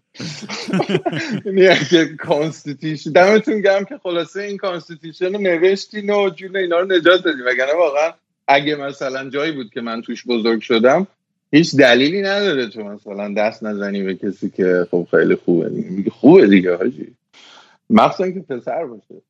یعنی 1.46 2.18
constitution 2.20 3.12
دمتون 3.12 3.62
گرم 3.62 3.84
که 3.84 3.98
خلاصه 4.04 4.42
این 4.42 4.58
constitution 4.58 5.34
رو 5.34 5.42
نوشتین 5.42 6.10
و 6.10 6.30
جون 6.30 6.58
اینا 6.58 6.80
رو 6.80 6.86
نجات 6.86 7.24
دادی 7.24 7.42
وگرنه 7.42 7.74
واقعا 7.78 8.12
اگه 8.48 8.76
مثلا 8.76 9.30
جایی 9.30 9.52
بود 9.52 9.70
که 9.74 9.82
من 9.82 10.02
توش 10.02 10.28
بزرگ 10.28 10.62
شدم 10.62 11.08
هیچ 11.52 11.76
دلیلی 11.76 12.22
نداره 12.22 12.68
تو 12.68 12.84
مثلا 12.84 13.34
دست 13.34 13.64
نزنی 13.64 14.04
به 14.04 14.16
کسی 14.16 14.50
که 14.50 14.88
خب 14.92 15.08
خیلی 15.12 15.36
خوبه 15.36 15.70
دیگه. 15.70 16.10
خوبه 16.10 16.48
دیگه 16.48 16.76
حاجی. 16.76 17.16
مخصوصا 17.90 18.32
که 18.32 18.40
پسر 18.40 18.86
باشه. 18.86 19.22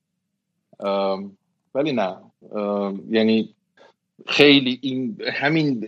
ولی 1.76 1.92
نه. 1.92 2.16
یعنی 3.10 3.50
خیلی 4.28 4.80
این 4.82 5.18
همین 5.34 5.88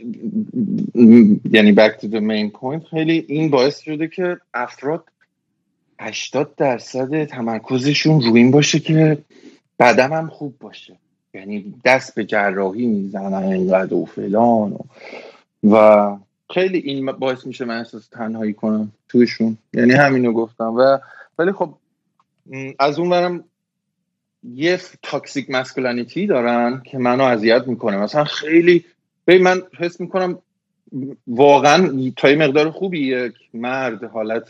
یعنی 1.51 1.75
to 1.75 2.07
the 2.07 2.21
main 2.21 2.59
point 2.59 2.89
خیلی 2.89 3.25
این 3.27 3.49
باعث 3.49 3.79
شده 3.79 4.07
که 4.07 4.37
افراد 4.53 5.03
80 5.99 6.55
درصد 6.55 7.23
تمرکزشون 7.23 8.21
روی 8.21 8.41
این 8.41 8.51
باشه 8.51 8.79
که 8.79 9.17
بدنم 9.79 10.13
هم 10.13 10.27
خوب 10.27 10.55
باشه. 10.59 10.95
یعنی 11.33 11.73
دست 11.85 12.15
به 12.15 12.25
جراحی 12.25 12.85
می‌زنن 12.85 13.43
اینقدر 13.43 13.93
و 13.93 14.05
فلان 14.05 14.71
و 14.71 14.77
و 15.63 16.17
خیلی 16.53 16.77
این 16.77 17.05
باعث 17.05 17.45
میشه 17.45 17.65
من 17.65 17.77
احساس 17.77 18.07
تنهایی 18.07 18.53
کنم 18.53 18.91
تویشون 19.09 19.57
یعنی 19.73 19.93
همینو 19.93 20.31
گفتم. 20.31 20.73
و 20.77 20.97
ولی 21.39 21.51
خب 21.51 21.73
از 22.79 22.99
اون 22.99 23.09
برم 23.09 23.43
یه 24.43 24.79
تاکسیک 25.01 25.49
مسکولانیتی 25.49 26.27
دارن 26.27 26.81
که 26.85 26.97
منو 26.97 27.23
اذیت 27.23 27.67
می‌کنه. 27.67 27.97
مثلا 27.97 28.23
خیلی 28.23 28.85
به 29.25 29.39
من 29.39 29.61
حس 29.79 30.01
می‌کنم 30.01 30.39
واقعا 31.27 32.11
تا 32.17 32.29
یه 32.29 32.35
مقدار 32.35 32.71
خوبی 32.71 33.07
یک 33.07 33.33
مرد 33.53 34.03
حالت 34.03 34.49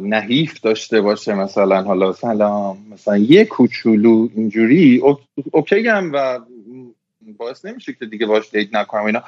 نحیف 0.00 0.60
داشته 0.60 1.00
باشه 1.00 1.34
مثلا 1.34 1.82
حالا 1.82 2.12
سلام 2.12 2.86
مثلا 2.90 3.16
یه 3.16 3.44
کوچولو 3.44 4.28
اینجوری 4.34 5.02
اوکی 5.52 5.88
هم 5.88 6.10
و 6.14 6.38
باعث 7.36 7.64
نمیشه 7.64 7.92
که 7.92 8.06
دیگه 8.06 8.26
باش 8.26 8.50
دیت 8.50 8.74
نکنم 8.74 9.04
اینا. 9.04 9.22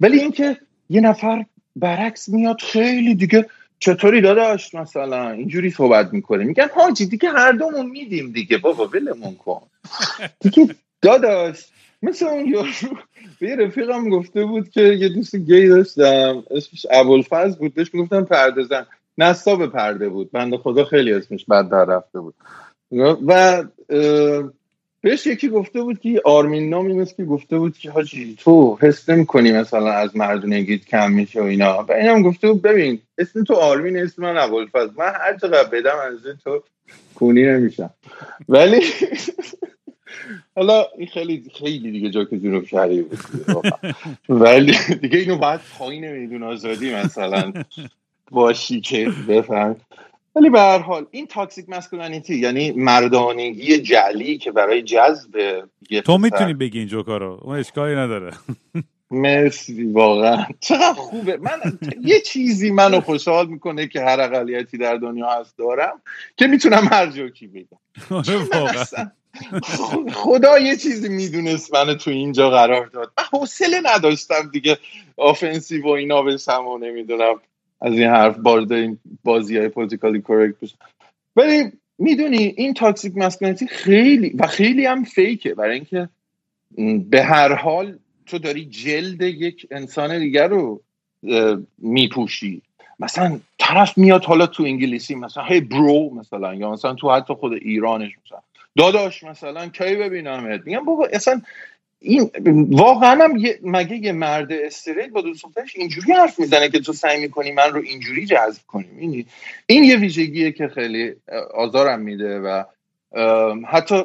ولی 0.00 0.20
اینکه 0.20 0.56
یه 0.90 1.00
نفر 1.00 1.44
برعکس 1.76 2.28
میاد 2.28 2.60
خیلی 2.60 3.14
دیگه 3.14 3.46
چطوری 3.78 4.20
داداش 4.20 4.74
مثلا؟ 4.74 5.30
اینجوری 5.30 5.70
صحبت 5.70 6.12
می‌کنه. 6.12 6.44
میگن 6.44 6.68
حاجی 6.74 7.06
دیگه 7.06 7.28
هر 7.28 7.52
دومون 7.52 7.86
میدیم 7.86 8.32
دیگه. 8.32 8.58
بابا 8.58 8.86
ولمون 8.86 9.34
کن. 9.34 9.62
دیگه 10.40 10.74
داداش 11.02 11.64
مثل 12.02 12.26
اون 12.26 12.46
یارو 12.46 12.96
به 13.40 13.56
رفیقم 13.56 14.08
گفته 14.10 14.44
بود 14.44 14.70
که 14.70 14.82
یه 14.82 15.08
دوست 15.08 15.36
گی 15.36 15.68
داشتم. 15.68 16.42
اسمش 16.50 16.86
ابوالفضل 16.90 17.58
بود. 17.58 17.74
بهش 17.74 17.94
می‌گفتم 17.94 18.24
پرده 18.24 18.62
زن. 18.62 18.86
نصاب 19.18 19.66
پرده 19.66 20.08
بود. 20.08 20.30
بنده 20.30 20.58
خدا 20.58 20.84
خیلی 20.84 21.12
اسمش 21.12 21.44
بد 21.44 21.68
در 21.68 21.84
رفته 21.84 22.20
بود. 22.20 22.34
و 23.26 23.64
بهش 25.06 25.26
یکی 25.26 25.48
گفته 25.48 25.82
بود 25.82 26.00
که 26.00 26.20
آرمین 26.24 26.70
نامی 26.70 26.92
مثل 26.92 27.16
که 27.16 27.24
گفته 27.24 27.58
بود 27.58 27.78
که 27.78 27.90
حاجی 27.90 28.36
تو 28.38 28.78
حس 28.80 29.10
کنی 29.10 29.52
مثلا 29.52 29.92
از 29.92 30.16
مردونگیت 30.16 30.84
کم 30.84 31.12
میشه 31.12 31.40
و 31.40 31.44
اینا. 31.44 31.84
و 31.88 31.92
اینم 31.92 32.22
گفته 32.22 32.52
بود 32.52 32.62
ببین 32.62 32.98
اسم 33.18 33.44
تو 33.44 33.54
آرمین 33.54 33.96
اسم 33.96 34.22
من 34.22 34.38
ابوالفضل. 34.38 34.90
من 34.96 35.12
هر 35.20 35.36
چقدر 35.36 35.68
بدم 35.68 35.96
از 36.10 36.36
تو 36.44 36.62
کونی 37.14 37.42
نمیشم. 37.42 37.90
ولی 38.48 38.80
حالا 40.56 40.86
این 40.98 41.06
خیلی 41.06 41.50
خیلی 41.54 41.90
دیگه 41.90 42.10
جا 42.10 42.24
که 42.24 42.38
جنوب 42.38 42.64
شهری 42.64 43.02
بود. 43.02 43.18
ولی 44.28 44.76
دیگه 45.00 45.18
اینو 45.18 45.36
باید 45.36 45.60
پایین 45.78 46.12
میدون 46.12 46.42
آزادی 46.42 46.94
مثلا. 46.94 47.52
باشی 48.30 48.80
که 48.80 49.10
بفهم. 49.28 49.76
ولی 50.36 50.50
به 50.50 50.60
هر 50.60 50.78
حال 50.78 51.06
این 51.10 51.26
تاکسیک 51.26 51.68
مسکولینیتی 51.68 52.34
یعنی 52.34 52.72
مردانگی 52.72 53.78
جعلی 53.78 54.38
که 54.38 54.52
برای 54.52 54.82
جذب 54.82 55.64
تو 56.04 56.18
می‌تونی 56.18 56.54
بگی 56.54 56.78
این 56.78 56.88
جوکا 56.88 57.16
رو؟ 57.16 57.40
اون 57.42 57.58
اشکالی 57.58 57.94
نداره. 57.94 58.32
مرسی 59.10 59.84
واقعا. 59.84 60.44
چقدر 60.60 60.92
خوبه. 60.92 61.36
من 61.36 61.78
یه 62.04 62.20
چیزی 62.20 62.70
منو 62.70 63.00
خوشحال 63.00 63.46
می‌کنه 63.46 63.86
که 63.86 64.00
هر 64.00 64.20
اقلیتی 64.20 64.78
در 64.78 64.96
دنیا 64.96 65.30
هست 65.30 65.58
دارم 65.58 66.02
که 66.36 66.46
می‌تونم 66.46 66.88
هر 66.92 67.06
جوکی 67.06 67.46
بگم. 67.46 67.78
آره، 68.16 69.00
خدا 70.12 70.58
یه 70.58 70.76
چیزی 70.76 71.08
می‌دونست 71.08 71.74
منو 71.74 71.94
تو 71.94 72.10
اینجا 72.10 72.50
قرار 72.50 72.86
داد. 72.86 73.12
من 73.18 73.24
حوصله 73.40 73.80
نداشتم 73.84 74.50
دیگه 74.52 74.78
offensive 75.16 75.84
و 75.84 75.88
اینا 75.88 76.22
بشم 76.22 76.66
و 76.66 76.78
نمی‌دونم. 76.78 77.40
از 77.80 77.92
این 77.92 78.08
حرف 78.08 78.36
وارد 78.38 78.72
این 78.72 78.98
بازی 79.24 79.56
های 79.56 79.68
politically 79.68 80.22
correct 80.22 80.60
بشم 80.60 80.78
ولی 81.36 81.72
می‌دونی 81.98 82.54
این 82.56 82.74
toxic 82.74 83.16
masculinity 83.16 83.66
خیلی 83.66 84.30
و 84.38 84.46
خیلی 84.46 84.86
هم 84.86 85.04
fake 85.04 85.44
ه 85.44 85.54
برای 85.54 85.74
اینکه 85.74 86.08
به 87.10 87.22
هر 87.22 87.54
حال 87.54 87.98
تو 88.26 88.38
داری 88.38 88.64
جلد 88.64 89.22
یک 89.22 89.66
انسان 89.70 90.18
دیگر 90.18 90.48
رو 90.48 90.82
میپوشی. 91.78 92.62
مثلا 92.98 93.40
طرف 93.58 93.98
میاد 93.98 94.24
حالا 94.24 94.46
تو 94.46 94.62
انگلیسی 94.62 95.14
مثلا 95.14 95.44
هی 95.44 95.60
برو 95.60 96.14
مثلا 96.14 96.54
یا 96.54 96.70
مثلا 96.70 96.94
تو 96.94 97.10
حتی 97.10 97.34
خود 97.34 97.52
ایرانش 97.52 98.12
مثلا. 98.26 98.38
داداش 98.76 99.24
مثلا 99.24 99.68
کی 99.68 99.96
ببینمت؟ 99.96 100.60
میگم 100.66 100.84
بابا 100.84 101.08
اصلا 101.12 101.42
این 102.00 102.30
واقعا 102.70 103.24
هم 103.24 103.32
مگه 103.62 103.96
یه 103.96 104.12
مرد 104.12 104.52
استریت 104.52 105.08
با 105.08 105.20
دوست 105.20 105.44
اینجوری 105.74 106.12
حرف 106.12 106.40
می‌زنه 106.40 106.68
که 106.68 106.80
تو 106.80 106.92
سعی 106.92 107.20
می‌کنی 107.20 107.52
من 107.52 107.72
رو 107.72 107.80
اینجوری 107.80 108.26
جذب 108.26 108.62
کنیم 108.66 108.96
این 108.98 109.26
این 109.66 109.84
یه 109.84 109.96
ویژگیه 109.96 110.52
که 110.52 110.68
خیلی 110.68 111.14
آزارم 111.54 112.00
میده 112.00 112.38
و 112.38 112.64
حتی 113.68 114.04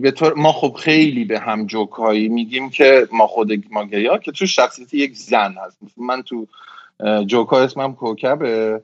به 0.00 0.10
طور 0.10 0.34
ما 0.34 0.52
خب 0.52 0.76
خیلی 0.80 1.24
به 1.24 1.38
هم 1.38 1.66
جوکایی 1.66 2.28
میگیم 2.28 2.70
که 2.70 3.08
ما 3.12 3.26
خود 3.26 3.64
ما 3.70 3.84
گیا 3.84 4.18
که 4.18 4.32
تو 4.32 4.46
شخصیت 4.46 4.94
یک 4.94 5.16
زن 5.16 5.54
هست. 5.66 5.78
من 5.96 6.22
تو 6.22 6.46
جوکا 7.26 7.60
اسمم 7.60 7.94
کوکبه. 7.94 8.82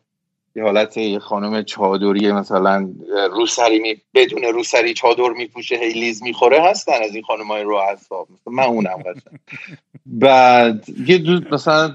یه 0.57 0.63
حالت 0.63 0.97
یه 0.97 1.19
خانم 1.19 1.63
چادری 1.63 2.33
مثلا 2.33 2.89
روسری 3.31 3.79
می 3.79 3.97
بدون 4.15 4.43
روسری 4.43 4.95
چادر 4.95 5.29
میپوشه 5.29 5.77
هی 5.77 5.93
لیز 5.93 6.23
می‌خوره 6.23 6.63
هستن 6.63 7.03
از 7.03 7.15
این 7.15 7.23
خانم 7.23 7.47
های 7.47 7.63
رو 7.63 7.81
حساب 7.93 8.29
من 8.47 8.65
اونم 8.65 8.97
قشنگ 8.97 9.41
بعد 10.07 10.85
یه 11.07 11.19
دو 11.19 11.41
مثلا 11.53 11.95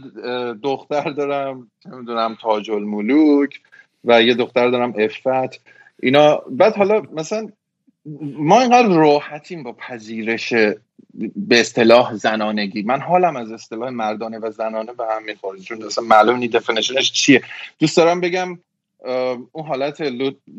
دختر 0.64 1.09
دارم 1.09 1.72
نمی‌دونم 1.86 2.38
تاج 2.41 2.72
الملوک 2.72 3.59
و 4.03 4.22
یه 4.22 4.34
دختر 4.34 4.70
دارم 4.70 4.93
افت. 4.97 5.62
اینا 5.99 6.41
بعد 6.49 6.76
حالا 6.76 7.01
مثلا 7.14 7.47
ما 8.22 8.62
اینقدر 8.62 8.88
راحتیم 8.88 9.64
با 9.64 9.74
پذیرش 9.74 10.54
به 11.36 11.60
اصطلاح 11.60 12.16
زنانگی. 12.16 12.82
من 12.82 12.99
حالم 13.02 13.36
از 13.36 13.52
اصطلاح 13.52 13.89
مردانه 13.89 14.39
و 14.39 14.52
زنانه 14.52 14.93
به 14.93 15.04
هم 15.12 15.24
می‌خوره. 15.24 15.60
چون 15.60 15.84
اصلا 15.84 16.04
معلوم 16.04 16.38
نی 16.38 16.47
دفنیشنش 16.47 17.12
چیه. 17.12 17.43
دوست 17.80 17.97
دارم 17.97 18.22
بگم 18.22 18.60
اون 19.52 19.68
حالت 19.68 20.02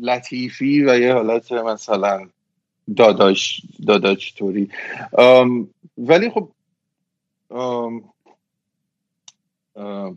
لطیفی 0.01 0.83
و 0.83 0.99
یه 0.99 1.13
حالت 1.13 1.51
مثلا 1.51 2.29
داداش 2.97 3.61
داداش 3.87 4.31
توری 4.31 4.69
ولی 5.97 6.29
خب 6.29 6.49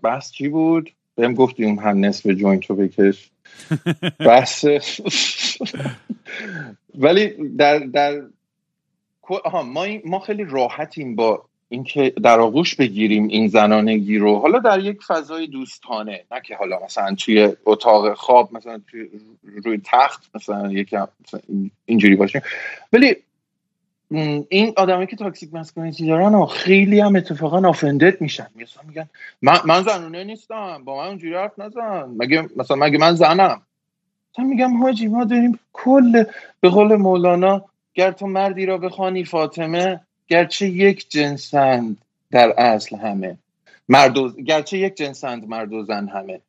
بحث 0.03 0.31
چی 0.31 0.49
بود؟ 0.49 0.91
بهم 1.16 1.34
گفتیم 1.34 1.78
هم 1.78 2.04
نصف 2.04 2.26
جوینت 2.26 2.66
رو 2.66 2.76
بکش. 2.76 3.30
بحث 4.18 4.64
ولی 6.98 7.26
در 7.56 7.78
در 7.78 8.22
آها 9.44 9.62
ما, 9.62 9.86
ما 10.04 10.18
خیلی 10.18 10.44
راحتیم 10.44 11.16
با 11.16 11.44
اینکه 11.68 12.12
در 12.22 12.40
آغوش 12.40 12.74
بگیریم 12.74 13.28
این 13.28 13.48
زنانگی 13.48 14.18
رو. 14.18 14.38
حالا 14.38 14.58
در 14.58 14.80
یک 14.80 15.02
فضای 15.02 15.46
دوستانه 15.46 16.24
نه 16.32 16.40
که 16.40 16.56
حالا 16.56 16.78
مثلا 16.84 17.14
توی 17.14 17.56
اتاق 17.64 18.14
خواب 18.14 18.52
مثلا 18.52 18.80
توی 18.90 19.08
روی 19.64 19.80
تخت 19.84 20.30
مثلا 20.34 20.72
یکم 20.72 21.08
اینجوری 21.86 22.16
باشیم. 22.16 22.42
ولی 22.92 23.16
این 24.11 24.72
آدمی 24.76 25.07
که 25.07 25.16
تاکسیک 25.16 25.54
مسکولینیتی 25.54 26.07
دارن 26.07 26.34
و 26.34 26.46
خیلی 26.46 27.00
هم 27.00 27.16
اتفاقا 27.16 27.68
آفندت 27.68 28.22
میشن. 28.22 28.46
مثلا 28.57 28.82
میگن 28.88 29.09
من, 29.42 29.59
من 29.64 29.82
زنونه 29.82 30.24
نیستم 30.24 30.84
با 30.84 30.96
من 30.96 31.09
اونجوری 31.09 31.34
حرف 31.34 31.59
نزن. 31.59 32.14
مگه 32.16 32.48
مثلا 32.57 32.76
مگه 32.76 32.98
من 32.98 33.14
زنم؟ 33.14 33.62
من 34.38 34.44
میگم 34.44 34.82
حاجی 34.82 35.09
ما 35.09 35.24
داریم 35.24 35.59
کل 35.72 36.24
به 36.61 36.68
قول 36.68 36.96
مولانا 36.96 37.64
گر 37.94 38.12
تو 38.12 38.26
مردی 38.26 38.66
را 38.66 38.78
بخوانی 38.78 39.24
فاطمه 39.24 40.00
گرچه 40.28 40.68
یک 40.68 41.11
جنسند 41.11 41.96
در 42.30 42.54
اصل 42.59 42.96
همه. 42.96 43.36
مرد 43.88 44.40
گرچه 44.40 44.78
یک 44.78 44.96
جنسند 44.96 45.48
مرد 45.48 45.72
و 45.72 45.82
زن 45.82 46.09
همه. 46.09 46.40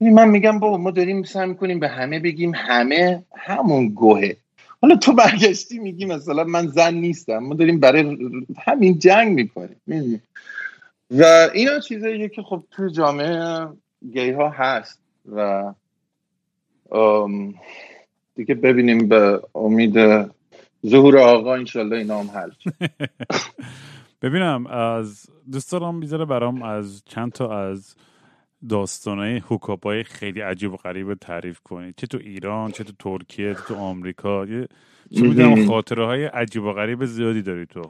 یعنی 0.00 0.14
من 0.14 0.28
میگم 0.28 0.58
بابا 0.58 0.76
ما 0.76 0.90
داریم 0.90 1.22
سعی 1.22 1.46
می‌کنیم 1.46 1.80
به 1.80 1.88
همه 1.88 2.20
بگیم 2.20 2.52
همه 2.54 3.22
همون 3.36 3.88
گوهه. 3.88 4.36
حالا 4.82 4.96
تو 4.96 5.12
برگشتی 5.12 5.78
میگی 5.78 6.04
مثلا 6.04 6.44
من 6.44 6.66
زن 6.66 6.94
نیستم 6.94 7.38
ما 7.38 7.54
داریم 7.54 7.80
برای 7.80 8.16
همین 8.58 8.98
جنگ 8.98 9.34
می‌کنیم 9.34 10.22
و 11.10 11.48
اینا 11.54 11.80
چیزاییه 11.80 12.28
که 12.28 12.42
خب 12.42 12.64
تو 12.70 12.88
جامعه 12.88 13.66
گی 14.12 14.30
ها 14.30 14.48
هست 14.48 15.00
و 15.32 15.72
دیگه 18.34 18.54
ببینیم 18.54 19.08
به 19.08 19.42
امید 19.54 19.94
ظهور 20.86 21.18
آقا 21.18 21.54
انشالله 21.54 21.96
اینا 21.96 22.18
هم 22.18 22.30
حل 22.30 22.50
ببینم 24.22 24.66
از 24.66 25.26
دوست 25.52 25.72
دارم 25.72 26.00
بیزاره 26.00 26.24
برام 26.24 26.62
از 26.62 27.02
چند 27.04 27.32
تا 27.32 27.68
از 27.68 27.96
داستانه 28.68 29.42
های 29.84 30.04
خیلی 30.04 30.40
عجیب 30.40 30.72
و 30.72 30.76
غریب 30.76 31.14
تعریف 31.14 31.60
کنید 31.60 31.94
چه 31.96 32.06
تو 32.06 32.18
ایران 32.18 32.70
چه 32.70 32.84
تو 32.84 32.92
ترکیه 32.98 33.54
چه 33.54 33.60
تو 33.60 33.74
آمریکا. 33.74 34.46
چه 34.46 35.22
می‌دونم 35.22 35.66
خاطره 35.66 36.06
های 36.06 36.24
عجیب 36.24 36.64
و 36.64 36.72
غریب 36.72 37.04
زیادی 37.04 37.42
داری 37.42 37.66
تو. 37.66 37.82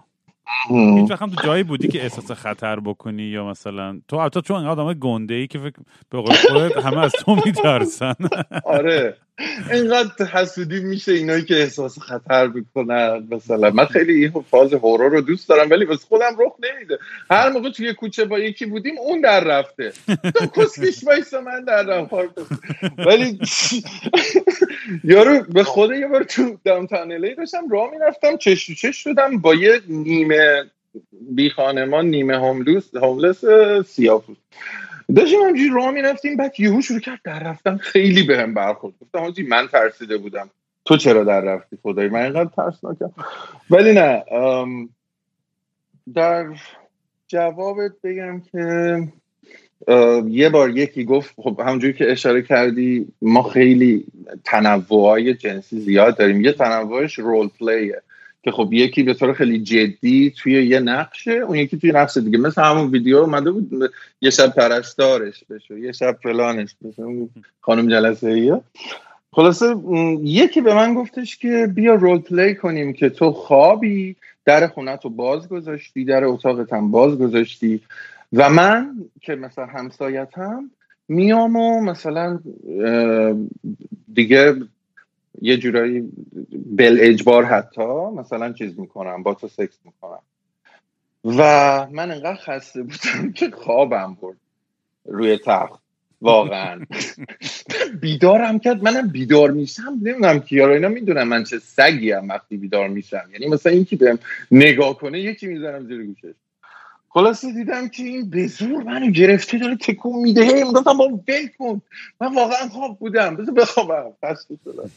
هیچ 0.71 1.11
وقت 1.11 1.23
هم 1.23 1.31
تو 1.31 1.47
جایی 1.47 1.63
بودی 1.63 1.89
که 1.89 2.03
احساس 2.03 2.31
خطر 2.31 2.81
بکنی 2.81 3.23
یا 3.23 3.47
مثلا 3.47 4.01
تو 4.09 4.17
البته 4.17 4.41
چون 4.41 4.57
انقدر 4.57 4.81
آدم 4.81 4.99
گنده 4.99 5.35
ای 5.35 5.47
که 5.47 5.59
فکر 5.59 5.77
به 6.11 6.21
قول 6.21 6.73
همه 6.83 6.99
از 6.99 7.13
تو 7.13 7.37
میترسن. 7.47 8.15
آره. 8.65 9.17
اینقدر 9.73 10.27
حسودی 10.27 10.81
میشه 10.81 11.13
اینایی 11.13 11.45
که 11.45 11.55
احساس 11.55 11.99
خطر 11.99 12.47
می‌کنن. 12.47 13.29
مثلا 13.31 13.71
من 13.71 13.85
خیلی 13.85 14.13
این 14.13 14.45
فاز 14.51 14.75
هورور 14.75 15.11
رو 15.11 15.21
دوست 15.21 15.49
دارم 15.49 15.71
ولی 15.71 15.85
بس 15.85 16.05
خودم 16.05 16.37
رخ 16.39 16.53
نمیده. 16.61 16.99
هر 17.31 17.51
موقع 17.51 17.71
توی 17.71 17.95
کوچه 17.95 18.25
با 18.25 18.39
یکی 18.39 18.67
بودیم 18.67 18.99
اون 18.99 19.21
در 19.21 19.45
رفته. 19.45 19.93
تو 20.35 20.47
کسکش 20.47 21.05
وایسا 21.05 21.41
من 21.41 21.65
در 21.65 21.83
رفتم 21.83 22.47
ولی 22.99 23.39
یارو 25.05 25.43
به 25.43 25.65
خود 25.65 25.91
یه 25.91 26.07
بار 26.07 26.25
تو 26.25 26.59
دامتان 26.65 27.13
الی 27.13 27.35
داشتم 27.35 27.69
راه 27.69 27.91
می‌رفتم 27.91 28.37
چش 28.37 28.71
چش 28.71 28.97
شدم 28.97 29.39
با 29.39 29.55
یه 29.55 29.81
نیمه 29.89 30.65
بی 31.31 31.51
خانمان 31.51 32.07
نیمه 32.07 32.37
هوملس 32.39 32.95
هوملس 32.95 33.45
سیاپوس 33.87 34.37
داشتیم 35.15 35.41
همجوری 35.41 35.71
راه 35.75 35.91
می‌رفتیم 35.91 36.37
بعد 36.37 36.61
یهو 36.61 36.81
شروع 36.81 37.01
کرد 37.01 37.21
در 37.25 37.39
رفتن. 37.39 37.77
خیلی 37.77 38.23
بهم 38.23 38.55
برخورد 38.55 38.95
گفتم 39.01 39.19
حاجی 39.19 39.43
من 39.43 39.69
ترسیده 39.69 40.19
بودم. 40.19 40.51
تو 40.85 40.97
چرا 40.97 41.25
در 41.25 41.41
رفتی؟ 41.41 41.79
خدای 41.83 42.09
من 42.09 42.21
اینقدر 42.23 42.51
ترسناکم. 42.57 43.11
ولی 43.71 43.93
نه 43.93 44.25
در 46.15 46.47
جوابت 47.29 47.93
بگم 48.05 48.43
که 48.53 48.99
یه 50.29 50.49
بار 50.49 50.71
یکی 50.71 51.05
گفت 51.05 51.35
خب 51.37 51.61
همونجوری 51.61 51.93
که 51.93 52.13
اشاره 52.13 52.43
کردی 52.43 53.09
ما 53.23 53.43
خیلی 53.43 54.05
تنوع 54.45 55.33
جنسی 55.33 55.81
زیاد 55.81 56.19
داریم. 56.19 56.41
یه 56.41 56.53
تنوعش 56.53 57.19
رول 57.19 57.49
پلیه 57.49 58.03
که 58.47 58.53
خب 58.53 58.73
یکی 58.73 59.03
به 59.03 59.15
طور 59.15 59.33
خیلی 59.33 59.59
جدی 59.59 60.35
توی 60.39 60.67
یه 60.67 60.81
نقشه 60.81 61.31
اون 61.31 61.57
یکی 61.57 61.79
توی 61.79 61.93
نقشه 61.93 62.21
دیگه. 62.21 62.39
مثل 62.39 62.63
همون 62.63 62.91
ویدیو 62.91 63.17
اومده 63.17 63.51
بود 63.51 63.91
یه 64.21 64.31
شب 64.31 64.55
پرستارش 64.55 65.45
بشه 65.45 65.81
یه 65.81 65.93
شب 65.93 66.19
فلانش 66.23 66.75
بشه 66.85 67.03
خانم 67.61 67.89
جلسه 67.89 68.29
ای 68.29 68.57
خلاصه 69.33 69.77
یکی 70.23 70.61
به 70.61 70.75
من 70.75 70.95
گفتش 70.95 71.37
که 71.37 71.69
بیا 71.75 71.95
رول 71.95 72.19
پلی 72.19 72.55
کنیم 72.55 72.93
که 72.93 73.09
تو 73.09 73.33
خوابی 73.33 74.17
در 74.45 74.67
خونه 74.67 74.97
تو 74.97 75.11
باز 75.11 75.49
گذاشتی 75.49 76.05
در 76.05 76.25
اتاقت 76.25 76.73
هم 76.73 76.91
باز 76.91 77.19
گذاشتی. 77.19 77.81
و 78.33 78.51
من 78.51 78.95
که 79.21 79.35
مثلا 79.35 79.67
همسایتم 79.67 80.71
میام 81.09 81.57
و 81.57 81.81
مثلا 81.81 82.39
دیگه 84.15 84.55
یه 85.43 85.57
جورایی 85.57 86.13
بل 86.77 86.99
اجبار 87.01 87.45
حتی 87.45 88.11
مثلا 88.17 88.53
چیز 88.53 88.79
می‌کنم 88.79 89.23
با 89.23 89.35
تو 89.35 89.49
سکس 89.49 89.79
می‌کنم. 89.85 90.23
و 91.25 91.41
من 91.93 92.11
انقدر 92.11 92.37
خسته 92.37 92.83
بودم 92.83 93.33
که 93.37 93.51
خوابم 93.51 94.19
برد 94.23 94.37
روی 95.05 95.39
تخت 95.39 95.81
واقعا. 96.21 96.87
بیدارم 98.01 98.59
کرد 98.59 98.83
منم 98.83 99.09
بیدار 99.09 99.51
میشم 99.51 99.99
نمی‌دونم 100.03 100.41
کیارا 100.41 100.75
اینا 100.75 100.89
می‌دونم 100.89 101.29
من 101.29 101.45
چه 101.45 101.59
سگی 101.59 102.13
هم 102.13 102.29
وقتی 102.29 102.57
بیدار 102.57 102.89
میشم. 102.89 103.29
یعنی 103.33 103.47
مثلا 103.55 103.73
این 103.73 103.85
که 103.85 103.97
بهم 103.97 104.19
نگاه 104.51 104.99
کنه 104.99 105.21
یکی 105.21 105.47
می‌زنم 105.47 105.87
زیر 105.87 106.07
گوشش. 106.07 106.35
خلاصه 107.17 107.53
دیدم 107.53 107.89
که 107.89 108.03
این 108.03 108.31
به 108.31 108.47
زور 108.47 108.83
منو 108.83 109.11
گرفته 109.11 109.59
داره 109.59 109.77
تکون 109.77 110.23
میده. 110.23 110.43
هی 110.43 110.65
می‌گفتم 110.65 110.99
با 110.99 111.09
ول 111.09 111.49
کن. 111.59 111.83
من 112.21 112.35
واقعا 112.35 112.69
خواب 112.69 112.99
بودم. 112.99 113.37
بذار 113.37 113.55
بخوابم. 113.55 114.13
خسته 114.25 114.59
شدم. 114.65 114.91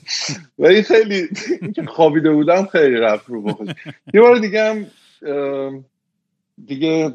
ولی 0.59 0.84
خیلی 0.84 1.30
خوابیده 1.88 2.32
بودم 2.32 2.65
خیلی 2.65 2.95
رفت 2.95 3.30
رو 3.30 3.41
بخوش 3.41 3.70
یه 4.13 4.22
بار 4.22 4.39
دیگه 4.39 4.63
هم 4.63 4.86
دیگه 6.65 7.13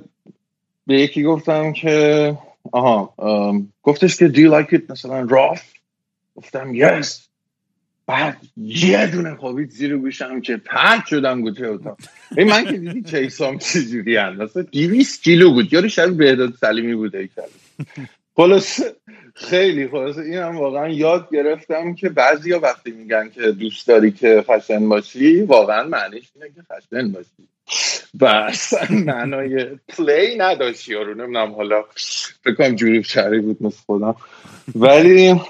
به 0.86 0.94
یکی 0.94 1.22
گفتم 1.22 1.72
که 1.72 2.38
آها 2.72 3.14
گفتش 3.82 4.16
که 4.16 4.28
do 4.28 4.36
you 4.36 4.50
like 4.50 4.90
مثلا 4.90 5.20
راف 5.20 5.62
گفتم 6.36 6.72
yes. 6.74 7.33
بعد 8.06 8.36
یه 8.56 9.06
دونه 9.06 9.34
خوابید 9.34 9.70
زیر 9.70 9.96
گوشم 9.96 10.40
که 10.40 10.56
پرد 10.56 11.06
شدم 11.06 11.40
گوشه 11.40 11.66
اتاق. 11.66 11.98
این 12.36 12.50
من 12.50 12.64
که 12.64 12.72
دیدی 12.72 13.02
چیسام 13.02 13.58
چجوری 13.58 14.16
هست؟ 14.16 14.40
مثلا 14.40 14.64
کیلو 15.22 15.52
بود. 15.52 15.72
یارو 15.72 15.88
شاید 15.88 16.16
بهداد 16.16 16.54
سلیمی 16.60 16.94
بوده 16.94 17.28
خلاص 18.36 18.80
خیلی 19.34 19.88
خلاص 19.88 20.18
این 20.18 20.34
هم 20.34 20.56
واقعا 20.56 20.88
یاد 20.88 21.28
گرفتم 21.32 21.94
که 21.94 22.08
بعضی 22.08 22.52
ها 22.52 22.60
وقتی 22.60 22.90
میگن 22.90 23.30
که 23.34 23.40
دوست 23.40 23.88
داری 23.88 24.12
که 24.12 24.44
خشن 24.48 24.88
باشی 24.88 25.42
واقعا 25.42 25.88
معنیش 25.88 26.24
اینه 26.34 26.48
که 26.54 26.62
خشن 26.62 27.12
باشی. 27.12 27.48
و 28.20 28.24
اصلا 28.24 28.98
معنای 28.98 29.66
play 29.88 30.36
نداشت 30.38 30.88
یارو 30.88 31.14
نمی‌دونم 31.14 31.52
حالا 31.52 31.84
فکر 32.44 32.54
کنم 32.54 32.74
جوری 32.74 33.04
شری 33.04 33.40
بود 33.40 33.62
مثل 33.62 33.78
خودم. 33.86 34.16
ولی 34.74 35.40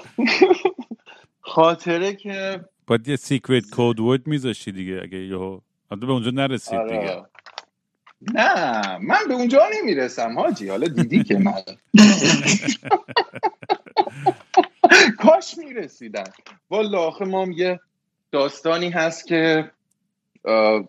خاطره 1.45 2.15
که 2.15 2.65
باید 2.87 3.07
یه 3.07 3.15
secret 3.15 3.69
code 3.69 3.99
word 3.99 4.27
میذاشتی 4.27 4.71
دیگه 4.71 4.99
اگه 5.03 5.17
یهو. 5.17 5.59
به 5.89 6.11
اونجا 6.11 6.31
نرسید 6.31 6.79
آره. 6.79 6.99
دیگه. 6.99 7.23
نه 8.33 8.97
من 8.97 9.19
به 9.27 9.33
اونجا 9.33 9.61
نمی‌رسم 9.79 10.39
حاجی. 10.39 10.69
حالا 10.69 10.87
دیدی 10.87 11.23
که 11.23 11.37
من. 11.37 11.63
کاش 15.23 15.57
می‌رسیدم. 15.57 16.31
والا 16.69 16.99
آخه 16.99 17.25
ما 17.25 17.47
یه 17.55 17.79
داستانی 18.31 18.89
هست 18.89 19.27
که 19.27 19.71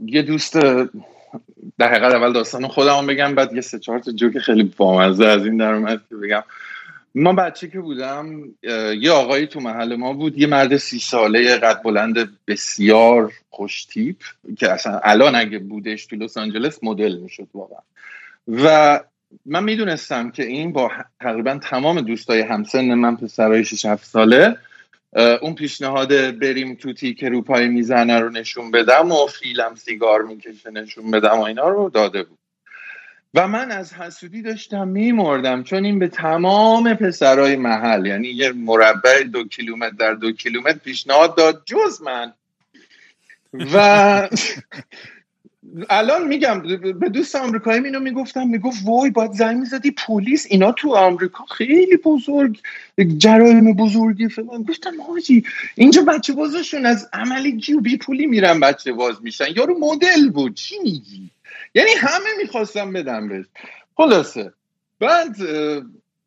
یه 0.07 0.23
دوست 0.23 0.55
در 1.79 1.89
حقیقت 1.89 2.15
اول 2.15 2.33
داستان 2.33 2.69
خودم 2.69 3.07
بگم 3.07 3.35
بعد 3.35 3.53
یه 3.53 3.61
سه 3.61 3.79
چهار 3.79 3.99
تا 3.99 4.13
جوک 4.13 4.39
خیلی 4.39 4.73
بامزه 4.77 5.27
از 5.27 5.45
این 5.45 5.57
در 5.57 5.73
اومد 5.73 6.01
که 6.09 6.17
بگم 6.17 6.43
ما 7.19 7.33
بچه 7.33 7.69
که 7.69 7.81
بودم 7.81 8.55
یه 9.01 9.11
آقایی 9.11 9.47
تو 9.47 9.61
محل 9.61 9.97
ما 9.97 10.13
بود 10.13 10.39
یه 10.39 10.47
مرد 10.47 10.77
سی 10.77 10.99
ساله 10.99 11.57
قد 11.57 11.83
بلند 11.83 12.39
بسیار 12.47 13.33
خوش 13.51 13.85
تیپ 13.85 14.17
که 14.59 14.73
اصلا 14.73 15.01
الان 15.05 15.35
اگه 15.35 15.59
بودش 15.59 16.07
تو 16.07 16.17
لس 16.17 16.37
آنجلس 16.37 16.79
مدل 16.83 17.17
می‌شد 17.17 17.49
واقعا. 17.55 17.79
و 18.49 19.01
من 19.47 19.65
می‌دونستم 19.65 20.31
که 20.31 20.47
این 20.47 20.73
با 20.73 20.91
تقریبا 21.21 21.59
تمام 21.59 22.01
دوستای 22.01 22.41
همسن 22.41 22.95
من 22.95 23.17
پسرای 23.17 23.65
6 23.65 23.85
7 23.85 24.05
ساله 24.05 24.57
اون 25.43 25.55
پیشنهاد 25.55 26.39
بریم 26.39 26.75
توتی 26.75 27.15
که 27.15 27.29
روپای 27.29 27.69
می‌زنه 27.69 28.21
رو 28.21 28.31
نشون 28.31 28.71
بدم 28.71 29.13
و 29.13 29.27
فیلم 29.27 29.75
سیگار 29.75 30.23
می‌کشه 30.23 30.71
نشون 30.71 31.11
بدم 31.11 31.39
و 31.39 31.43
اینا 31.43 31.69
رو 31.69 31.91
داده 31.91 32.23
بود. 32.23 32.39
و 33.37 33.49
من 33.49 33.71
از 33.71 33.93
حسودی 33.95 34.43
داشتم 34.43 34.89
میمردم 34.89 35.63
چون 35.63 35.85
این 35.85 35.99
به 35.99 36.09
تمام 36.09 36.95
پسرای 36.95 37.57
محل 37.57 38.07
یعنی 38.07 38.29
یه 38.29 38.53
مربع 38.53 39.23
دو 39.23 39.45
کیلومتر 39.45 39.97
در 39.97 40.15
دو 40.15 40.33
کیلومتر 40.33 40.79
پیشنهاد 40.79 41.37
داد 41.37 41.63
جز 41.67 42.03
من. 42.03 42.33
و 43.75 44.29
الان 45.91 46.29
میگم 46.29 46.63
به 47.01 47.09
دوست 47.09 47.37
آمریکایی 47.37 47.85
اینو 47.85 48.01
می‌گفتم 48.01 48.49
می‌گفت 48.49 48.79
وای 48.85 49.11
باید 49.11 49.33
زنگ 49.33 49.57
می‌زدی 49.57 49.91
پلیس 49.91 50.47
اینا 50.51 50.73
تو 50.73 50.95
آمریکا 50.95 51.45
خیلی 51.45 51.97
بزرگ 51.97 52.61
جرایم 53.19 53.73
بزرگی 53.73 54.29
فلان. 54.29 54.63
گفتم 54.63 55.03
حاجی 55.09 55.45
اینجا 55.75 56.03
بچه 56.03 56.33
بازشون 56.33 56.87
از 56.87 57.09
عملی 57.13 57.57
جیوبی 57.57 57.97
پولی 57.97 58.27
میرن 58.27 58.61
بچه 58.61 58.93
باز 58.93 59.23
میشن. 59.23 59.47
یارو 59.57 59.79
مدل 59.79 60.31
بود 60.31 60.55
چی 60.55 60.79
میگی؟ 60.79 61.31
یعنی 61.77 61.91
همه 61.91 62.29
می‌خواستم 62.43 62.93
بدم 62.93 63.29
بهش. 63.29 63.45
خلاصه. 63.97 64.53
بعد 65.01 65.37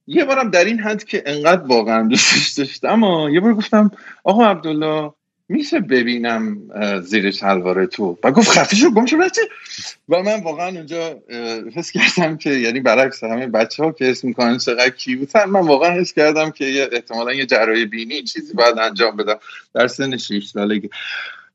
یه 0.08 0.26
بارم 0.26 0.50
در 0.50 0.66
این 0.66 0.80
حد 0.80 1.04
که 1.04 1.24
انقدر 1.26 1.62
واقعا 1.62 2.08
دوستش 2.08 2.50
داشتم 2.50 2.88
اما 2.88 3.30
یه 3.30 3.40
بار 3.40 3.54
گفتم 3.54 3.92
آقا 4.24 4.46
عبدالله 4.46 5.14
میشه 5.50 5.80
ببینم 5.80 6.58
زیر 7.02 7.32
شلوار 7.32 7.86
تو؟ 7.86 8.18
و 8.24 8.32
گفت 8.32 8.50
خفه 8.50 8.76
شو 8.76 8.92
گم 8.92 9.06
شو 9.06 9.18
بچه. 9.18 9.42
و 10.10 10.24
من 10.24 10.44
واقعا 10.44 10.68
اونجا 10.68 11.20
حس 11.76 11.92
کردم 11.92 12.38
که 12.38 12.50
یعنی 12.50 12.80
برعکس 12.80 13.24
همه 13.24 13.48
بچه 13.48 13.84
ها 13.84 13.92
که 13.92 14.10
اسم 14.10 14.28
می‌کنن 14.28 14.58
چقدر 14.58 14.90
کیوتن 14.90 15.46
من 15.46 15.68
واقعا 15.68 15.92
حس 15.92 16.14
کردم 16.14 16.52
که 16.52 16.90
احتمالا 16.92 17.34
یه 17.34 17.46
جرای 17.46 17.86
بینی 17.86 18.24
چیزی 18.24 18.54
باید 18.54 18.80
انجام 18.80 19.18
بدم. 19.18 19.40
در 19.74 19.88
سن 19.88 20.18
6 20.18 20.46
سالگی. 20.46 20.90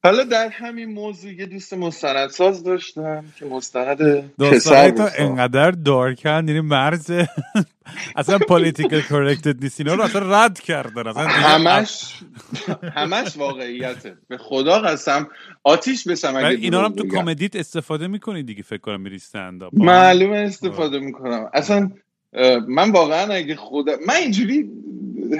حالا 0.05 0.25
در 0.25 0.49
همین 0.49 0.93
موضوع 0.93 1.33
یه 1.33 1.47
دوست 1.47 1.75
مستندساز 1.75 2.65
داشتم 2.65 3.25
که 3.39 3.45
مستند 3.45 4.31
پسر 4.39 4.91
تو 4.91 5.09
انقدر 5.19 5.71
دارکن 5.71 6.49
یعنی 6.49 6.61
مرز. 6.61 7.11
اصلا 8.17 8.39
پولیتیکل 8.39 9.01
کورکتد 9.01 9.63
نیست. 9.63 9.81
اینا 9.81 9.95
رو 9.95 10.03
اصلا 10.03 10.45
رد 10.45 10.61
کردن. 10.61 11.07
اصلا 11.07 11.27
همش 11.27 12.15
همش 12.95 13.37
واقعیته. 13.37 14.17
به 14.29 14.39
خدا 14.39 14.79
قسم 14.79 15.29
آتیش 15.63 16.09
بشم 16.09 16.37
اگه 16.37 16.49
اینا 16.49 16.85
هم 16.85 16.93
تو 16.93 17.09
کمدیت 17.09 17.57
استفاده 17.57 18.07
می‌کنی 18.07 18.43
دیگه 18.43 18.63
فکر 18.63 18.81
کنم 18.81 19.01
میری 19.01 19.17
استند 19.17 19.63
معلومه 19.73 20.37
استفاده 20.37 20.99
می‌کنم. 20.99 21.51
اصلا 21.55 21.91
من 22.69 22.91
واقعا 22.91 23.35
اگه 23.35 23.57
خدا 23.57 23.93
من 24.07 24.15
اینجوری 24.15 24.71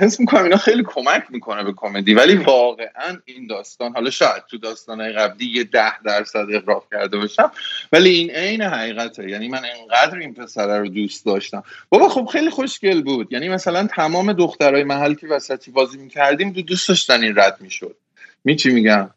حس 0.01 0.21
می‌کنم 0.21 0.43
اینا 0.43 0.57
خیلی 0.57 0.83
کمک 0.87 1.25
می‌کنه 1.31 1.65
به 1.65 1.73
کمدی. 1.77 2.15
ولی 2.15 2.35
واقعا 2.35 3.19
این 3.25 3.47
داستان 3.47 3.93
حالا 3.93 4.11
شاید 4.11 4.43
تو 4.51 4.59
داستانهای 4.59 5.13
قبلی 5.13 5.47
یه 5.47 5.65
ده 5.65 6.03
درصد 6.03 6.47
اقراف 6.53 6.85
کرده 6.91 7.17
باشم 7.17 7.53
ولی 7.93 8.11
این 8.11 8.31
عین 8.31 8.63
حقیقته. 8.63 9.31
یعنی 9.31 9.49
من 9.49 9.63
انقدر 9.81 10.19
این 10.19 10.35
پسره 10.35 10.79
رو 10.79 10.89
دوست 10.89 11.27
داشتم. 11.27 11.63
بابا 11.89 12.09
خب 12.09 12.29
خیلی 12.33 12.51
خوشگل 12.51 13.03
بود. 13.03 13.33
یعنی 13.33 13.49
مثلا 13.49 13.87
تمام 13.87 14.33
دخترای 14.33 14.85
محل 14.85 15.15
که 15.15 15.27
وسطی 15.27 15.71
بازی 15.71 15.99
می‌کردیم 15.99 16.53
دو 16.53 16.63
دوست 16.63 16.89
داشتن 16.89 17.23
این 17.23 17.37
رد 17.37 17.57
می‌شد. 17.61 17.97
می 18.45 18.57
چی 18.57 18.71
میگم؟ 18.71 19.11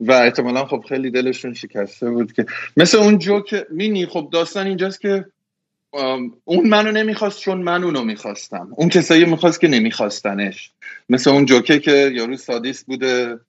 و 0.00 0.12
احتمالا 0.12 0.64
خب 0.64 0.84
خیلی 0.88 1.10
دلشون 1.10 1.54
شکسته 1.54 2.10
بود 2.10 2.32
که 2.32 2.46
مثل 2.76 2.98
اون 2.98 3.18
جو 3.18 3.40
که 3.40 3.66
مینی 3.70 4.06
خب 4.06 4.28
داستان 4.32 4.66
اینجاست 4.66 5.00
که 5.00 5.24
اون 6.44 6.68
منو 6.68 6.92
نمی‌خواست 6.92 7.40
چون 7.40 7.62
من 7.62 7.84
اونو 7.84 8.04
می‌خواستم. 8.04 8.68
اون 8.76 8.88
کسایی 8.88 9.24
می‌خواست 9.24 9.60
که 9.60 9.68
نمیخواستنش. 9.68 10.70
مثل 11.08 11.30
اون 11.30 11.44
جوکه 11.44 11.78
که 11.78 12.10
یارو 12.14 12.36
سادیست 12.36 12.86
بوده 12.86 13.40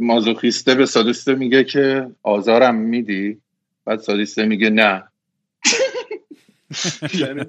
مازوخیسته 0.00 0.74
به 0.74 0.86
سادیسته 0.86 1.34
میگه 1.34 1.64
که 1.64 2.10
آزارم 2.22 2.74
میدی؟ 2.74 3.38
بعد 3.84 4.00
سادیسته 4.00 4.44
میگه 4.44 4.70
نه. 4.70 5.02
یعنی 7.20 7.44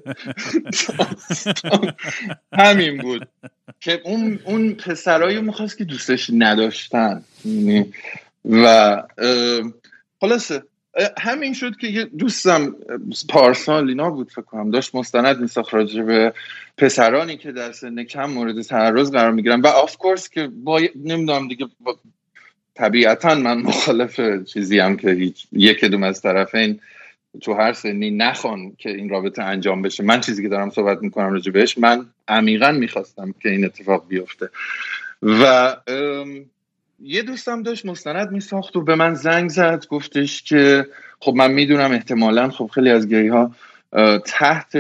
همین 2.54 2.98
بود. 2.98 3.28
که 3.80 4.02
اون 4.04 4.40
اون 4.46 4.74
پسرایی 4.74 5.42
می‌خواست 5.42 5.78
که 5.78 5.84
دوستش 5.84 6.30
نداشتن. 6.34 7.24
یعنی 7.46 7.94
و 8.46 9.04
خلاصه. 10.22 10.64
همین 11.18 11.54
شد 11.54 11.78
که 11.78 11.88
یه 11.88 12.06
دوستم 12.06 12.76
پارسال 13.30 13.90
اینا 13.90 14.10
بود 14.10 14.32
فکر 14.32 14.42
کنم 14.42 14.72
داشت 14.72 14.96
مستند 14.96 15.42
میساخت 15.42 15.74
راجع 15.74 16.04
به 16.04 16.34
پسرانی 16.78 17.38
که 17.38 17.52
در 17.52 17.72
سن 17.72 18.04
کم 18.04 18.26
مورد 18.26 18.62
تعرض 18.62 19.12
قرار 19.12 19.32
می‌گیرن. 19.32 19.62
و 19.62 19.68
آف 19.68 19.98
کورس 19.98 20.30
که 20.30 20.48
با 20.48 20.82
نمی‌دونم 20.96 21.48
دیگه 21.48 21.66
با... 21.80 22.00
طبیعتا 22.76 23.36
من 23.36 23.58
مخالف 23.58 24.44
چیزی 24.44 24.80
هم 24.80 24.98
که 24.98 25.12
هیچ 25.12 25.48
یک 25.52 25.80
کدوم 25.80 26.04
از 26.04 26.22
طرفین 26.22 26.80
تو 27.42 27.54
هر 27.54 27.74
سنی 27.74 28.12
نخوان 28.12 28.76
که 28.78 28.90
این 28.90 29.10
رابطه 29.10 29.44
انجام 29.44 29.82
بشه. 29.82 30.04
من 30.04 30.22
چیزی 30.22 30.44
که 30.44 30.50
دارم 30.50 30.70
صحبت 30.70 31.02
می‌کنم 31.02 31.34
راجع 31.34 31.52
بهش 31.52 31.78
من 31.78 32.06
عمیقا 32.28 32.72
می‌خواستم 32.72 33.34
که 33.44 33.50
این 33.50 33.66
اتفاق 33.66 34.08
بیفته. 34.08 34.50
و 35.22 35.76
یه 37.04 37.22
دوستم 37.22 37.64
داشت 37.64 37.86
مستند 37.86 38.32
میساخت 38.32 38.76
و 38.76 38.82
به 38.82 38.96
من 38.96 39.14
زنگ 39.14 39.50
زد 39.50 39.86
گفتش 39.90 40.44
که 40.44 40.88
خب 41.20 41.34
من 41.36 41.52
می‌دونم 41.52 41.92
احتمالا 41.92 42.50
خب 42.50 42.68
خیلی 42.74 42.90
از 42.90 43.08
گری 43.08 43.28
ها 43.28 43.52
تحت 44.26 44.78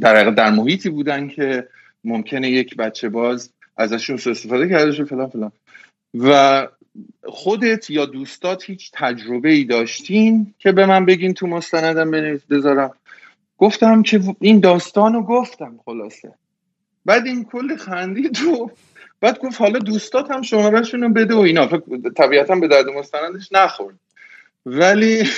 در 0.00 0.30
در 0.30 0.50
محیطی 0.50 0.90
بودن 0.90 1.28
که 1.28 1.68
ممکنه 2.04 2.50
یک 2.50 2.76
بچه 2.76 3.08
باز 3.08 3.50
ازشون 3.76 4.16
سو 4.16 4.30
استفاده 4.30 4.68
کرده 4.68 4.92
شد 4.92 5.08
فلان 5.08 5.28
فلان. 5.28 5.52
و 6.14 6.68
خودت 7.24 7.90
یا 7.90 8.06
دوستات 8.06 8.64
هیچ 8.64 8.90
تجربه 8.94 9.50
ای 9.50 9.64
داشتین 9.64 10.54
که 10.58 10.72
به 10.72 10.86
من 10.86 11.06
بگین 11.06 11.34
تو 11.34 11.46
مستندم 11.46 12.38
بذارم؟ 12.50 12.90
گفتم 13.58 14.02
که 14.02 14.20
این 14.40 14.60
داستان 14.60 15.12
رو 15.12 15.22
گفتم 15.22 15.80
خلاصه. 15.84 16.34
بعد 17.04 17.26
این 17.26 17.44
کل 17.44 17.76
خندید 17.76 18.42
و 18.42 18.70
بعد 19.22 19.38
گفت 19.38 19.60
حالا 19.60 19.78
دوستات 19.78 20.30
هم 20.30 20.42
شمارهشون 20.42 21.02
رو 21.02 21.08
بده 21.08 21.34
و 21.34 21.38
اینا. 21.38 21.66
طبیعتا 22.16 22.54
به 22.54 22.68
درد 22.68 22.86
مستندش 22.86 23.52
نخورد. 23.52 23.94
ولی 24.66 25.28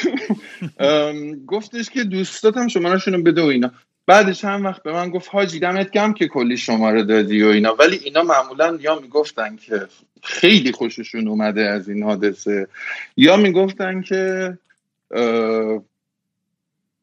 گفتش 1.53 1.91
که 1.91 2.05
دوستات 2.05 2.57
هم 2.57 2.69
شمارهشون 2.69 3.15
رو 3.15 3.23
بده 3.23 3.43
و 3.43 3.45
اینا. 3.45 3.71
بعدش 4.07 4.41
چند 4.41 4.65
وقت 4.65 4.83
به 4.83 4.93
من 4.93 5.11
گفت 5.11 5.29
حاجی 5.33 5.59
دمت 5.59 5.91
گم 5.91 6.13
که 6.13 6.29
کلی 6.29 6.57
شماره 6.57 7.03
دادی 7.03 7.43
و 7.43 7.47
اینا. 7.47 7.75
ولی 7.75 8.01
اینا 8.05 8.23
معمولا 8.23 8.79
یا 8.81 9.01
می‌گفتن 9.01 9.57
که 9.57 9.87
خیلی 10.23 10.73
خوششون 10.73 11.29
اومده 11.29 11.63
از 11.63 11.89
این 11.89 12.03
حادثه 12.03 12.69
یا 13.17 13.37
می‌گفتن 13.37 14.03
که 14.03 14.59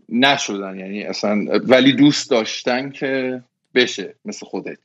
نشدن. 0.10 0.80
یعنی 0.80 1.04
اصلا 1.04 1.46
ولی 1.64 1.94
دوست 1.94 2.30
داشتن 2.30 2.90
که 2.90 3.42
بشه 3.76 4.16
مثل 4.26 4.46
خودت. 4.46 4.80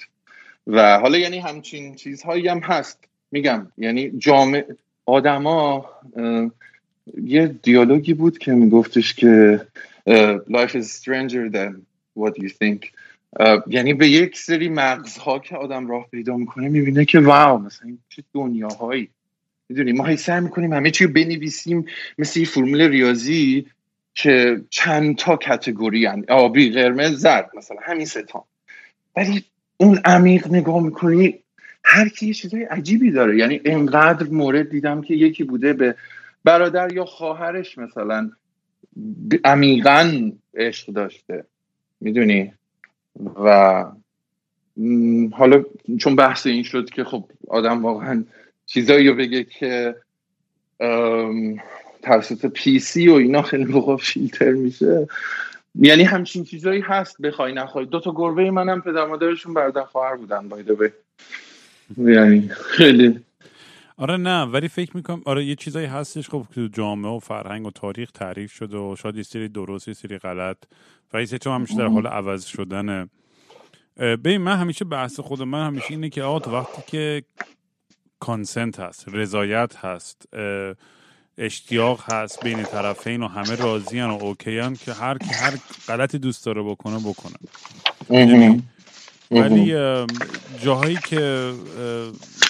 و 0.67 0.99
حالا 0.99 1.19
یعنی 1.19 1.39
همچین 1.39 1.95
چیزهایی 1.95 2.49
هم 2.49 2.59
هست. 2.59 2.99
میگم 3.31 3.67
یعنی 3.79 4.11
جامع 4.11 4.65
آدما 5.07 5.91
یه 7.25 7.47
دیالوگی 7.47 8.15
بود 8.15 8.39
که 8.39 8.53
میگفتش 8.53 9.15
که 9.15 9.61
life 10.49 10.71
is 10.71 10.85
stranger 10.85 11.51
than 11.53 11.75
what 12.19 12.33
you 12.39 12.49
think. 12.49 12.87
یعنی 13.67 13.95
به 13.95 14.09
یک 14.09 14.39
سری 14.39 14.69
مغزها 14.69 15.39
که 15.39 15.57
آدم 15.57 15.89
راه 15.89 16.07
پیدا 16.11 16.37
می‌کنه 16.37 16.69
می‌بینه 16.69 17.05
که 17.05 17.21
واو 17.21 17.59
مثلا 17.59 17.97
چه 18.09 18.23
دنیاهایی. 18.33 19.09
می‌دونی 19.69 19.93
ما 19.93 20.05
هی 20.05 20.17
سعی 20.17 20.41
می‌کنیم 20.41 20.73
همه 20.73 20.91
چی 20.91 21.05
رو 21.05 21.13
بنویسیم 21.13 21.87
مثل 22.19 22.41
یه 22.41 22.47
فرمول 22.47 22.81
ریاضی 22.81 23.67
که 24.15 24.61
چند 24.71 25.17
تا 25.17 25.37
کتگوری 25.37 26.07
آبی 26.29 26.71
قرمز 26.71 27.17
زرد 27.17 27.51
مثلا 27.57 27.79
همین 27.83 28.07
ستا 28.07 28.45
ولی 29.17 29.45
اون 29.77 29.99
عمیق 30.05 30.49
نگاه 30.49 30.83
می‌کنی 30.83 31.39
هر 31.85 32.09
کی 32.09 32.27
یه 32.27 32.35
چیزای 32.35 32.63
عجیبی 32.63 33.11
داره. 33.11 33.39
یعنی 33.39 33.61
انقدر 33.65 34.29
مورد 34.29 34.71
دیدم 34.71 35.03
که 35.03 35.15
یکی 35.15 35.45
بوده 35.45 35.73
به 35.73 35.95
برادر 36.45 36.93
یا 36.93 37.05
خواهرش 37.05 37.79
مثلا 37.79 38.31
عمیقا 39.45 40.31
عشق 40.55 40.93
داشته. 40.93 41.45
می‌دونی؟ 42.01 42.53
و 43.45 43.85
حالا 45.33 45.65
چون 46.01 46.17
بحث 46.17 46.47
این 46.47 46.63
شد 46.63 46.91
که 46.91 47.05
خب 47.05 47.25
آدم 47.49 47.83
واقعا 47.83 48.25
چیزایی 48.67 49.09
رو 49.09 49.15
بگه 49.15 49.45
که 49.45 49.97
توسط 52.03 52.47
پی 52.47 52.79
سی 52.79 53.09
و 53.09 53.13
اینا 53.13 53.43
خیلی 53.43 53.65
موقع 53.65 53.97
فیلتر 53.97 54.53
میشه. 54.53 55.09
یعنی 55.79 56.03
همچین 56.03 56.45
چیزایی 56.45 56.81
هست 56.81 57.23
بخوای 57.23 57.53
نخوای. 57.53 57.87
دو 57.87 58.01
تا 58.01 58.13
گربه 58.17 58.51
منم 58.51 58.81
پدر 58.81 59.07
مادرشون 59.07 59.55
برادر 59.55 59.85
خواهر 59.85 60.17
بودن 60.17 60.49
بایده 60.49 60.75
به 60.75 60.93
یعنی 61.99 62.49
خیلی. 62.49 63.21
آره 63.97 64.17
نه 64.17 64.43
ولی 64.43 64.69
فکر 64.69 64.97
می‌کنم 64.97 65.23
آره 65.25 65.45
یه 65.45 65.55
چیزایی 65.55 65.87
هستش. 65.87 66.29
خب 66.29 66.47
که 66.55 66.69
جامعه 66.69 67.13
و 67.13 67.19
فرهنگ 67.19 67.67
و 67.67 67.71
تاریخ 67.71 68.11
تعریف 68.11 68.53
شده 68.53 68.77
و 68.77 68.97
شاید 68.97 69.17
یه 69.17 69.23
سری 69.23 69.49
درست 69.49 69.89
یه 69.89 69.95
سری 69.95 70.19
غلط. 70.19 70.57
و 71.13 71.21
یه 71.21 71.27
چون 71.27 71.55
همیشه 71.55 71.77
در 71.77 71.87
حال 71.87 72.07
عوض 72.07 72.45
شدنه. 72.45 73.09
ببین 73.97 74.37
من 74.37 74.57
همیشه 74.57 74.85
بحث 74.85 75.21
خود 75.21 75.43
من 75.43 75.67
همیشه 75.67 75.91
اینه 75.91 76.09
که 76.09 76.23
آقا 76.23 76.61
وقتی 76.61 76.83
که 76.87 77.23
کانسنت 78.21 78.81
هست 78.81 79.09
رضایت 79.13 79.77
هست 79.77 80.29
اشتیاق 81.39 82.13
هست 82.13 82.45
بین 82.45 82.63
طرفین 82.63 83.23
و 83.23 83.29
همه 83.29 83.57
راضی 83.57 84.01
و 84.01 84.05
اوکی 84.05 84.77
که 84.77 84.93
هر 84.93 85.19
کی 85.19 85.35
هر 85.35 85.55
غلطی 85.89 86.19
دوست 86.19 86.47
داره 86.47 86.63
بکنه 86.63 86.99
بکنه. 86.99 87.37
ولی 89.31 89.75
جاهایی 90.63 90.97
که 90.97 91.53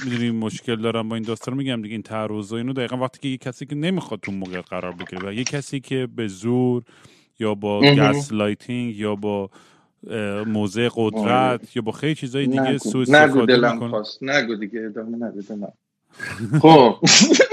می‌دونی 0.05 0.31
مشکل 0.31 0.77
دارم 0.77 1.09
با 1.09 1.17
این 1.17 1.25
داستان 1.25 1.55
میگم 1.55 1.83
دیگه 1.83 1.95
این 1.95 2.03
تعرض 2.03 2.53
و 2.53 2.55
اینو 2.55 2.73
دقیقا 2.73 2.97
وقتی 2.97 3.19
که 3.21 3.29
یه 3.29 3.37
کسی 3.37 3.67
که 3.67 3.75
نمی‌خواد 3.75 4.21
تو 4.21 4.33
موقع 4.33 4.61
قرار 4.61 4.93
بگیره 4.93 5.29
و 5.29 5.33
یه 5.33 5.45
کسی 5.45 5.81
که 5.81 6.09
به 6.17 6.29
زور 6.29 6.83
یا 7.39 7.55
با 7.55 7.81
gaslighting 7.81 8.97
یا 8.97 9.15
با 9.15 9.51
موضع 10.47 10.89
قدرت 10.95 11.77
یا 11.77 11.83
با 11.83 11.93
خیلی 11.93 12.15
چیزای 12.15 12.47
دیگه 12.47 12.79
سو 12.79 12.99
استفاده 12.99 13.57
دلم 13.57 13.89
خواست. 13.89 14.23
نگو 14.23 14.55
دیگه 14.55 14.81
ادامه 14.81 15.17
نگو 15.27 15.43
دلم. 15.43 15.73
خب. 16.61 16.97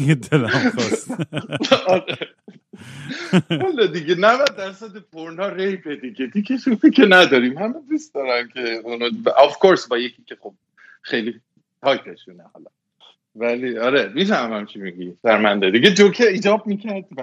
یه 0.00 0.14
دلم 0.14 0.48
خواست. 0.48 1.10
حالا 3.50 3.86
دیگه 3.86 4.14
90 4.14 4.56
درصد 4.56 4.98
porn 4.98 5.48
ا 5.48 5.56
rape 5.56 5.88
ه 5.88 5.96
دیگه. 5.96 6.26
دیگه 6.26 6.56
شوفی 6.56 6.90
که 6.90 7.06
نداریم. 7.08 7.58
همه 7.58 7.74
دوست 7.90 8.14
دارن 8.14 8.48
که 8.48 8.60
اونو 8.84 9.10
of 9.36 9.58
course 9.58 9.88
با 9.88 9.98
یکی 9.98 10.22
که 10.22 10.36
خب 10.40 10.54
خیلی 11.02 11.40
تایپشونه 11.82 12.44
حالا. 12.54 12.70
ولی 13.36 13.78
آره 13.78 14.12
می‌فهمم 14.14 14.66
چی 14.66 14.78
میگی 14.78 15.16
درمنده 15.24 15.70
دیگه 15.70 15.90
جوکه 15.94 16.28
ایجاب 16.28 16.66
می‌کرد 16.66 17.04
و 17.16 17.22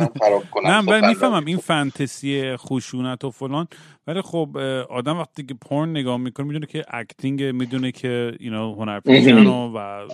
من 0.00 0.08
خراب 0.20 0.42
کنم. 0.50 0.70
نه 0.70 0.78
ولی 0.78 1.06
می‌فهمم 1.06 1.44
این 1.46 1.56
فانتزی 1.56 2.56
خشونت 2.56 3.24
و 3.24 3.30
فلان 3.30 3.68
ولی 4.06 4.22
خب 4.22 4.56
آدم 4.90 5.18
وقتی 5.18 5.42
که 5.42 5.54
پورن 5.54 5.90
نگاه 5.90 6.16
می‌کنه 6.16 6.46
می‌دونه 6.46 6.66
که 6.66 6.84
acting 6.90 7.42
می‌دونه 7.44 7.92
که 7.92 8.32
اینا 8.40 8.72
هنرپیشن 8.72 9.46
و 9.76 10.08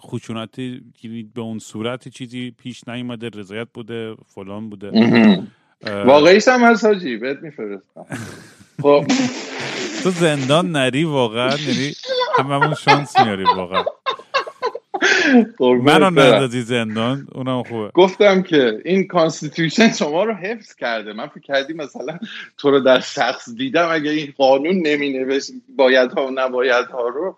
خشونت 0.00 0.58
یعنی 0.58 1.30
به 1.34 1.40
اون 1.40 1.58
صورت 1.58 2.08
چیزی 2.08 2.50
پیش 2.50 2.88
نیومده 2.88 3.28
رضایت 3.34 3.68
بوده 3.74 4.14
فلان 4.34 4.70
بوده. 4.70 4.90
واقعیش 6.06 6.48
هم 6.48 6.60
هست 6.60 6.84
حاجی 6.84 7.16
بهت 7.16 7.38
میفرستم. 7.42 8.06
خب. 8.82 9.04
تو 10.02 10.10
زندان 10.10 10.70
نری 10.70 11.04
واقعا 11.04 11.56
یعنی 11.56 11.92
هممون 12.38 12.74
شانس 12.74 13.20
میاری 13.20 13.44
واقعا. 13.44 13.84
منو 15.60 16.10
ندادی 16.10 16.62
زندان 16.62 17.28
اونم 17.32 17.62
خوبه. 17.62 17.90
گفتم 17.94 18.42
که 18.42 18.80
این 18.84 19.06
constitution 19.06 19.92
شما 19.92 20.24
رو 20.24 20.34
حفظ 20.34 20.74
کرده. 20.74 21.12
من 21.12 21.26
فکر 21.26 21.40
کردی 21.40 21.72
مثلا 21.72 22.18
تو 22.58 22.70
رو 22.70 22.80
در 22.80 23.00
شخص 23.00 23.48
دیدم. 23.56 23.88
اگه 23.92 24.10
این 24.10 24.34
قانون 24.36 24.86
نمی 24.86 25.18
نوشت 25.18 25.50
باید 25.76 26.12
ها 26.12 26.26
و 26.26 26.30
نباید 26.34 26.86
ها 26.86 27.08
رو. 27.08 27.36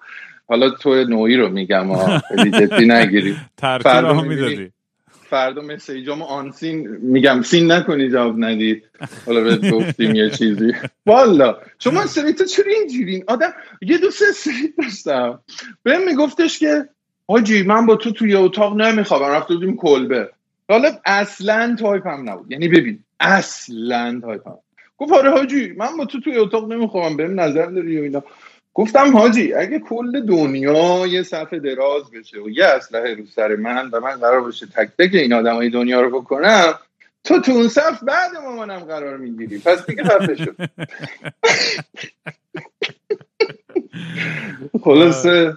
حالا 0.48 0.70
تو 0.70 1.04
نوعی 1.04 1.36
رو 1.36 1.48
میگم 1.48 2.18
خیلی 2.18 2.50
جدی 2.50 2.86
نگیری. 2.86 3.36
فردا 3.60 4.22
می‌دادی. 4.22 4.72
فردا 5.30 5.62
message 5.62 6.24
امو 6.24 6.52
unseen 6.52 6.88
میگم. 6.88 7.42
seen 7.42 7.72
نکنی 7.72 8.10
جواب 8.10 8.34
ندید. 8.38 8.84
حالا 9.26 9.40
بهت 9.40 9.70
گفتیم 9.70 10.14
یه 10.14 10.30
چیزی. 10.30 10.72
والا. 11.06 11.56
شما 11.78 12.06
straight 12.16 12.41
ا 12.41 12.44
چرا 12.44 12.72
اینجورین 12.72 13.24
آدم 13.26 13.52
یه 13.82 13.98
دوست 13.98 14.32
سریت 14.32 14.76
داشتم. 14.78 15.40
بهم 15.82 16.04
میگفتش 16.04 16.58
که 16.58 16.88
حاجی 17.28 17.62
من 17.62 17.86
با 17.86 17.96
تو 17.96 18.12
توی 18.12 18.34
اتاق 18.34 18.76
نمیخوابم. 18.76 19.26
رفته 19.26 19.54
بودیم 19.54 19.76
کلبه. 19.76 20.30
حالا 20.68 20.90
اصلا 21.04 21.76
تایپم 21.80 22.30
نبود. 22.30 22.52
یعنی 22.52 22.68
ببین 22.68 23.04
اصلا 23.20 24.20
تایپم. 24.22 24.58
گفت 24.98 25.12
آره 25.12 25.30
حاجی 25.30 25.72
من 25.72 25.96
با 25.96 26.04
تو 26.04 26.20
توی 26.20 26.36
اتاق 26.38 26.72
نمیخوابم. 26.72 27.16
بهم 27.16 27.40
نظر 27.40 27.66
داری 27.66 28.00
و 28.00 28.02
اینا. 28.02 28.22
گفتم 28.74 29.16
حاجی 29.16 29.54
اگه 29.54 29.78
کل 29.78 30.26
دنیا 30.26 31.06
یه 31.06 31.22
صفحه 31.22 31.58
دراز 31.58 32.10
بشه 32.10 32.40
و 32.40 32.50
یه 32.50 32.64
اسلحه 32.64 33.14
رو 33.14 33.26
سر 33.26 33.56
من 33.56 33.90
و 33.90 34.00
من 34.00 34.16
قرار 34.16 34.40
باشه 34.40 34.66
تک 34.66 34.88
تک 34.98 35.14
این 35.14 35.32
آدمای 35.32 35.70
دنیا 35.70 36.00
رو 36.00 36.20
بکنم 36.20 36.74
تو 37.24 37.40
تو 37.40 37.52
اون 37.52 37.68
صف 37.68 38.02
بعد 38.02 38.36
مامانم 38.44 38.78
قرار 38.78 39.16
می‌گیری. 39.16 39.58
پس 39.58 39.86
دیگه 39.86 40.04
خفه 40.04 40.36
شد 40.36 40.56
خلاصه. 44.84 45.56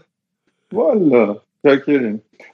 والا 0.71 1.41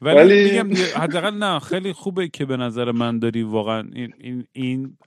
ولی 0.02 0.58
حداقل 0.96 1.38
نه 1.38 1.60
خیلی 1.60 1.94
خوبه 1.94 2.28
که 2.28 2.46
به 2.46 2.58
نظر 2.58 2.92
من 2.92 3.20
داری 3.20 3.44
واقعا 3.44 3.90
این 3.94 4.14
این, 4.20 4.48
این 4.52 4.98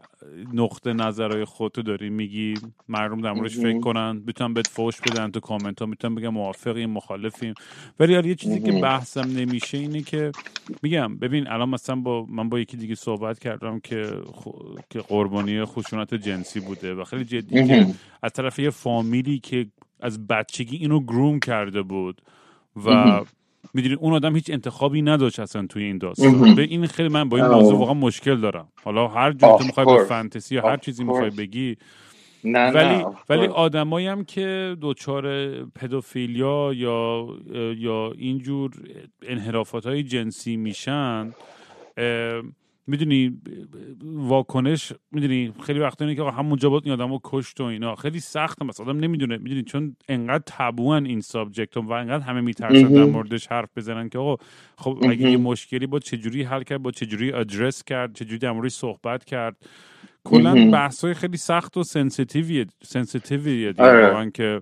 نقطه 0.54 0.92
نظرهای 0.92 1.44
خودتو 1.44 1.82
داری. 1.82 2.10
میگی 2.10 2.54
مردم 2.88 3.20
در 3.20 3.32
موردش 3.32 3.56
فکر 3.56 3.80
کنن 3.80 4.24
بتونن 4.24 4.54
بهت 4.54 4.66
فوش 4.66 5.00
بدن 5.00 5.30
تو 5.30 5.40
کامنت 5.40 5.80
ها 5.80 5.86
می‌تونن 5.86 6.14
بگم 6.14 6.28
موافقیم 6.28 6.90
مخالفیم. 6.90 7.54
ولی 8.00 8.28
یه 8.28 8.34
چیزی 8.34 8.60
که 8.60 8.72
بحثم 8.72 9.20
نمیشه 9.20 9.78
اینه 9.78 10.02
که 10.02 10.32
میگم 10.82 11.16
ببین 11.18 11.48
الان 11.48 11.68
مثلا 11.68 11.96
با 11.96 12.26
من 12.28 12.48
با 12.48 12.60
یکی 12.60 12.76
دیگه 12.76 12.94
صحبت 12.94 13.38
کردم 13.38 13.80
که 13.80 14.12
که 14.90 14.98
قربانی 14.98 15.64
خشونت 15.64 16.14
جنسی 16.14 16.60
بوده 16.60 16.94
و 16.94 17.04
خیلی 17.04 17.24
جدی 17.24 17.66
که 17.66 17.86
از 18.22 18.32
طرف 18.32 18.58
یه 18.58 18.70
فامیلی 18.70 19.38
که 19.38 19.66
از 20.00 20.26
بچگی 20.26 20.76
اینو 20.76 21.00
گروم 21.00 21.40
کرده 21.40 21.82
بود 21.82 22.22
و 22.86 23.20
می‌دونی 23.74 23.94
اون 23.94 24.12
آدم 24.12 24.34
هیچ 24.34 24.50
انتخابی 24.50 25.02
نداشت 25.02 25.40
اصلا 25.40 25.66
توی 25.66 25.82
این 25.82 25.98
داستان. 25.98 26.54
به 26.54 26.62
این 26.62 26.86
خیلی 26.86 27.08
من 27.08 27.28
با 27.28 27.36
این 27.36 27.46
موضوع 27.46 27.78
واقعا 27.78 27.94
مشکل 27.94 28.40
دارم. 28.40 28.68
حالا 28.84 29.08
هر 29.08 29.32
جور 29.32 29.58
تو 29.58 29.64
می‌خوای 29.64 29.86
به 29.86 30.04
فانتزی 30.04 30.54
یا 30.54 30.62
هر 30.62 30.76
چیزی 30.76 31.04
می‌خوای 31.04 31.30
بگی 31.30 31.76
نه 32.44 32.70
ولی 32.70 32.96
نه 32.96 33.06
ولی 33.28 33.46
آدمایی 33.46 34.06
هم 34.06 34.24
که 34.24 34.76
دچار 34.80 35.54
پدوفیلیا 35.64 36.72
یا 36.74 37.26
یا 37.76 38.12
اینجور 38.18 38.70
انحرافات 39.22 39.86
های 39.86 40.02
جنسی 40.02 40.56
میشن 40.56 41.32
می‌دونی 42.90 43.40
واکنش 44.04 44.92
می‌دونی 45.12 45.52
خیلی 45.66 45.78
وقتا 45.78 46.04
اینه 46.04 46.16
که 46.16 46.22
همونجا 46.22 46.70
بود 46.70 46.82
این 46.84 46.92
آدمو 46.92 47.18
کشت 47.24 47.60
و 47.60 47.64
اینا. 47.64 47.94
خیلی 47.94 48.20
سخته 48.20 48.64
مثلا 48.64 48.86
آدم 48.86 49.00
نمی‌دونه 49.00 49.36
می‌دونی 49.36 49.62
چون 49.62 49.96
انقدر 50.08 50.42
تابوان 50.46 51.06
این 51.06 51.20
subject 51.20 51.76
و 51.76 51.92
انقدر 51.92 52.24
همه 52.24 52.40
میترسن 52.40 52.88
در 52.88 53.04
موردش 53.04 53.46
حرف 53.46 53.68
بزنن 53.76 54.08
که 54.08 54.18
آقا 54.18 54.44
خب 54.76 54.98
اگه 55.02 55.30
یه 55.30 55.36
مشکلی 55.36 55.86
با 55.86 55.98
چجوری 55.98 56.42
حل 56.42 56.62
کرد 56.62 56.82
با 56.82 56.90
چجوری 56.90 57.32
ادرس 57.32 57.84
کرد 57.84 58.14
چجوری 58.14 58.38
در 58.38 58.52
موردش 58.52 58.72
صحبت 58.72 59.24
کرد. 59.24 59.56
کلا 60.24 60.70
بحث 60.70 61.04
های 61.04 61.14
خیلی 61.14 61.36
سخت 61.36 61.76
و 61.76 61.82
sensitive 61.82 62.66
یه 62.82 62.96
sensitive 62.96 63.60
یه 63.60 63.74
آره. 63.78 64.30
که 64.30 64.60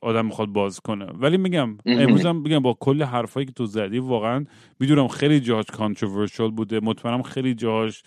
آدم 0.00 0.26
می‌خواد 0.26 0.48
باز 0.48 0.80
کنه. 0.80 1.04
ولی 1.04 1.36
میگم 1.36 1.78
امروز 1.86 2.26
هم 2.26 2.42
بگم 2.42 2.60
با 2.60 2.76
کل 2.80 3.02
حرفایی 3.02 3.46
که 3.46 3.52
تو 3.52 3.66
زدی 3.66 3.98
واقعا 3.98 4.44
می‌دونم 4.80 5.08
خیلی 5.08 5.40
جاهاش 5.40 5.66
کانتروورشال 5.66 6.50
بوده. 6.50 6.80
مطمئنم 6.80 7.22
خیلی 7.22 7.54
جاهاش 7.54 8.02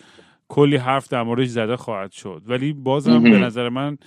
کلی 0.48 0.76
حرف 0.76 1.08
در 1.08 1.22
موردش 1.22 1.48
زده 1.48 1.76
خواهد 1.76 2.12
شد. 2.12 2.42
ولی 2.46 2.72
بازم 2.72 3.22
به 3.22 3.38
نظر 3.38 3.68
من 3.68 3.98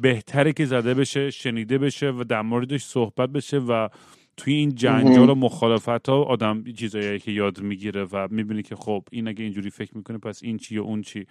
بهتره 0.00 0.52
که 0.52 0.64
زده 0.64 0.94
بشه 0.94 1.30
شنیده 1.30 1.78
بشه 1.78 2.10
و 2.10 2.24
در 2.24 2.42
موردش 2.42 2.82
صحبت 2.82 3.30
بشه 3.30 3.58
و 3.58 3.88
توی 4.36 4.54
این 4.54 4.74
جنجال 4.74 5.30
و 5.30 5.34
مخالفت 5.34 6.08
ها 6.08 6.22
آدم 6.22 6.64
چیزایی 6.64 7.18
که 7.18 7.30
یاد 7.30 7.60
می‌گیره 7.60 8.04
و 8.04 8.28
می‌بینی 8.30 8.62
که 8.62 8.76
خب 8.76 9.04
این 9.10 9.28
اگه 9.28 9.44
اینجوری 9.44 9.70
فکر 9.70 9.96
می‌کنه 9.96 10.18
پس 10.18 10.42
این 10.42 10.56
چی 10.56 10.78
و 10.78 10.82
اون 10.82 11.02
چی. 11.02 11.26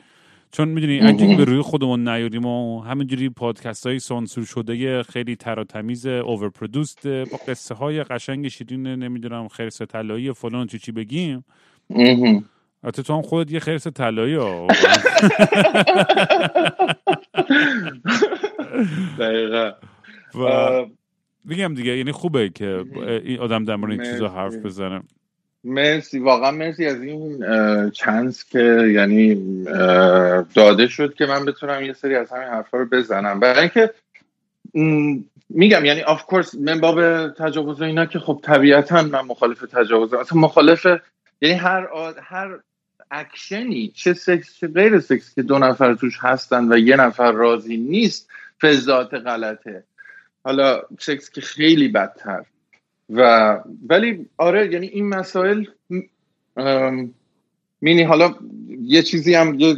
چون 0.52 0.68
می‌دونی 0.68 1.00
اگه 1.00 1.38
به 1.38 1.46
روی 1.46 1.62
خودمون 1.62 2.08
نیاریم 2.08 2.46
و 2.46 2.82
همینجوری 2.82 3.30
پادکست 3.30 3.88
های 3.88 4.00
سانسور 4.00 4.46
شده 4.46 5.04
خیلی 5.04 5.36
تر 5.36 5.64
تمیز 5.64 6.06
اوور 6.06 6.50
پرودوست 6.50 7.08
با 7.08 7.40
قصه 7.48 7.76
های 7.76 8.04
قشنگ 8.04 8.48
شیرین 8.48 8.88
نمی‌دونم 8.88 9.48
خرس 9.48 9.82
طلایی 9.82 10.34
فلان 10.34 10.68
چی 10.68 10.80
چی 10.80 10.92
بگیم. 10.92 11.46
حتی 12.84 13.04
تو 13.04 13.14
هم 13.14 13.22
خودت 13.22 13.52
یه 13.52 13.60
خرس 13.60 13.88
طلایی 13.88 14.36
ها. 14.36 14.68
دقیقا. 19.20 19.72
و 20.36 20.46
بگم 21.50 21.74
دیگه 21.74 21.98
یعنی 21.98 22.12
خوبه 22.12 22.50
که 22.50 22.86
این 23.24 23.40
آدم 23.40 23.64
در 23.64 23.76
مورد 23.76 23.92
این 23.92 24.12
چیزا 24.12 24.30
حرف 24.30 24.56
بزنه. 24.56 25.02
مرسی. 25.64 26.20
واقعا 26.20 26.52
مرسی 26.52 26.86
از 26.86 27.02
این 27.02 27.40
چانس 27.90 28.46
که 28.46 28.92
یعنی 28.94 29.36
داده 30.54 30.88
شد 30.88 31.14
که 31.14 31.26
من 31.26 31.46
بتونم 31.46 31.84
یه 31.84 31.94
سری 31.94 32.16
از 32.16 32.32
همین 32.32 32.48
حرفا 32.48 32.78
رو 32.78 32.86
بزنم. 32.86 33.40
برای 33.40 33.60
اینکه 33.60 33.94
میگم 35.50 35.86
یعنی 35.86 36.02
آف 36.02 36.26
کورس 36.26 36.56
من 36.56 36.80
باب 36.80 37.30
تجاوز 37.30 37.82
اینا 37.82 38.06
که 38.06 38.20
خب 38.20 38.40
طبیعتا 38.44 39.02
من 39.02 39.22
مخالف 39.22 39.62
تجاوز 39.62 40.14
اصلا 40.14 40.40
مخالف 40.40 40.86
یعنی 41.42 41.56
هر 41.56 41.88
هر 42.24 42.60
اکشنی 43.12 43.92
چه 43.96 44.14
سکس 44.14 44.56
چه 44.56 44.68
غیر 44.68 45.00
سکس 45.00 45.36
که 45.36 45.42
دو 45.42 45.60
نفر 45.60 45.94
توش 45.94 46.18
هستن 46.22 46.74
و 46.74 46.78
یه 46.78 46.96
نفر 46.96 47.32
راضی 47.32 47.78
نیست 47.78 48.30
فضات 48.62 49.14
غلطه. 49.14 49.84
حالا 50.44 50.82
سکس 51.00 51.30
که 51.30 51.42
خیلی 51.42 51.88
بدتر. 51.88 52.46
و 53.16 53.60
ولی 53.90 54.26
آره 54.38 54.74
یعنی 54.74 54.88
این 54.88 55.10
مسائل 55.10 55.66
مینی 57.82 58.04
حالا 58.04 58.36
یه 58.82 59.02
چیزی 59.02 59.34
هم 59.34 59.60
یه 59.60 59.76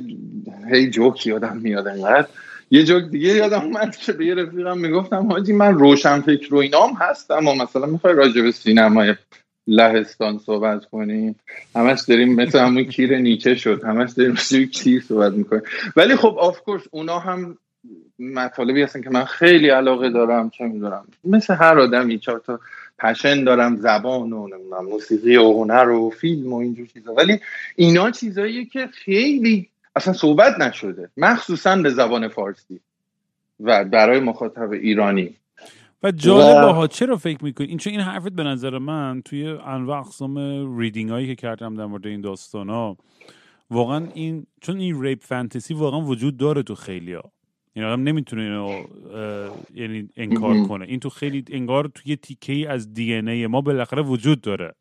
هی 0.71 0.89
جوک 0.89 1.27
یادم 1.27 1.57
میاد 1.57 1.87
انقدر. 1.87 2.27
یه 2.71 2.83
جوک 2.83 3.03
دیگه 3.03 3.29
یادم 3.29 3.61
اومد 3.61 3.95
که 3.95 4.13
به 4.13 4.25
یه 4.25 4.35
رفیقم 4.35 4.77
می‌گفتم 4.77 5.27
حاجی 5.31 5.53
من 5.53 5.73
روشن 5.73 6.21
فکر 6.21 6.55
و 6.55 6.57
اینام 6.57 6.93
هستم 6.93 7.47
و 7.47 7.55
مثلا 7.55 7.85
می‌خوای 7.85 8.13
راجع 8.13 8.41
به 8.41 8.51
سینمای 8.51 9.15
لهستان 9.67 10.37
صحبت 10.37 10.85
کنیم 10.85 11.35
همش 11.75 12.01
داریم 12.01 12.35
مثل 12.35 12.59
همون 12.59 12.83
کیر 12.83 13.17
نیچه 13.17 13.55
شد 13.55 13.83
همش 13.83 14.11
داریم 14.11 14.31
مثل 14.31 14.65
کیر 14.65 15.01
صحبت 15.01 15.33
می‌کنیم. 15.33 15.61
ولی 15.95 16.15
خب 16.15 16.35
آف 16.39 16.61
کورس 16.61 16.83
اونا 16.91 17.19
هم 17.19 17.57
مطالبی 18.19 18.81
هستن 18.81 19.01
که 19.01 19.09
من 19.09 19.25
خیلی 19.25 19.69
علاقه 19.69 20.09
دارم 20.09 20.49
چه 20.49 20.63
می‌دونم 20.63 21.05
مثل 21.23 21.55
هر 21.55 21.79
آدمی 21.79 22.19
چهار 22.19 22.39
تا 22.39 22.59
پشن 23.03 23.43
دارم 23.43 23.75
زبان 23.75 24.33
و 24.33 24.47
نمی‌دونم 24.47 24.85
موسیقی 24.85 25.37
و 25.37 25.53
هنر 25.53 25.89
و 25.89 26.09
فیلم 26.09 26.53
و 26.53 26.55
اینجور 26.55 26.87
چیزا. 26.87 27.13
ولی 27.13 27.39
اینا 27.75 28.11
چیزاییه 28.11 28.65
که 28.65 28.87
خیلی 28.87 29.69
اصلا 29.95 30.13
صحبت 30.13 30.59
نشده 30.59 31.09
مخصوصا 31.17 31.75
به 31.75 31.89
زبان 31.89 32.27
فارسی 32.27 32.79
و 33.59 33.85
برای 33.85 34.19
مخاطب 34.19 34.71
ایرانی. 34.71 35.35
و 36.03 36.11
جالب 36.11 36.75
ها 36.75 36.87
چرا 36.87 37.17
فکر 37.17 37.43
می‌کنی؟ 37.43 37.67
این 37.67 37.77
چون 37.77 37.91
این 37.91 38.01
حرفت 38.01 38.31
به 38.31 38.43
نظر 38.43 38.77
من 38.77 39.21
توی 39.25 39.47
انواع 39.47 39.99
اقسام 39.99 40.37
ریدینگ 40.79 41.09
هایی 41.09 41.27
که 41.27 41.35
کردم 41.35 41.75
در 41.75 41.85
مورد 41.85 42.07
این 42.07 42.21
داستان 42.21 42.69
ها 42.69 42.97
واقعا 43.69 44.07
این 44.13 44.45
چون 44.61 44.77
این 44.77 45.03
ریپ 45.03 45.23
فانتزی 45.23 45.73
واقعا 45.73 46.01
وجود 46.01 46.37
داره 46.37 46.63
تو 46.63 46.75
خیلی 46.75 47.13
ها 47.13 47.31
این 47.73 47.85
آدم 47.85 48.03
نمی‌تونه 48.03 48.41
اینو 48.41 48.83
یعنی 49.73 50.09
انکار 50.17 50.67
کنه. 50.67 50.85
این 50.85 50.99
تو 50.99 51.09
خیلی 51.09 51.45
انگار 51.51 51.91
توی 51.95 52.15
تیکه 52.15 52.53
ای 52.53 52.65
از 52.65 52.93
دی 52.93 53.13
ای 53.13 53.47
ما 53.47 53.61
بالاخره 53.61 54.01
وجود 54.01 54.41
داره. 54.41 54.73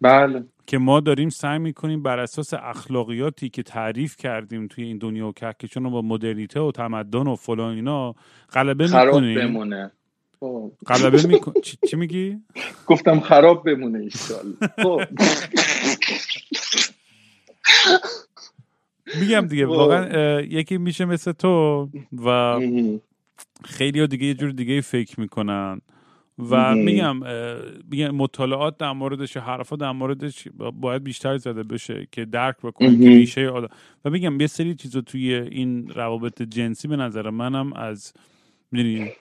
بله. 0.00 0.44
که 0.66 0.78
ما 0.78 1.00
داریم 1.00 1.28
سعی 1.28 1.58
می‌کنیم 1.58 2.02
بر 2.02 2.18
اساس 2.18 2.54
اخلاقیاتی 2.54 3.48
که 3.48 3.62
تعریف 3.62 4.16
کردیم 4.16 4.66
توی 4.66 4.84
این 4.84 4.98
دنیا 4.98 5.28
و 5.28 5.32
کهکشان 5.32 5.90
با 5.90 6.02
مدرنیته 6.02 6.60
و 6.60 6.72
تمدن 6.72 7.26
و 7.26 7.36
فلان 7.36 7.74
اینا 7.74 8.14
غلبه 8.52 8.84
می‌کنیم. 8.84 9.38
بمونه. 9.38 9.90
خب. 10.40 10.72
غلبه 10.86 11.26
میکن 11.26 11.52
چی, 11.90 11.96
میگی؟ 11.96 12.36
گفتم 12.86 13.20
خراب 13.20 13.64
بمونه 13.64 13.98
ایشال. 13.98 14.54
میگم 19.20 19.46
دیگه 19.46 19.66
واقعا 19.66 20.40
یکی 20.40 20.78
میشه 20.78 21.04
مثل 21.04 21.32
تو 21.32 21.88
و 22.24 22.60
خیلی 23.64 24.06
دیگه 24.06 24.26
یه 24.26 24.34
جور 24.34 24.50
دیگه 24.50 24.80
فکر 24.80 25.20
می‌کنن. 25.20 25.80
و 26.50 26.74
میگم 26.74 27.16
میگم 27.90 28.10
مطالعات 28.10 28.78
در 28.78 28.92
موردش 28.92 29.36
حرفا 29.36 29.76
در 29.76 29.92
موردش 29.92 30.48
باید 30.80 31.04
بیشتر 31.04 31.36
زده 31.36 31.62
بشه 31.62 32.06
که 32.12 32.24
درک 32.24 32.56
بکنه 32.62 32.98
که 32.98 33.08
ریشه 33.08 33.50
و 34.04 34.10
میگم 34.10 34.40
یه 34.40 34.46
سری 34.46 34.74
چیزا 34.74 35.00
توی 35.00 35.34
این 35.34 35.88
روابط 35.88 36.42
جنسی 36.42 36.88
به 36.88 36.96
نظر 36.96 37.30
منم 37.30 37.72
از 37.72 38.12
می‌دونی 38.72 39.12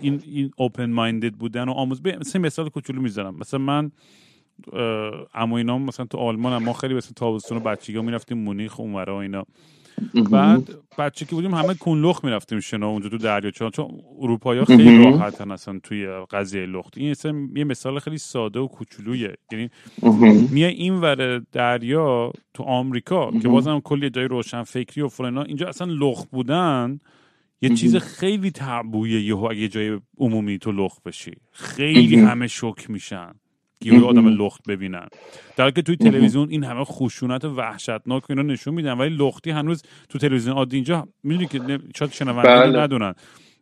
این 0.00 0.22
این 0.26 0.50
اوپن 0.56 0.90
مایندد 0.90 1.34
بودن 1.34 1.68
و 1.68 1.72
آموز 1.72 2.06
مثلا 2.06 2.42
مثال 2.42 2.68
کوچولو 2.68 3.02
می‌زنم 3.02 3.36
مثلا 3.36 3.60
من 3.60 3.90
اما 5.34 5.58
اینا 5.58 5.78
مثلا 5.78 6.06
تو 6.06 6.18
آلمان 6.18 6.52
هم 6.52 6.62
ما 6.62 6.72
خیلی 6.72 6.94
مثلا 6.94 7.12
تابستون 7.16 7.58
و 7.58 7.60
بچگی 7.60 7.96
ها 7.96 8.02
می‌رفتیم 8.02 8.38
مونیخ 8.38 8.80
اونورا 8.80 9.16
و 9.16 9.18
اینا. 9.18 9.44
بعد 10.30 10.70
بچه 10.98 11.24
که 11.24 11.34
بودیم 11.34 11.54
همه 11.54 11.74
کونلخ 11.74 12.24
می‌رفتیم 12.24 12.60
شنا 12.60 12.88
اونجا 12.88 13.08
تو 13.08 13.18
دریا 13.18 13.50
چون 13.50 13.70
چون 13.70 13.88
اروپایی 14.20 14.58
ها 14.58 14.64
خیلی 14.64 15.04
راحتن 15.04 15.50
اصلا 15.50 15.80
توی 15.82 16.06
قضیه 16.06 16.66
لخت. 16.66 16.98
این 16.98 17.10
اصلا 17.10 17.48
یه 17.56 17.64
مثال 17.64 17.98
خیلی 17.98 18.18
ساده 18.18 18.60
و 18.60 18.66
کوچولویه. 18.66 19.34
یعنی 19.52 19.70
میای 20.50 20.72
این 20.72 20.94
ور 20.94 21.38
دریا 21.38 22.32
تو 22.54 22.62
آمریکا 22.62 23.30
که 23.30 23.48
بازم 23.48 23.80
کلی 23.80 24.10
جای 24.10 24.24
روشن 24.24 24.62
فکری 24.62 25.02
و 25.02 25.08
فلان 25.08 25.38
اینجا 25.38 25.68
اصلا 25.68 25.92
لخت 25.92 26.30
بودن 26.30 27.00
یه 27.62 27.74
چیز 27.74 27.96
خیلی 27.96 28.50
تعبویه 28.50 29.20
یهو 29.20 29.44
اگه 29.44 29.68
جای 29.68 30.00
عمومی 30.18 30.58
تو 30.58 30.72
لخت 30.72 31.02
بشی. 31.02 31.32
خیلی 31.50 32.16
همه 32.16 32.46
شک 32.46 32.90
میشن. 32.90 33.32
یه 33.86 34.04
آدم 34.04 34.28
لخت 34.28 34.68
ببینن. 34.68 35.06
در 35.56 35.70
که 35.70 35.82
توی 35.82 35.96
تلویزیون 35.96 36.48
این 36.50 36.64
همه 36.64 36.84
خشونت 36.84 37.44
وحشتناک 37.44 38.30
اینا 38.30 38.42
نشون 38.42 38.74
میدن 38.74 38.92
ولی 38.92 39.16
لختی 39.16 39.50
هنوز 39.50 39.82
تو 40.08 40.18
تلویزیون 40.18 40.56
عادی 40.56 40.76
اینجا 40.76 41.08
می‌دونی 41.22 41.46
که 41.46 41.78
شاید 41.96 42.12
شنونده 42.12 42.48
بله. 42.48 42.80
ندونن. 42.80 43.14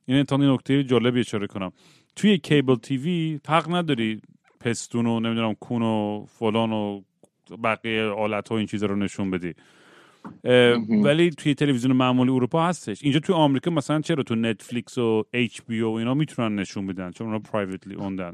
این 0.06 0.24
تا 0.24 0.36
نکته 0.36 0.84
جالبی 0.84 1.20
اشاره 1.20 1.46
کنم. 1.46 1.72
توی 2.16 2.38
کیبل 2.38 2.74
تیوی 2.74 3.40
حق 3.48 3.74
نداری 3.74 4.20
پستون 4.60 5.06
و 5.06 5.20
نمی‌دونم 5.20 5.54
کون 5.54 5.82
و 5.82 6.24
فلان 6.28 6.72
و 6.72 7.00
بقیه 7.64 8.02
آلت 8.02 8.48
ها 8.48 8.56
این 8.56 8.66
چیزا 8.66 8.86
رو 8.86 8.96
نشون 8.96 9.30
بدی. 9.30 9.54
ولی 11.04 11.30
توی 11.30 11.54
تلویزیون 11.54 11.96
معمولی 11.96 12.30
اروپا 12.30 12.66
هستش. 12.66 13.02
اینجا 13.02 13.20
توی 13.20 13.34
آمریکا 13.34 13.70
مثلا 13.70 14.00
چرا 14.00 14.22
تو 14.22 14.34
نتفلیکس 14.34 14.98
و 14.98 15.24
اچ 15.32 15.60
بی 15.68 15.80
او 15.80 15.94
اینا 15.94 16.14
می‌تونن 16.14 16.60
نشون 16.60 16.86
بدن؟ 16.86 17.10
چون 17.10 17.26
اونا 17.26 17.38
پرایوتلی 17.38 17.94
اوندن 17.94 18.32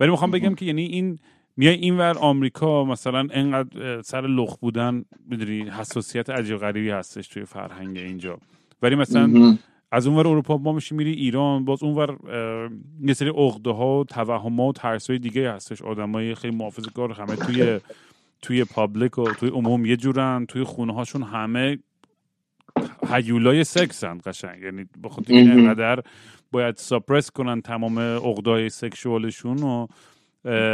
ولی 0.00 0.10
می‌خوام 0.10 0.30
بگم 0.30 0.54
که 0.54 0.64
یعنی 0.64 0.82
این 0.82 1.18
میای 1.56 1.74
اینور 1.74 2.18
آمریکا 2.18 2.84
مثلا 2.84 3.28
انقدر 3.30 4.02
سر 4.02 4.26
لخ 4.26 4.56
بودن 4.56 5.04
می‌دونی 5.28 5.62
حساسیت 5.62 6.30
عجیب 6.30 6.56
غریبی 6.56 6.90
هستش 6.90 7.28
توی 7.28 7.44
فرهنگ 7.44 7.98
اینجا. 7.98 8.38
ولی 8.82 8.94
مثلا 8.94 9.58
از 9.92 10.06
اونور 10.06 10.28
اروپا 10.28 10.58
ما 10.58 10.72
میشی 10.72 10.94
میری 10.94 11.12
ایران 11.12 11.64
باز 11.64 11.82
اونور 11.82 12.18
یه 13.02 13.14
سری 13.14 13.28
عقده 13.28 13.70
ها 13.70 14.00
و 14.00 14.04
توهم 14.04 14.60
و 14.60 14.72
ترس 14.72 15.10
های 15.10 15.18
دیگه 15.18 15.52
هستش. 15.52 15.82
آدمای 15.82 16.34
خیلی 16.34 16.56
محافظه 16.56 16.90
کار 16.90 17.12
همه 17.12 17.36
توی 17.36 17.80
توی 18.42 18.64
پابلیک 18.64 19.18
و 19.18 19.32
توی 19.32 19.48
عموم 19.48 19.86
یه 19.86 19.96
جورن 19.96 20.46
توی 20.46 20.64
خونه 20.64 20.94
هاشون 20.94 21.22
همه 21.22 21.78
هیولای 23.10 23.64
سکسن 23.64 24.18
قشنگ. 24.26 24.62
یعنی 24.62 24.84
بخاطر 25.02 25.32
اینقدر 25.34 26.02
باید 26.52 26.76
ساپرس 26.76 27.30
کنن 27.30 27.60
تمام 27.60 27.98
عقدای 27.98 28.68
سکشوالشون 28.68 29.58
و 29.58 29.86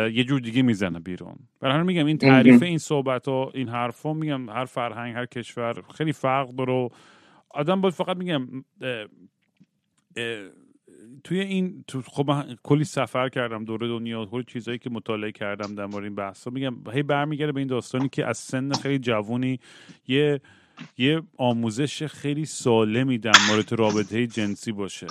یه 0.09 0.25
جور 0.25 0.41
دیگه 0.41 0.63
می‌زنه 0.63 1.01
بیرون. 1.01 1.35
برای 1.61 1.75
همین 1.75 1.87
میگم 1.87 2.07
این 2.07 2.19
تعریف 2.19 2.63
این 2.63 2.79
صحبت 2.79 3.29
و 3.29 3.51
این 3.55 3.69
حرفا 3.69 4.13
میگم 4.13 4.49
هر 4.51 4.65
فرهنگ 4.65 5.15
هر 5.15 5.27
کشور 5.27 5.83
خیلی 5.95 6.13
فرق 6.13 6.49
داره 6.49 6.89
آدم 7.51 7.81
باید 7.81 7.95
فقط 7.95 8.17
میگم 8.17 8.49
توی 11.25 11.41
این 11.41 11.85
تو 11.89 12.03
خب 12.03 12.31
من 12.31 12.57
کلی 12.63 12.85
سفر 12.85 13.29
کردم 13.29 13.65
دور 13.65 13.81
دنیا 13.81 14.27
کلی 14.27 14.45
چیزایی 14.45 14.79
که 14.79 14.91
مطالعه 14.91 15.33
کردم 15.33 15.75
در 15.75 15.87
مورد 15.87 16.05
این 16.05 16.15
بحثا 16.15 16.51
میگم 16.51 16.75
هی 16.93 17.03
برمیگرده 17.03 17.53
به 17.53 17.61
این 17.61 17.69
داستانی 17.69 18.09
که 18.09 18.27
از 18.27 18.39
سن 18.39 18.73
خیلی 18.73 18.99
جوونی 18.99 19.61
یه 20.09 20.41
یه 20.99 21.23
آموزش 21.37 22.07
خیلی 22.07 22.45
سالمی 22.45 23.19
در 23.19 23.37
مورد 23.49 23.73
رابطه 23.73 24.27
جنسی 24.27 24.73
باشه 24.73 25.07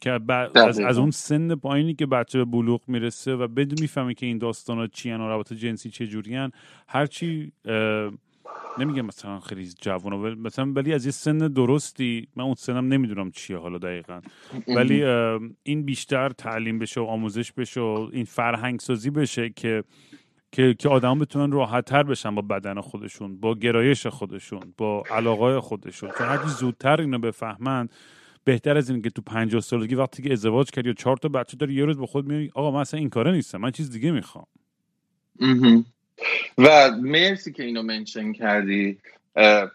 که 0.00 0.18
از, 0.54 0.80
از 0.80 0.98
اون 0.98 1.10
سن 1.10 1.54
پایینی 1.54 1.94
که 1.94 2.06
بچه 2.06 2.38
به 2.38 2.44
بلوغ 2.44 2.80
می‌رسه 2.86 3.34
و 3.34 3.48
بدون 3.48 3.78
می‌فهمه 3.80 4.14
که 4.14 4.26
این 4.26 4.38
داستان 4.38 4.78
ها 4.78 4.86
چی 4.86 5.12
و 5.12 5.18
رابطه 5.18 5.56
جنسی 5.56 5.90
چه 5.90 6.06
جوری 6.06 6.48
هرچی 6.88 7.52
نمیگم 8.78 9.06
مثلا 9.06 9.40
خیلی 9.40 9.68
جوان 9.80 10.38
مثلا 10.38 10.72
ولی 10.72 10.92
از 10.92 11.06
یه 11.06 11.12
سن 11.12 11.38
درستی 11.38 12.28
من 12.36 12.44
اون 12.44 12.54
سنم 12.54 12.92
نمی‌دونم 12.92 13.30
چیه 13.30 13.56
حالا 13.56 13.78
دقیقا. 13.78 14.20
ولی 14.68 15.04
این 15.62 15.82
بیشتر 15.82 16.28
تعلیم 16.28 16.78
بشه 16.78 17.00
و 17.00 17.04
آموزش 17.04 17.52
بشه 17.52 17.80
و 17.80 18.08
این 18.12 18.24
فرهنگ 18.24 18.80
سازی 18.80 19.10
بشه 19.10 19.50
که 19.50 19.84
که 20.52 20.74
که 20.78 20.88
آدم 20.88 21.18
بتونن 21.18 21.52
راحت 21.52 21.84
تر 21.84 22.02
بشن 22.02 22.34
با 22.34 22.42
بدن 22.42 22.80
خودشون 22.80 23.40
با 23.40 23.54
گرایش 23.54 24.06
خودشون 24.06 24.74
با 24.76 25.04
علاقای 25.10 25.58
خودشون. 25.58 26.10
چون 26.18 26.26
هرچی 26.26 26.48
زودتر 26.48 27.00
اینو 27.00 27.18
بفهمن 27.18 27.88
بهتر 28.44 28.76
از 28.76 28.90
این 28.90 29.02
که 29.02 29.10
تو 29.10 29.22
50 29.22 29.60
سالگی 29.60 29.94
وقتی 29.94 30.22
که 30.22 30.32
ازدواج 30.32 30.70
کردی 30.70 30.90
و 30.90 30.92
چهار 30.92 31.16
تا 31.16 31.28
بچه 31.28 31.56
داری 31.56 31.74
یه 31.74 31.84
روز 31.84 31.98
با 31.98 32.06
خود 32.06 32.26
میگی 32.26 32.50
آقا 32.54 32.70
من 32.70 32.80
اصلا 32.80 33.00
این 33.00 33.08
کاره 33.08 33.32
نیستم 33.32 33.58
من 33.58 33.70
چیز 33.70 33.90
دیگه 33.90 34.10
می‌خوام. 34.10 34.46
و 36.58 36.90
مرسی 37.00 37.52
که 37.52 37.62
اینو 37.62 37.82
mention 37.82 38.32
کردی. 38.32 38.98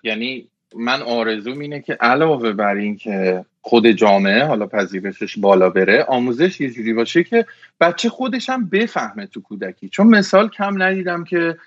یعنی 0.03 0.47
من 0.75 1.01
آرزوم 1.01 1.59
اینه 1.59 1.81
که 1.81 1.93
علاوه 1.93 2.53
بر 2.53 2.75
این 2.75 2.97
که 2.97 3.45
خود 3.61 3.87
جامعه 3.87 4.43
حالا 4.43 4.67
پذیرشش 4.67 5.37
بالا 5.39 5.69
بره 5.69 6.03
آموزش 6.03 6.61
یه 6.61 6.69
جوری 6.69 6.93
باشه 6.93 7.23
که 7.23 7.45
بچه 7.79 8.09
خودش 8.09 8.49
هم 8.49 8.69
بفهمه 8.69 9.25
تو 9.25 9.41
کودکی. 9.41 9.89
چون 9.89 10.07
مثال 10.07 10.49
کم 10.49 10.83
ندیدم 10.83 11.23
که 11.23 11.57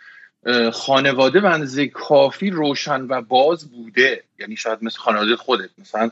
خانواده 0.73 1.41
بنزه 1.41 1.87
کافی 1.87 2.51
روشن 2.51 3.01
و 3.01 3.23
باز 3.23 3.71
بوده. 3.71 4.23
یعنی 4.39 4.57
شاید 4.57 4.79
مثل 4.83 4.99
خانواده 4.99 5.37
خودت 5.37 5.71
مثلا 5.79 6.11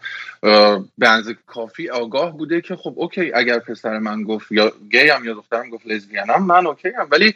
بنزه 0.99 1.37
کافی 1.47 1.89
آگاه 1.89 2.37
بوده 2.37 2.61
که 2.61 2.77
خب 2.77 2.95
okay 2.97 3.33
اگر 3.35 3.59
پسر 3.59 3.99
من 3.99 4.23
گفت 4.23 4.53
یا 4.53 4.73
گی 4.91 5.09
هم 5.09 5.25
یا 5.25 5.35
دخترم 5.35 5.71
گفت 5.71 5.87
لزبیانم 5.87 6.47
من 6.47 6.67
okay 6.67 6.89
ام. 6.89 7.09
ولی 7.11 7.35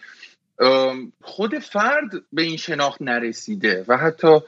خود 1.22 1.58
فرد 1.58 2.10
به 2.32 2.42
این 2.42 2.56
شناخت 2.56 3.02
نرسیده 3.02 3.84
و 3.88 3.96
حتی 3.96 4.40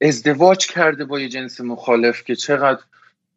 ازدواج 0.00 0.66
کرده 0.66 1.04
با 1.04 1.20
یه 1.20 1.28
جنس 1.28 1.60
مخالف 1.60 2.24
که 2.24 2.36
چقدر 2.36 2.80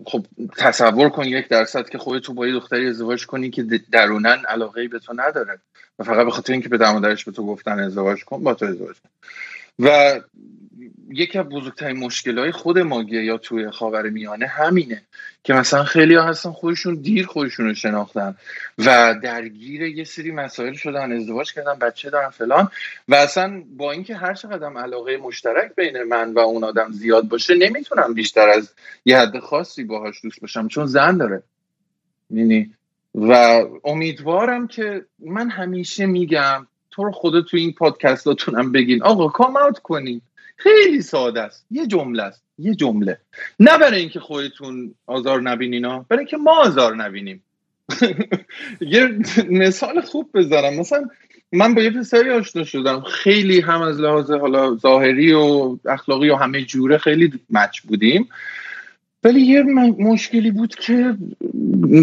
خب 0.05 0.26
تصور 0.58 1.10
کن 1.10 1.26
یک 1.26 1.47
درصد 1.47 1.89
که 1.89 1.97
خودتو 1.97 2.34
با 2.34 2.47
یه 2.47 2.53
دختری 2.53 2.88
ازدواج 2.88 3.26
کنی 3.26 3.49
که 3.49 3.64
درونن 3.91 4.43
علاقه 4.47 4.88
به 4.88 4.99
تو 4.99 5.14
نداره. 5.16 5.60
و 5.99 6.03
فقط 6.03 6.26
به 6.26 6.32
خاطر 6.32 6.53
اینکه 6.53 6.70
به 6.70 6.78
درش 6.78 7.26
به 7.26 7.32
تو 7.32 7.45
گفتن 7.45 7.80
ازدواج 7.80 8.26
کن 8.26 8.43
با 8.43 8.53
تو 8.53 8.66
ازدواج 8.66 8.95
کن. 8.95 9.10
و 9.80 10.20
یکی 11.10 11.40
از 11.40 11.46
بزرگترین 11.46 11.98
مشکل 11.98 12.40
های 12.40 12.52
خود 12.52 12.80
ماگیه 12.80 13.24
یا 13.24 13.38
توی 13.38 13.72
خاور 13.72 14.10
میانه 14.10 14.48
همینه 14.48 15.02
که 15.44 15.54
مثلا 15.54 15.84
خیلی 15.84 16.16
ها 16.16 16.24
هستن 16.24 16.52
خودشون 16.52 16.96
دیر 16.96 17.26
خودشون 17.26 17.66
رو 17.66 17.74
شناختن 17.74 18.36
و 18.78 19.16
درگیر 19.24 19.82
یه 19.82 20.04
سری 20.04 20.32
مسائل 20.32 20.74
شدن 20.74 21.12
ازدواج 21.12 21.54
کردن 21.54 21.80
بچه 21.80 22.10
دارن 22.10 22.30
فلان. 22.30 22.70
و 23.08 23.16
اصلا 23.16 23.64
با 23.78 23.92
اینکه 23.92 24.16
هر 24.16 24.34
چقدر 24.34 24.68
علاقه 24.68 25.18
مشترک 25.18 25.76
بین 25.76 26.04
من 26.04 26.34
و 26.34 26.40
اون 26.40 26.64
آدم 26.64 26.92
زیاد 26.92 27.28
باشه 27.28 27.56
نمی‌تونم 27.56 28.14
بیشتر 28.14 28.50
از 28.50 28.74
یه 29.06 29.18
حد 29.18 29.40
خاصی 29.40 29.84
باهاش 29.84 30.22
دوست 30.24 30.42
باشم 30.42 30.68
چون 30.68 30.86
زن 30.86 31.18
داره. 31.18 31.44
مینی 32.30 32.74
و 33.16 33.64
امیدوارم 33.84 34.68
که 34.68 35.06
من 35.20 35.50
همیشه 35.50 36.06
میگم 36.06 36.68
تو 36.92 37.04
رو 37.04 37.12
خدا 37.12 37.42
تو 37.42 37.58
این 37.58 37.74
پادکستاتونم 37.74 38.72
بگین. 38.72 39.04
آقا 39.04 39.28
کام 39.28 39.58
اوت 39.58 39.80
کنین. 39.80 40.22
خیلی 40.58 41.01
ساده 41.01 41.41
است. 41.41 41.66
یه 41.72 41.88
جمله 41.88 42.24
است. 42.24 42.43
یه 42.58 42.76
جمله. 42.76 43.18
نه 43.60 43.78
برای 43.78 43.99
اینکه 43.99 44.20
خودتون 44.20 44.93
آزار 45.05 45.41
نبینین 45.41 45.82
برای 45.82 46.20
اینکه 46.20 46.38
ما 46.38 46.60
آزار 46.60 46.95
نبینیم. 46.95 47.43
یه 48.82 49.20
مثال 49.49 50.01
خوب 50.01 50.30
بذارم. 50.34 50.80
مثلا 50.80 51.10
من 51.51 51.76
با 51.76 51.82
یه 51.82 51.89
پسری 51.89 52.30
آشنا 52.30 52.64
شدم. 52.64 53.01
خیلی 53.01 53.62
هم 53.62 53.82
از 53.82 53.99
لحاظ 53.99 54.32
حالا 54.32 54.76
ظاهری 54.76 55.34
و 55.34 55.78
اخلاقی 55.86 56.30
و 56.30 56.36
همه 56.36 56.64
جوره 56.64 56.97
خیلی 56.97 57.34
مچ 57.49 57.82
بودیم. 57.82 58.30
ولی 59.24 59.41
یه 59.41 59.64
مشکلی 59.99 60.51
بود 60.51 60.76
که 60.76 61.18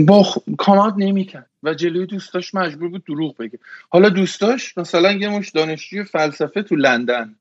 با 0.07 0.27
کامات 0.59 0.95
نمی‌کرد 0.97 1.47
و 1.63 1.75
جلوی 1.75 2.07
دوستاش 2.07 2.55
مجبور 2.55 2.89
بود 2.89 3.05
دروغ 3.05 3.37
بگه. 3.37 3.59
حالا 3.89 4.09
دوستاش 4.09 4.79
مثلا 4.79 5.13
یه 5.13 5.29
مش 5.29 5.51
دانشجوی 5.51 6.05
فلسفه 6.05 6.63
تو 6.63 6.77
لندن. 6.77 7.35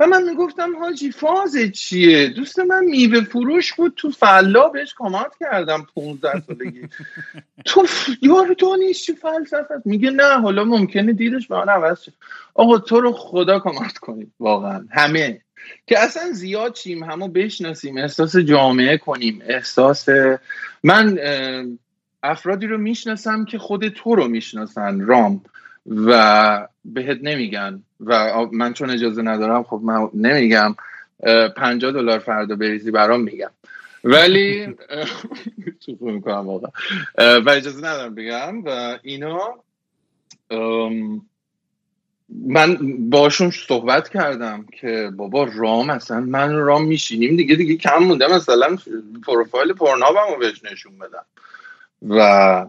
و 0.00 0.06
من 0.06 0.22
می‌گفتم 0.22 0.76
حاجی 0.76 1.10
فاز 1.10 1.56
چیه؟ 1.74 2.28
دوست 2.28 2.58
من 2.58 2.84
میوه 2.84 3.20
فروش 3.20 3.72
بود 3.72 3.92
تو 3.96 4.10
فلا 4.10 4.68
بهش 4.68 4.94
کامنت 4.94 5.32
کردم 5.40 5.86
15 5.94 6.42
سالگی. 6.46 6.88
تو 7.64 7.86
یارو 8.22 8.54
دانشجو 8.54 9.14
فلسفه 9.14 9.74
میگه 9.84 10.10
نه 10.10 10.40
حالا 10.40 10.64
ممکنه 10.64 11.12
دیدش 11.12 11.48
به 11.48 11.56
من 11.56 11.68
عوض 11.68 12.02
شه. 12.02 12.12
آقا 12.54 12.78
تو 12.78 13.00
رو 13.00 13.12
خدا 13.12 13.58
کامنت 13.58 13.98
کنید 13.98 14.32
واقعا. 14.40 14.86
همه. 14.90 15.40
که 15.86 15.98
اصلا 15.98 16.32
زیاد 16.32 16.72
چیم 16.72 17.04
همو 17.04 17.28
بشناسیم 17.28 17.96
احساس 17.98 18.36
جامعه 18.36 18.98
کنیم 18.98 19.42
احساس 19.48 20.08
من 20.82 21.18
افرادی 22.22 22.66
رو 22.66 22.78
می‌شناسم 22.78 23.44
که 23.44 23.58
خود 23.58 23.88
تو 23.88 24.14
رو 24.14 24.28
می‌شناسن 24.28 25.00
رام. 25.00 25.40
و 25.90 26.68
بهت 26.84 27.18
نمیگن. 27.22 27.82
و 28.00 28.46
من 28.52 28.72
چون 28.72 28.90
اجازه 28.90 29.22
ندارم 29.22 29.62
خب 29.62 29.80
من 29.84 30.08
نمیگم. 30.14 30.74
پنجاه 31.56 31.92
دلار 31.92 32.18
فردا 32.18 32.56
بریزی 32.56 32.90
برام 32.90 33.20
میگم. 33.20 33.50
ولی 34.04 34.66
می‌کنم 36.00 36.46
واقعا. 36.46 36.70
و 37.18 37.50
اجازه 37.50 37.78
ندارم 37.78 38.14
بگم. 38.14 38.64
و 38.64 38.98
اینا 39.02 39.54
من 42.30 42.78
باشون 43.10 43.50
صحبت 43.50 44.08
کردم 44.08 44.66
که 44.80 45.10
بابا 45.16 45.48
رام 45.54 45.90
اصلا 45.90 46.20
من 46.20 46.54
رام 46.54 46.84
میشینیم 46.84 47.36
دیگه 47.36 47.54
دیگه 47.54 47.76
کم 47.76 47.98
مونده. 47.98 48.26
مثلا 48.26 48.76
پروفایل 49.26 49.72
پرنابم 49.72 50.32
رو 50.32 50.38
بهش 50.38 50.64
نشون 50.64 50.92
بدم. 50.98 51.24
و 52.08 52.66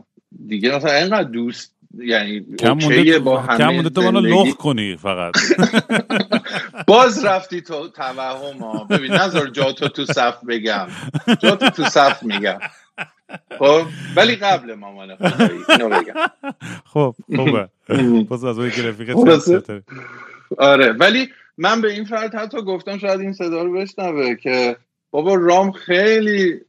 دیگه 0.48 0.76
مثلا 0.76 0.94
اینقدر 0.94 1.30
دوست 1.30 1.77
یعنی 1.98 2.46
کم 2.60 2.72
مونده 2.72 3.20
با 3.20 3.42
همه 3.42 3.58
کم 3.58 3.74
مونده 3.74 3.90
تو 3.90 4.02
منو 4.02 4.20
لخ 4.20 4.56
کنی 4.56 4.98
فقط. 4.98 5.34
باز 6.88 7.26
رفتی 7.26 7.62
تو 7.62 7.88
توهم 7.88 8.58
ها. 8.58 8.84
ببین 8.84 9.12
نظر 9.12 9.48
جا 9.48 9.72
تو 9.72 9.88
تو 9.88 10.06
صف 10.06 10.44
بگم. 10.48 10.88
جا 11.40 11.56
تو 11.56 11.70
تو 11.70 11.84
صف 11.84 12.24
میگم. 12.24 12.60
خب؟ 13.60 13.82
ولی 14.16 14.36
قبل 14.36 14.74
مامان 14.74 15.18
اینو 15.70 15.90
بگم. 15.90 16.14
خب 16.94 17.16
خوبه. 17.36 17.70
باز 18.30 18.44
از 18.44 18.60
اون 18.60 18.70
خب، 18.70 19.82
آره 20.58 20.92
ولی 20.92 21.30
من 21.58 21.82
به 21.82 21.92
این 21.92 22.06
فرد 22.06 22.36
حتی 22.36 22.62
گفتم 22.62 22.98
شاید 22.98 23.20
این 23.20 23.34
صدا 23.34 23.64
رو 23.64 23.74
بشنوه 23.74 24.36
که 24.36 24.78
بابا 25.12 25.36
رام 25.36 25.72
خیلی 25.72 26.62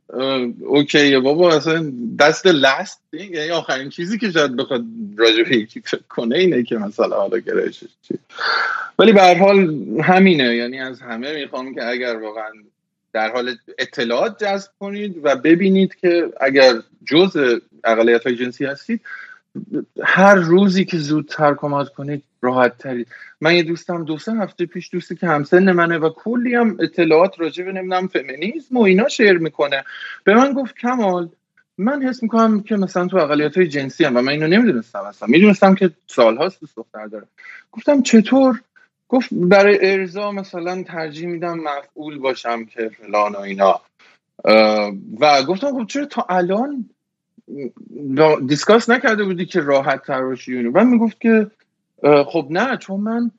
اوکیه. 0.60 1.20
بابا 1.20 1.56
اصلا 1.56 1.92
دست 2.18 2.46
لست 2.46 3.02
یعنی 3.12 3.50
آخرین 3.50 3.88
چیزی 3.88 4.18
که 4.18 4.30
شاید 4.30 4.56
بخواد 4.56 4.84
راجع 5.16 5.42
به 5.42 5.56
یکی 5.56 5.80
فکر 5.80 6.00
کنه 6.08 6.38
اینه 6.38 6.62
که 6.62 6.76
مثلا 6.78 7.16
حالا 7.16 7.38
گرایشش 7.38 7.88
چی. 8.02 8.18
ولی 8.98 9.12
به 9.12 9.38
حال 9.38 9.76
همینه. 10.02 10.56
یعنی 10.56 10.80
از 10.80 11.00
همه 11.00 11.40
می‌خوام 11.40 11.74
که 11.74 11.84
اگر 11.84 12.16
واقعا 12.16 12.50
در 13.12 13.32
حال 13.32 13.56
اطلاعات 13.78 14.44
جذب 14.44 14.70
کنید 14.80 15.20
و 15.22 15.36
ببینید 15.36 15.94
که 15.94 16.32
اگر 16.40 16.74
جز 17.06 17.60
اقلیت 17.84 18.26
های 18.26 18.36
جنسی 18.36 18.64
هستید 18.64 19.00
هر 20.02 20.34
روزی 20.34 20.84
که 20.84 20.98
زودتر 20.98 21.54
کمک 21.54 21.94
کنید 21.94 22.22
راحت 22.40 22.78
ترید 22.78 23.08
من 23.40 23.56
یه 23.56 23.62
دوستم 23.62 24.04
دو 24.04 24.18
سه 24.18 24.32
هفته 24.32 24.66
پیش 24.66 24.90
دوستی 24.92 25.16
که 25.16 25.26
همسن 25.26 25.72
منه 25.72 25.98
و 25.98 26.10
کلی 26.10 26.54
هم 26.54 26.76
اطلاعات 26.80 27.40
راجع 27.40 27.64
به 27.64 27.72
نمی‌دونم 27.72 28.08
فمینیسم 28.08 28.76
و 28.76 28.82
اینا 28.82 29.08
شیر 29.08 29.38
می‌کنه 29.38 29.84
به 30.24 30.34
من 30.34 30.52
گفت 30.52 30.76
کمال 30.76 31.28
من 31.78 32.02
حس 32.02 32.22
می‌کنم 32.22 32.62
که 32.62 32.76
مثلا 32.76 33.06
تو 33.06 33.16
اقلیت 33.16 33.56
های 33.56 33.68
جنسی 33.68 34.04
هم 34.04 34.16
و 34.16 34.20
من 34.20 34.32
اینو 34.32 34.46
نمی‌دونستم 34.46 34.98
اصلا 34.98 35.28
می‌دونستم 35.28 35.74
که 35.74 35.90
سالهاست 36.06 36.60
دوست 36.60 36.76
دختر 36.76 37.06
داره 37.06 37.26
گفتم 37.72 38.02
چطور 38.02 38.60
گفت 39.08 39.28
برای 39.32 39.78
ارزا 39.82 40.32
مثلا 40.32 40.82
ترجیح 40.82 41.28
میدم 41.28 41.58
مفعول 41.58 42.18
باشم 42.18 42.64
که 42.64 42.88
فلان 42.88 43.32
و 43.32 43.38
اینا 43.38 43.80
و 45.20 45.42
گفتم 45.42 45.70
خب 45.70 45.86
چرا 45.86 46.06
تا 46.06 46.26
الان 46.28 46.90
دیسکاس 48.46 48.90
نکرده 48.90 49.24
بودی 49.24 49.46
که 49.46 49.60
راحت 49.60 50.02
تر 50.02 50.22
باشی 50.22 50.66
و 50.66 50.70
من 50.70 50.86
می‌گفت 50.86 51.20
که 51.20 51.50
خب 52.02 52.46
نه 52.50 52.76
چون 52.76 53.00
من 53.00 53.30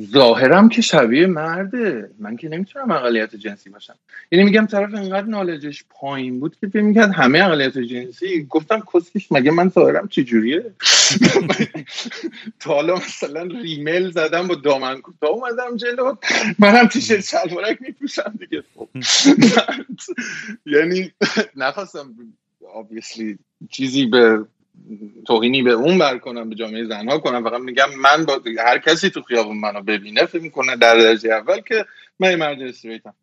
ظاهرم 0.00 0.68
که 0.68 0.82
شبیه 0.82 1.26
مرده. 1.26 2.10
من 2.18 2.36
که 2.36 2.48
نمی‌تونم 2.48 2.90
اقلیت 2.90 3.36
جنسی 3.36 3.70
باشم. 3.70 3.94
یعنی 4.32 4.44
میگم 4.44 4.66
طرف 4.66 4.94
انقدر 4.94 5.26
نالجش 5.26 5.84
پایین 5.90 6.40
بود 6.40 6.56
که 6.56 6.66
فکر 6.66 6.82
می‌کرد 6.82 7.10
همه 7.10 7.44
اقلیت 7.44 7.78
جنسی. 7.78 8.46
گفتم 8.50 8.82
کسکش 8.94 9.32
مگه 9.32 9.50
من 9.50 9.68
ظاهرم 9.68 10.08
چجوریه؟ 10.08 10.64
تا 12.60 12.74
حالا 12.74 12.94
مثلا 12.94 13.42
ریمل 13.42 14.10
زدم 14.10 14.48
با 14.48 14.54
دامن 14.54 15.00
کوتاه 15.00 15.30
اومدم 15.30 15.76
جلو. 15.76 16.14
منم 16.58 16.86
تیشرت 16.86 17.24
شلوارک 17.24 17.82
میپوشم 17.82 18.34
دیگه. 18.38 18.62
خب. 18.74 18.88
یعنی 20.66 21.12
نخواستم 21.56 22.14
obviously 22.62 23.38
چیزی 23.70 24.06
به 24.06 24.44
توهینی 25.26 25.62
به 25.62 25.72
اون 25.72 25.98
بر 25.98 26.18
کنم 26.18 26.48
به 26.48 26.54
جامعه 26.54 26.84
زنها 26.84 27.18
کنم. 27.18 27.44
فقط 27.44 27.60
میگم 27.60 27.88
من 28.02 28.24
با 28.24 28.40
هر 28.66 28.78
کسی 28.78 29.10
تو 29.10 29.22
خیابون 29.22 29.56
منو 29.56 29.82
ببینه 29.82 30.24
فکر 30.26 30.42
می‌کنه 30.42 30.76
در 30.76 30.98
درجه 30.98 31.32
اول 31.32 31.60
که 31.60 31.84
من 32.18 32.34
مرد 32.34 32.62
استریتم 32.62 33.14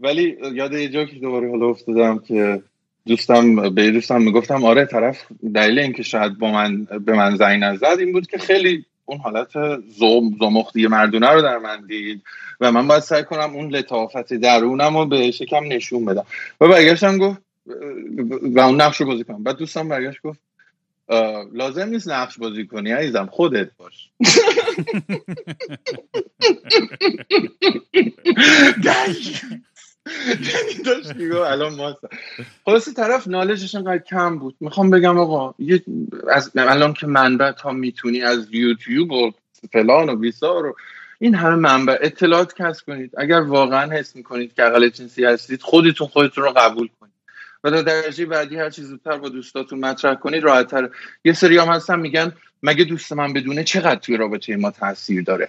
ولی 0.00 0.36
یاد 0.54 0.72
یه 0.72 0.88
جوکی 0.88 1.20
دوباره 1.20 1.50
حالا 1.50 1.66
افتادم 1.66 2.18
که 2.18 2.62
دوستم 3.06 3.70
به 3.70 3.90
دوستم 3.90 4.22
می‌گفتم 4.22 4.64
آره 4.64 4.84
طرف 4.84 5.26
دلیل 5.54 5.78
اینکه 5.78 6.02
شاید 6.02 6.38
با 6.38 6.50
من 6.50 6.84
به 6.84 7.12
من 7.12 7.36
زنگ 7.36 7.64
نزد 7.64 7.96
این 7.98 8.12
بود 8.12 8.26
که 8.26 8.38
خیلی 8.38 8.84
اون 9.04 9.18
حالت 9.18 9.52
زوم 9.98 10.36
زمختی 10.40 10.86
مردونه 10.86 11.28
رو 11.28 11.42
در 11.42 11.58
من 11.58 11.86
دید 11.86 12.22
و 12.60 12.72
من 12.72 12.88
باید 12.88 13.02
سعی 13.02 13.22
کنم 13.22 13.54
اون 13.54 13.68
لطافت 13.68 14.34
درونم 14.34 14.96
رو 14.96 15.06
به 15.06 15.30
شکم 15.30 15.64
نشون 15.64 16.04
بدم. 16.04 16.26
و 16.60 16.68
برگشتم 16.68 17.18
گفت 17.18 17.38
و 18.42 18.60
اون 18.60 18.80
نقش 18.80 19.00
رو 19.00 19.06
بازی 19.06 19.24
کنم. 19.24 19.42
بعد 19.42 19.56
دوستم 19.56 19.88
برگشت 19.88 20.22
گفت 20.22 20.40
لازم 21.52 21.88
نیست 21.88 22.08
نقش 22.08 22.38
بازی 22.38 22.66
کنی 22.66 22.92
عزیزم 22.92 23.28
خودت 23.32 23.70
باش. 23.76 24.10
یعنی 28.84 30.82
داشت 30.84 31.12
الان 31.32 31.74
ما 31.74 31.96
خلاصی 32.64 32.92
طرف 32.92 33.28
نالجش 33.28 33.74
انقدر 33.74 33.98
کم 33.98 34.38
بود. 34.38 34.56
می‌خوام 34.60 34.90
بگم 34.90 35.18
آقا 35.18 35.54
از 36.32 36.50
الان 36.56 36.92
که 36.92 37.06
منبع 37.06 37.52
تا 37.52 37.72
می‌تونی 37.72 38.22
از 38.22 38.46
یوتیوب 38.50 39.12
و 39.12 39.30
فلان 39.72 40.08
و 40.08 40.16
بیسار 40.16 40.62
رو 40.62 40.76
این 41.18 41.34
همه 41.34 41.56
منبع 41.56 41.98
اطلاعات 42.00 42.54
کسب 42.54 42.86
کنید. 42.86 43.12
اگر 43.18 43.40
واقعا 43.40 43.92
حس 43.92 44.16
می‌کنید 44.16 44.54
که 44.54 44.62
اقل 44.62 44.88
جنسی 44.88 45.24
هستید 45.24 45.62
خودتون 45.62 46.06
خودتون 46.06 46.44
رو 46.44 46.50
قبول 46.50 46.88
کنید. 47.00 47.03
و 47.64 47.70
در 47.70 47.82
درجه 47.82 48.26
بعدی 48.26 48.56
هر 48.56 48.70
چیز 48.70 48.84
زودتر 48.84 49.18
با 49.18 49.28
دوستاتون 49.28 49.78
مطرح 49.78 50.14
کنید 50.14 50.44
راحتتر. 50.44 50.88
یه 51.24 51.32
سری 51.32 51.58
هم 51.58 51.68
هستن 51.68 52.00
میگن 52.00 52.32
مگه 52.62 52.84
دوست 52.84 53.12
من 53.12 53.32
بدونه 53.32 53.64
چقدر 53.64 54.00
توی 54.00 54.16
رابطه 54.16 54.56
ما 54.56 54.70
تاثیر 54.70 55.22
داره؟ 55.22 55.48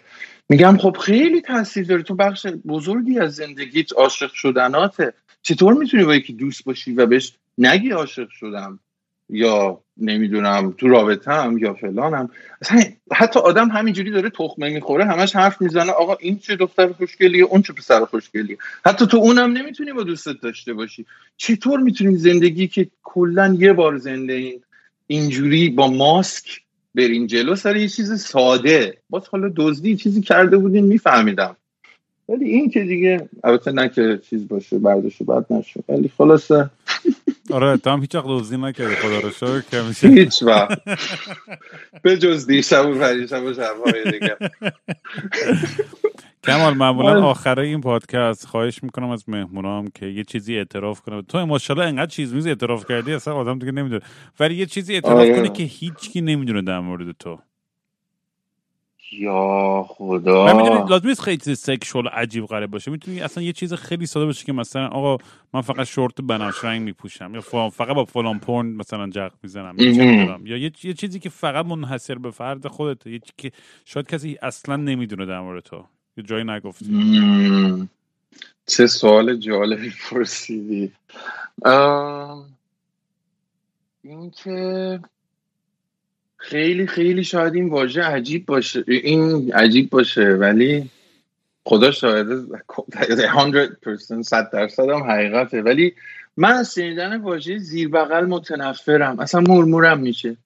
میگم 0.49 0.77
خب 0.77 0.97
خیلی 0.97 1.41
تاثیر 1.41 1.85
داره. 1.85 2.03
تو 2.03 2.15
بخش 2.15 2.47
بزرگی 2.47 3.19
از 3.19 3.35
زندگیت 3.35 3.93
عاشق 3.93 4.33
شدناته. 4.33 5.13
چطور 5.41 5.73
می‌تونی 5.73 6.03
با 6.03 6.15
یکی 6.15 6.33
دوست 6.33 6.63
باشی 6.63 6.93
و 6.93 7.05
بهش 7.05 7.33
نگی 7.57 7.91
عاشق 7.91 8.29
شدم 8.29 8.79
یا 9.29 9.81
نمی‌دونم 9.97 10.73
تو 10.77 10.87
رابطه 10.87 11.49
یا 11.59 11.73
فلانم 11.73 12.29
اصلا 12.61 12.81
حتی 13.13 13.39
آدم 13.39 13.69
همینجوری 13.69 14.11
داره 14.11 14.29
تخمه 14.29 14.69
می‌خوره 14.69 15.05
همش 15.05 15.35
حرف 15.35 15.61
می‌زنه 15.61 15.91
آقا 15.91 16.15
این 16.19 16.39
چه 16.39 16.55
دختر 16.55 16.87
خوشگلیه 16.87 17.43
اون 17.43 17.61
چه 17.61 17.73
پسر 17.73 18.05
خوشگلیه. 18.05 18.57
حتی 18.85 19.07
تو 19.07 19.17
اونم 19.17 19.51
نمی‌تونی 19.51 19.93
با 19.93 20.03
دوستت 20.03 20.41
داشته 20.41 20.73
باشی. 20.73 21.05
چطور 21.37 21.79
می‌تونی 21.79 22.15
زندگی 22.15 22.67
که 22.67 22.87
کلا 23.03 23.55
یه 23.59 23.73
بار 23.73 23.97
زنده 23.97 24.33
این 24.33 24.61
اینجوری 25.07 25.69
با 25.69 25.87
ماسک 25.87 26.61
برین 26.95 27.27
جلو 27.27 27.55
سر 27.55 27.75
یه 27.75 27.87
چیز 27.87 28.21
ساده. 28.21 28.97
باز 29.09 29.27
حالا 29.27 29.51
دزدی 29.55 29.95
چیزی 29.95 30.21
کرده 30.21 30.57
بودین 30.57 30.85
میفهمیدم. 30.85 31.55
ولی 32.29 32.49
این 32.49 32.69
که 32.69 32.83
دیگه 32.83 33.29
البته 33.43 33.71
نه 33.71 33.89
که 33.89 34.19
چیز 34.29 34.47
باشه 34.47 34.79
برداشت 34.79 35.23
بعد 35.23 35.45
نشه. 35.49 35.83
ولی 35.89 36.11
خلاصه 36.17 36.69
آره 37.51 37.77
تو 37.77 37.89
هم 37.89 38.01
هیچ 38.01 38.15
وقت 38.15 38.25
دوزی 38.25 38.57
نکردی 38.57 38.95
خدا 38.95 39.19
رو 39.19 39.29
شکر 39.29 39.61
که 39.61 39.81
میشه 39.81 40.07
هیچ 40.07 40.43
وقت. 40.43 40.81
به 42.03 42.17
جز 42.17 42.47
دیشب 42.47 42.85
و 42.85 42.93
پریشب 42.99 43.43
و 43.43 43.53
شبهای 43.53 44.11
دیگه. 44.11 44.37
کمال 46.47 46.73
معمولا 46.73 47.23
آخره 47.25 47.63
این 47.63 47.81
پادکست 47.81 48.47
خواهش 48.47 48.83
می‌کنم 48.83 49.09
از 49.09 49.29
مهمونام 49.29 49.87
که 49.87 50.05
یه 50.05 50.23
چیزی 50.23 50.57
اعتراف 50.57 51.01
کنه. 51.01 51.21
تو 51.21 51.45
ماشاءالله 51.45 51.87
انقدر 51.87 52.05
چیز 52.11 52.33
میز 52.33 52.47
اعتراف 52.47 52.85
کردی 52.89 53.13
اصلا 53.13 53.35
آدم 53.35 53.59
دیگه 53.59 53.71
نمی‌دونه. 53.71 54.01
ولی 54.39 54.55
یه 54.55 54.65
چیزی 54.65 54.93
اعتراف 54.93 55.19
آره. 55.19 55.35
کنه 55.35 55.49
که 55.49 55.63
هیچکی 55.63 56.21
نمی‌دونه 56.21 56.61
در 56.61 56.79
مورد 56.79 57.15
تو. 57.19 57.39
یا 59.11 59.85
خدا. 59.89 60.45
من 60.45 60.87
لازم 60.89 61.07
نیست 61.07 61.21
خیلی 61.21 61.55
سکشوال 61.55 62.07
عجیب 62.07 62.45
غریب 62.45 62.71
باشه. 62.71 62.91
می‌تونی 62.91 63.21
اصلا 63.21 63.43
یه 63.43 63.53
چیز 63.53 63.73
خیلی 63.73 64.05
ساده 64.05 64.25
باشه 64.25 64.45
که 64.45 64.53
مثلا 64.53 64.87
آقا 64.87 65.23
من 65.53 65.61
فقط 65.61 65.87
شورت 65.87 66.21
بنفش 66.21 66.63
رنگ 66.63 66.81
میپوشم 66.81 67.31
یا 67.35 67.69
فقط 67.69 67.95
با 67.95 68.05
فلان 68.05 68.39
پورن 68.39 68.67
مثلا 68.67 69.09
جق 69.09 69.31
می‌زنم 69.43 69.75
یا 70.45 70.57
یه 70.57 70.71
یه 70.83 70.93
چیزی 70.93 71.19
که 71.19 71.29
فقط 71.29 71.65
منحصر 71.65 72.15
به 72.15 72.31
فرد 72.31 72.67
خودته 72.67 73.11
یه 73.11 73.19
چیزی 73.19 73.33
که 73.37 73.51
شاید 73.85 74.07
کسی 74.07 74.37
اصلا 74.41 74.75
نمی‌دونه 74.75 75.25
در 75.25 75.39
مورد 75.39 75.63
تو. 75.63 75.85
یه 76.17 76.23
جایی 76.23 76.43
نگفتی. 76.43 76.85
مم. 76.91 77.89
چه 78.65 78.87
سوال 78.87 79.35
جالبی 79.37 79.91
پرسیدی. 80.09 80.91
ام، 81.65 82.45
این 84.03 84.31
که 84.31 84.99
خیلی 86.45 86.87
خیلی 86.87 87.23
شاید 87.23 87.55
این 87.55 87.69
واژه 87.69 88.03
عجیب 88.03 88.45
باشه. 88.45 88.83
این 88.87 89.53
عجیب 89.53 89.89
باشه 89.89 90.25
ولی 90.25 90.89
خدا 91.63 91.91
شاهده 91.91 92.41
100% 92.41 94.21
صد 94.21 94.49
درصد 94.51 94.89
هم 94.89 95.03
حقیقته. 95.03 95.61
ولی 95.61 95.93
من 96.37 96.51
از 96.51 96.73
شنیدن 96.73 97.21
واژه 97.21 97.57
زیر 97.57 97.89
بغل 97.89 98.25
متنفرم. 98.25 99.19
اصلا 99.19 99.41
مرمورم 99.41 99.99
میشه. 99.99 100.37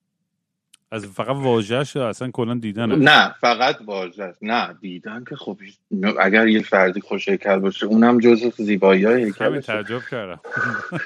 از 0.91 1.05
فقط 1.05 1.35
واژه‌ش 1.35 1.97
اصلا 1.97 2.31
کلا 2.31 2.53
دیدنه. 2.53 2.95
نه 2.95 3.35
فقط 3.41 3.77
واژه. 3.85 4.33
نه 4.41 4.75
دیدن 4.81 5.23
که 5.29 5.35
خب 5.35 5.57
اگر 6.19 6.47
یه 6.47 6.61
فردی 6.61 7.01
خوش 7.01 7.29
هیکل 7.29 7.59
باشه 7.59 7.85
اونم 7.85 8.19
جزء 8.19 8.49
زیبایی 8.57 9.05
های 9.05 9.23
هیکل 9.23 9.59
تعجب 9.59 10.01
کردم. 10.11 10.39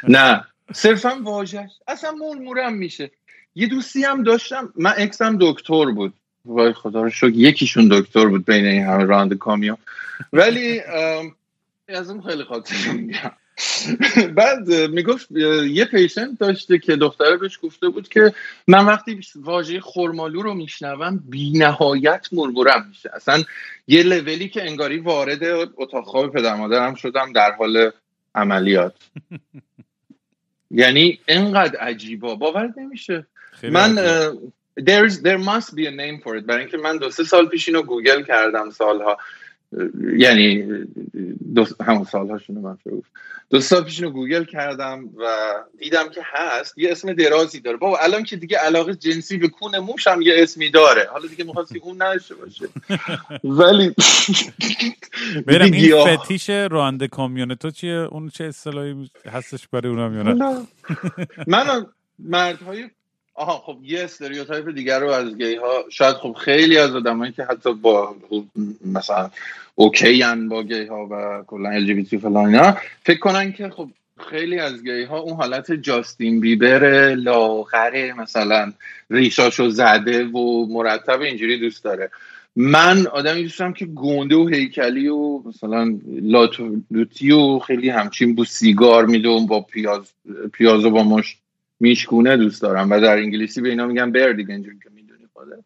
نه 0.08 0.44
صرفا 0.74 1.18
واژه 1.24 1.70
اصلا 1.88 2.12
مرمورم 2.12 2.74
میشه. 2.74 3.12
یه 3.56 3.68
دوستی 3.68 4.04
هم 4.04 4.24
داشتم. 4.24 4.74
من 4.76 4.93
اکسم 4.97 5.38
دکتر 5.41 5.86
بود. 5.86 6.14
وای 6.45 6.74
خدا 6.74 7.01
رو 7.01 7.10
شکر 7.10 7.34
یکیشون 7.34 7.88
دکتر 7.91 8.26
بود 8.26 8.45
بین 8.45 8.66
این 8.66 8.84
همه 8.84 9.04
راند 9.04 9.38
کامیون. 9.38 9.78
ولی 10.34 10.82
از 11.88 12.10
اون 12.10 12.22
خیلی 12.22 12.43
خاطر 12.43 12.91
میگم. 12.91 13.32
بعد 14.36 14.72
می‌گفت 14.72 15.32
یه 15.68 15.86
پیشنت 15.86 16.39
داشته 16.39 16.80
که 16.80 16.95
دختره 16.95 17.38
بهش 17.38 17.60
گفته 17.64 17.89
بود 17.89 18.10
که 18.10 18.34
من 18.68 18.86
وقتی 18.86 19.20
واژه 19.36 19.82
خرمالو 19.82 20.41
رو 20.41 20.54
میشنوم 20.54 21.24
بی 21.30 21.51
نهایت 21.51 22.28
مرمورم 22.32 22.86
میشه. 22.89 23.10
اصلا 23.14 23.43
یه 23.88 24.04
لولی 24.04 24.49
که 24.49 24.64
انگاری 24.64 24.99
وارد 24.99 25.43
اتاق 25.78 26.06
خواب 26.06 26.34
پدر 26.34 26.56
مادرم 26.56 26.95
شدم 26.95 27.32
در 27.34 27.51
حال 27.51 27.91
عملیات. 28.36 28.93
یعنی 30.72 31.20
انقدر 31.28 31.80
عجیبا 31.80 32.36
باور 32.36 32.74
نمیشه. 32.78 33.28
خیلی 33.64 33.74
من 33.74 33.95
there's, 34.80 35.22
there 35.22 35.38
must 35.38 35.76
be 35.76 35.86
a 35.88 35.91
name 35.91 36.20
for 36.24 36.36
it. 36.36 36.45
برای 36.45 36.61
اینکه 36.61 36.78
من 36.78 36.97
دو 36.97 37.09
سه 37.09 37.24
سال 37.24 37.47
پیش 37.47 37.68
اینو 37.68 37.82
گوگل 37.82 38.23
کردم 38.23 38.69
سالها. 38.69 39.18
یعنی 40.18 40.64
دو 41.56 41.65
همون 41.85 42.03
سالهاشونو 42.03 42.61
من 42.61 42.77
گفت. 42.91 43.11
دو 43.49 43.60
سال 43.60 43.84
پیش 43.84 43.99
اینو 43.99 44.11
گوگل 44.11 44.44
کردم 44.44 45.10
و 45.18 45.26
دیدم 45.80 46.10
که 46.10 46.22
هست. 46.23 46.77
یه 46.77 46.91
اسم 46.91 47.14
درازی 47.14 47.60
داره. 47.60 47.77
بابا 47.77 47.98
الان 47.98 48.23
که 48.23 48.35
دیگه 48.35 48.57
علاقه 48.57 48.95
جنسی 48.95 49.38
به 49.38 49.48
کون 49.48 49.80
موش 49.80 50.07
هم 50.07 50.22
یه 50.22 50.34
اسمی 50.38 50.69
داره. 50.69 51.07
حالا 51.11 51.27
دیگه 51.27 51.44
می‌خواستی 51.44 51.80
اون 51.80 52.02
نداشته 52.02 52.35
باشه. 52.35 52.65
ولی 53.60 53.95
برم 55.48 55.72
این. 55.72 56.18
فتیش 56.18 56.49
راننده 56.49 57.07
کامیون. 57.07 57.56
تو 57.56 57.72
چیه؟ 57.72 58.07
اون 58.11 58.30
چه 58.30 58.44
اصطلاحی 58.44 59.10
هستش 59.31 59.68
برای 59.68 59.91
اونم 59.91 60.15
یا 60.18 60.23
نه. 60.23 60.68
من 61.48 61.85
مردهای 62.19 62.90
آها 63.35 63.64
خب 63.65 63.77
یه 63.84 64.03
stereotype 64.03 64.70
دیگر 64.76 64.99
رو 64.99 65.10
از 65.10 65.38
گی 65.38 65.55
ها 65.55 65.85
شاید 65.89 66.15
خب 66.15 66.34
خیلی 66.34 66.77
از 66.77 66.95
آدمایی 66.95 67.31
که 67.31 67.43
حتی 67.43 67.73
با 67.73 68.15
مثلا 68.85 69.30
okay 69.76 70.24
ان 70.23 70.49
با 70.49 70.64
گی 70.64 70.85
ها 70.85 71.07
و 71.11 71.43
کلا 71.47 71.69
LGBT 71.70 72.18
فلان 72.18 72.45
اینا 72.45 72.77
فکر 73.03 73.19
کنن 73.19 73.51
که 73.51 73.69
خب 73.69 73.89
خیلی 74.30 74.60
از 74.60 74.84
گی 74.84 75.03
ها 75.03 75.19
اون 75.19 75.34
حالت 75.34 75.72
جاستین 75.72 76.39
بیبر 76.39 77.14
لاغره 77.15 78.14
مثلا 78.14 78.73
ریشاشو 79.10 79.69
زده 79.69 80.26
و 80.26 80.65
مرتب 80.65 81.22
اینجوری 81.22 81.60
دوست 81.60 81.84
داره. 81.84 82.11
من 82.55 83.07
آدمی 83.07 83.43
دوستم 83.43 83.73
که 83.73 83.85
گنده 83.85 84.35
و 84.35 84.47
هیکلی 84.47 85.07
و 85.07 85.41
مثلا 85.45 85.99
لاتولوتی 86.05 87.31
و 87.31 87.60
خیلی 87.60 87.89
همچین 87.89 88.35
بو 88.35 88.45
سیگار 88.45 89.05
میده 89.05 89.30
و 89.30 89.45
با 89.45 89.61
پیاز 89.61 90.14
پیاز 90.53 90.85
و 90.85 90.89
با 90.89 91.03
مشت 91.03 91.38
میشکونه 91.84 92.38
دوست 92.38 92.61
دارم 92.61 92.91
و 92.91 92.99
در 92.99 93.18
انگلیسی 93.18 93.61
به 93.61 93.69
اینا 93.69 93.85
میگن 93.88 94.11
بر 94.11 94.31
دیگه 94.31 94.53
اینجوری 94.53 94.80
که 94.84 94.89
می‌دونی 94.95 95.27
خودت 95.34 95.64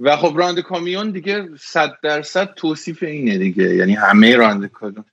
و 0.00 0.16
خب 0.16 0.38
راند 0.38 0.60
کامیون 0.60 1.10
دیگه 1.10 1.48
صد 1.60 1.92
درصد 2.02 2.54
توصیف 2.56 3.02
اینه 3.02 3.38
دیگه 3.38 3.74
یعنی 3.74 3.94
همه 3.94 4.36
راند 4.36 4.66
کامیون. 4.66 5.04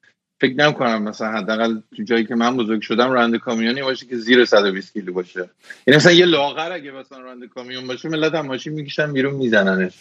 فکر 0.41 0.55
نمی‌کنم 0.55 1.03
مثلا 1.03 1.31
حداقل 1.31 1.79
تو 1.95 2.03
جایی 2.03 2.25
که 2.25 2.35
من 2.35 2.57
بزرگ 2.57 2.81
شدم 2.81 3.11
راننده 3.11 3.37
کامیونی 3.37 3.81
باشه 3.81 4.05
که 4.05 4.17
زیر 4.17 4.45
120 4.45 4.93
کیلو 4.93 5.13
باشه. 5.13 5.49
یعنی 5.87 5.97
مثلا 5.97 6.11
یه 6.11 6.25
لاغر 6.25 6.71
اگه 6.71 6.91
مثلا 6.91 7.19
راننده 7.19 7.47
کامیون 7.47 7.87
باشه 7.87 8.09
ملت 8.09 8.35
هم 8.35 8.45
ماشین 8.45 8.73
می‌کشن 8.73 9.13
بیرون 9.13 9.33
میزننش. 9.33 9.93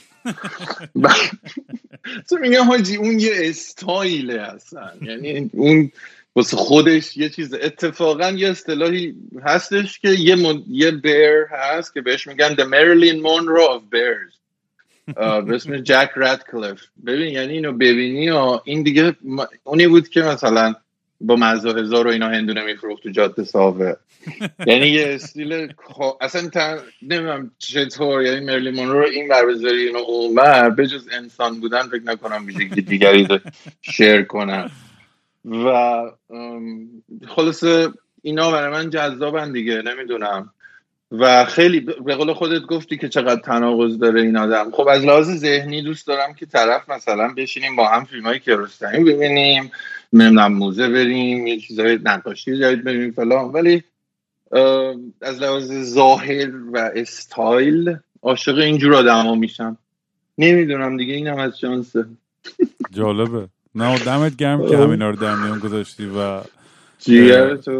تو 2.29 2.39
میگم 2.43 2.65
حاجی 2.65 2.97
اون 2.97 3.21
یه 3.21 3.33
استایله 3.37 4.43
اصلا 4.43 4.91
یعنی 5.03 5.51
اون 5.53 5.91
واسه 6.37 6.57
خودش 6.57 7.17
یه 7.17 7.29
چیز 7.29 7.55
اتفاقا 7.55 8.31
یه 8.31 8.51
اصطلاحی 8.51 9.15
هستش 9.43 9.99
که 9.99 10.09
یه, 10.09 10.35
من... 10.35 10.63
یه 10.69 10.91
بیر 10.91 11.47
هست 11.51 11.95
که 11.95 12.01
بهش 12.01 12.27
میگن 12.27 12.55
The 12.55 12.65
Marilyn 12.65 13.23
Monroe 13.23 13.79
of 13.79 13.83
Bears. 13.93 14.33
به 15.47 15.55
اسم 15.55 15.79
جک 15.79 16.11
کلف 16.53 16.81
ببین 17.07 17.33
یعنی 17.33 17.53
اینو 17.53 17.73
ببینی 17.73 18.31
و 18.31 18.61
این 18.65 18.83
دیگه 18.83 19.17
اونی 19.65 19.87
بود 19.87 20.09
که 20.09 20.23
مثلا 20.23 20.75
با 21.21 21.37
مزه 21.37 21.69
هزار 21.69 22.07
و 22.07 22.11
اینا 22.11 22.29
هندونه 22.29 22.65
میفروخت 22.65 23.03
تو 23.03 23.11
جاده 23.11 23.45
ساوه. 23.45 23.93
یعنی 24.67 24.87
یه 24.87 25.07
استیل 25.09 25.73
اصلا 26.21 26.49
تا... 26.49 26.79
نمی‌دونم 27.03 27.51
چطور 27.59 28.23
یعنی 28.23 28.45
مرلی 28.45 28.71
مونرو 28.71 29.05
این 29.05 29.29
بر 29.29 29.47
بذاری 29.47 29.87
اینو 29.87 29.99
اونور 29.99 30.71
به 30.71 30.87
جز 30.87 31.09
انسان 31.13 31.61
بودن 31.61 31.83
فکر 31.83 32.03
نکنم 32.05 32.47
که 32.47 32.81
دیگری 32.81 33.29
شیر 33.83 34.23
کنم 34.23 34.71
و 35.45 36.03
خلاصه 37.29 37.89
اینا 38.23 38.51
برای 38.51 38.71
من 38.71 38.91
جذابن 38.91 39.53
دیگه 39.53 39.83
نمی‌دونم. 39.83 40.53
و 41.13 41.45
خیلی 41.45 41.81
به 41.81 42.15
قول 42.15 42.33
خودت 42.33 42.63
گفتی 42.63 42.99
که 42.99 43.09
چقدر 43.09 43.41
تناقض 43.41 43.99
داره 43.99 44.23
این 44.23 44.37
آدم. 44.37 44.71
خب 44.71 44.89
از 44.89 45.05
لحاظ 45.05 45.31
ذهنی 45.31 45.83
دوست 45.83 46.07
دارم 46.07 46.35
که 46.35 46.47
طرف 46.47 46.91
مثلا 46.91 47.35
بشینیم 47.37 47.77
با 47.77 47.89
هم 47.89 48.05
فیلم 48.05 48.27
های 48.27 48.39
کیارستمی 48.39 49.05
ببینیم 49.05 49.71
نمی‌دونم 50.13 50.53
موزه 50.53 50.89
بریم 50.89 51.47
یه 51.47 51.59
چیزای 51.59 51.99
نقاشی 52.05 52.59
جدید 52.59 52.85
ببینیم 52.85 53.11
فلان. 53.11 53.45
ولی 53.45 53.85
از 55.23 55.41
لحاظ 55.41 55.73
ظاهر 55.73 56.51
و 56.73 56.91
استایل 56.95 57.97
عاشق 58.23 58.59
اینجور 58.59 58.95
آدم 58.95 59.27
ها 59.27 59.35
میشم. 59.35 59.79
نمی‌دونم 60.39 60.97
دیگه 60.97 61.15
اینم 61.15 61.39
از 61.39 61.59
شانسه 61.59 62.07
جالبه. 62.91 63.49
نه 63.75 63.99
دمت 63.99 64.37
گرم 64.37 64.69
که 64.69 64.77
همینا 64.77 65.11
رو 65.11 65.17
در 65.17 65.35
میان 65.35 65.59
گذاشتی 65.59 66.07
و 66.07 66.41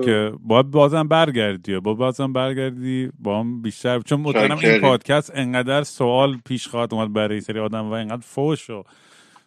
که 0.05 0.33
باید 0.41 0.71
بازم 0.71 1.09
برگردی 1.09 1.79
با 1.79 1.95
بازم 1.95 2.33
برگردی 2.33 3.11
با 3.19 3.41
هم 3.41 3.63
بیشتر. 3.63 4.01
چون 4.01 4.21
مطمئنم 4.21 4.59
این 4.59 4.81
پادکست 4.81 5.33
انقدر 5.35 5.83
سوال 5.83 6.39
پیش 6.47 6.69
خواهد 6.69 6.95
اومد 6.95 7.13
برای 7.13 7.41
سری 7.41 7.59
آدم 7.59 7.85
و 7.85 7.93
انقدر 7.93 8.23
فوش 8.23 8.71
و 8.71 8.85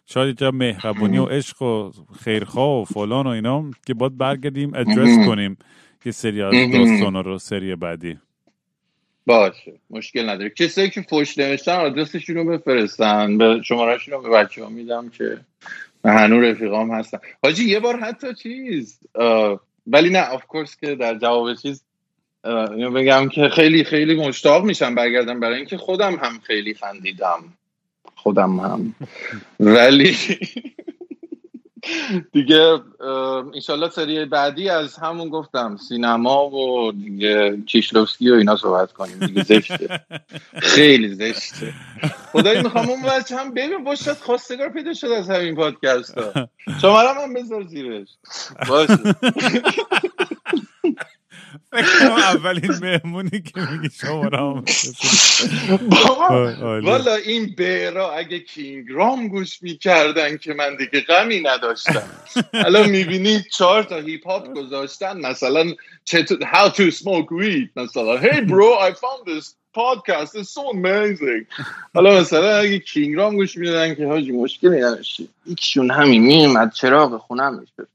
شاید 0.06 0.38
جا 0.38 0.50
مهربونی 0.50 1.18
و 1.18 1.24
عشق 1.24 1.62
و 1.62 1.90
خیرخواه 2.24 2.80
و 2.80 2.84
فلان 2.84 3.26
و 3.26 3.30
اینا 3.30 3.70
که 3.86 3.94
باید 3.94 4.18
برگردیم 4.18 4.74
ادرس 4.74 5.26
کنیم 5.26 5.56
که 6.04 6.12
سری 6.12 6.42
از 6.42 6.52
داستان 6.72 7.14
رو 7.14 7.38
سری 7.38 7.76
بعدی. 7.76 8.18
باشه 9.26 9.72
مشکل 9.90 10.28
نداره. 10.28 10.50
کسایی 10.50 10.90
که 10.90 11.02
فوش 11.02 11.38
نوشتن 11.38 11.72
آدرسشون 11.72 12.36
رو 12.36 12.44
بفرستن. 12.44 13.38
به 13.38 13.60
شمارهشون 13.64 14.14
رو 14.14 14.22
به 14.22 14.28
بچه 14.28 14.64
ها 14.64 14.68
میدم 14.68 15.08
که 15.08 15.38
هنو 16.10 16.40
رفیقام 16.40 16.90
هستن. 16.90 17.18
حاجی 17.42 17.64
یه 17.64 17.80
بار 17.80 18.00
حتی 18.00 18.34
چیز 18.34 19.00
ولی 19.86 20.10
نه 20.10 20.28
آف 20.28 20.46
کورس 20.46 20.76
که 20.76 20.94
در 20.94 21.14
جواب 21.14 21.54
چیز 21.54 21.84
بگم 22.94 23.28
که 23.28 23.48
خیلی 23.48 23.84
خیلی 23.84 24.28
مشتاق 24.28 24.64
میشم 24.64 24.94
برگردم. 24.94 25.40
برای 25.40 25.56
اینکه 25.56 25.76
خودم 25.76 26.14
هم 26.14 26.38
خیلی 26.42 26.74
خندیدم. 26.74 27.44
خودم 28.14 28.60
هم. 28.60 28.94
ولی 29.60 30.16
دیگه 32.32 32.78
انشالله 33.54 33.90
سری 33.90 34.24
بعدی 34.24 34.68
از 34.68 34.96
همون 34.96 35.28
گفتم 35.28 35.76
سینما 35.88 36.50
و 36.50 36.92
دیگه 36.92 37.62
چیشلوفسکی 37.66 38.30
و 38.30 38.34
اینا 38.34 38.56
صحبت 38.56 38.92
کنیم. 38.92 39.18
دیگه 39.18 39.42
زشته. 39.42 40.00
خیلی 40.74 41.14
زشته. 41.14 41.72
خدایی 42.32 42.62
می‌خوام 42.62 42.88
اون 42.88 43.02
بچه 43.02 43.36
هم 43.36 43.50
ببین 43.50 43.84
باشد 43.84 44.12
خواستگار 44.12 44.68
پیدا 44.68 44.94
شد 44.94 45.06
از 45.06 45.30
همین 45.30 45.56
پادکست 45.56 46.18
ها. 46.18 46.48
شما 46.80 47.00
هم 47.00 47.34
بذار 47.34 47.64
زیرش. 47.64 48.08
باشه. 48.68 48.98
اولین 52.18 52.72
مهمونی 52.82 53.40
که 53.40 53.60
میگی 53.70 53.88
شما 54.00 54.28
را 54.28 54.64
والا 56.82 57.14
این 57.14 57.54
بیرا 57.56 58.12
اگه 58.12 58.38
کینگرام 58.38 59.28
گوش 59.28 59.62
می‌کردن 59.62 60.36
که 60.36 60.54
من 60.54 60.76
دیگه 60.76 61.00
غمی 61.00 61.40
نداشتم. 61.40 62.02
الان 62.52 62.90
می‌بینی 62.90 63.44
چهار 63.52 63.82
تا 63.82 63.96
هیپ 63.96 64.26
هاپ 64.26 64.54
گذاشتن 64.54 65.20
مثلا 65.20 65.64
how 66.42 66.68
to 66.68 66.90
smoke 66.90 67.30
weed 67.30 67.68
مثلا. 67.76 68.20
Hey 68.20 68.40
bro 68.40 68.78
I 68.88 68.92
found 68.92 69.26
this 69.26 69.54
podcast. 69.74 70.34
It's 70.34 70.50
so 70.50 70.62
amazing. 70.70 71.46
حالا 71.94 72.20
مثلا 72.20 72.56
اگه 72.56 72.78
کینگرام 72.78 73.36
گوش 73.36 73.56
می‌دادن 73.56 73.94
که 73.94 74.06
حاجی 74.06 74.32
مشکلی 74.32 74.80
نداشتی. 74.80 75.28
یکیشون 75.46 75.90
همین 75.90 76.22
میمد 76.22 76.72
چراغ 76.72 77.16
خونم 77.20 77.58
میشه 77.60 77.88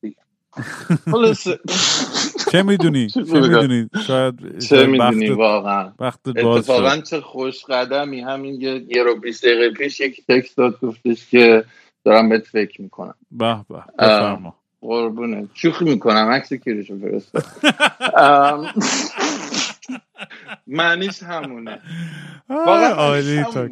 چه 2.52 2.64
می‌دونی؟ 2.64 3.07
چه 3.07 3.22
می‌دونی؟ 3.22 3.90
شاید 4.07 4.60
چه 4.60 4.86
می‌دونی؟ 4.86 5.30
واقعا. 5.30 5.91
اتفاقا 5.99 6.98
چه 6.98 7.22
خوش 7.22 7.65
قدمی. 7.65 8.22
همین 8.22 8.61
یه, 8.90 9.03
رو 9.03 9.19
بیست 9.19 9.45
دقیقه 9.45 9.69
پیش 9.69 9.99
یک 9.99 10.22
تکست 10.30 10.57
داد 10.57 10.80
گفتش 10.82 11.30
که 11.30 11.65
دارم 12.06 12.30
بهت 12.30 12.44
فکر 12.48 12.82
می‌کنم. 12.82 13.15
به 13.32 13.56
به. 13.69 13.84
بفرما. 13.99 14.56
قربونه. 14.82 15.48
شوخی 15.53 15.86
می‌کنم 15.86 16.30
عکس 16.32 16.53
کیرشو 16.53 16.99
فرست 16.99 17.32
معنیش 20.68 21.23
همونه. 21.23 21.80
عالی 22.49 23.44
تا 23.44 23.68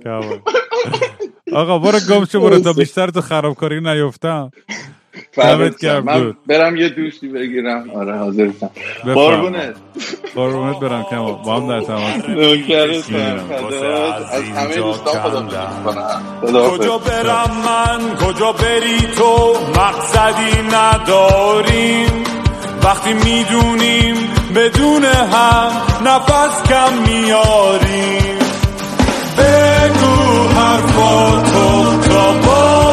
آقا 1.54 1.80
برو 1.80 2.00
گم 2.10 2.26
شو 2.26 2.42
برو. 2.42 2.60
تا 2.60 2.74
بیشتر 2.74 3.10
تو 3.10 3.22
خرابکاری 3.22 3.82
نیفتم. 3.82 4.52
دمت 5.38 5.84
من 5.84 6.34
برم 6.48 6.76
یه 6.76 6.90
دوشی 6.90 7.28
بگیرم. 7.28 7.90
آره 7.96 8.18
حاضرتم. 8.18 8.70
قربونت. 9.06 9.76
قربونت 10.36 10.80
برم 10.80 11.06
که 11.10 11.16
با 11.16 11.56
هم 11.56 11.68
در 11.68 11.82
تماس 11.82 12.14
از 14.34 14.44
همه 14.44 14.76
دوستان 14.76 15.50
کجا 16.44 16.98
برم 16.98 17.52
من؟ 17.66 18.16
کجا 18.16 18.52
بری 18.52 19.00
تو؟ 19.18 19.58
مقصدی 19.76 20.62
نداریم. 20.74 22.24
وقتی 22.84 23.14
می‌دونیم 23.14 24.16
بدون 24.56 25.06
هم 25.06 25.72
نفس 26.06 26.64
کم 26.70 26.94
میاریم. 27.08 28.40
بگو 29.38 30.48
حرفاتو 30.48 32.02
تا 32.10 32.32
باور 32.32 32.89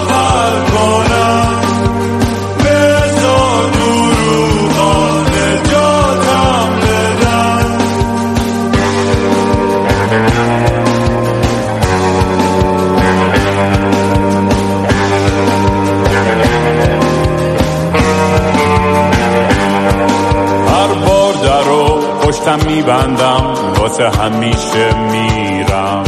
میبندم 22.66 23.55
واسه 23.78 24.10
همیشه 24.10 24.94
میرم. 25.10 26.05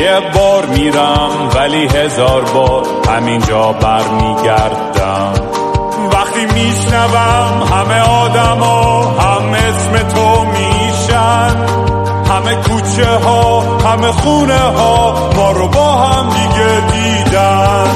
یه 0.00 0.20
بار 0.34 0.66
میرم 0.66 1.30
ولی 1.54 1.88
هزار 1.88 2.42
بار 2.42 2.86
همینجا 3.08 3.72
برمیگردم. 3.72 5.32
وقتی 6.12 6.46
میشنوم 6.46 7.62
همه 7.72 8.00
آدما 8.00 9.02
هم 9.02 9.52
اسم 9.52 10.08
تو 10.08 10.44
میشن. 10.44 11.56
همه 12.30 12.54
کوچه 12.54 13.18
ها 13.24 13.60
همه 13.60 14.12
خونه 14.12 14.58
ها 14.58 15.30
ما 15.36 15.50
رو 15.52 15.68
با 15.68 15.92
هم 15.92 16.28
دیگه 16.28 16.80
دیدن. 16.92 17.86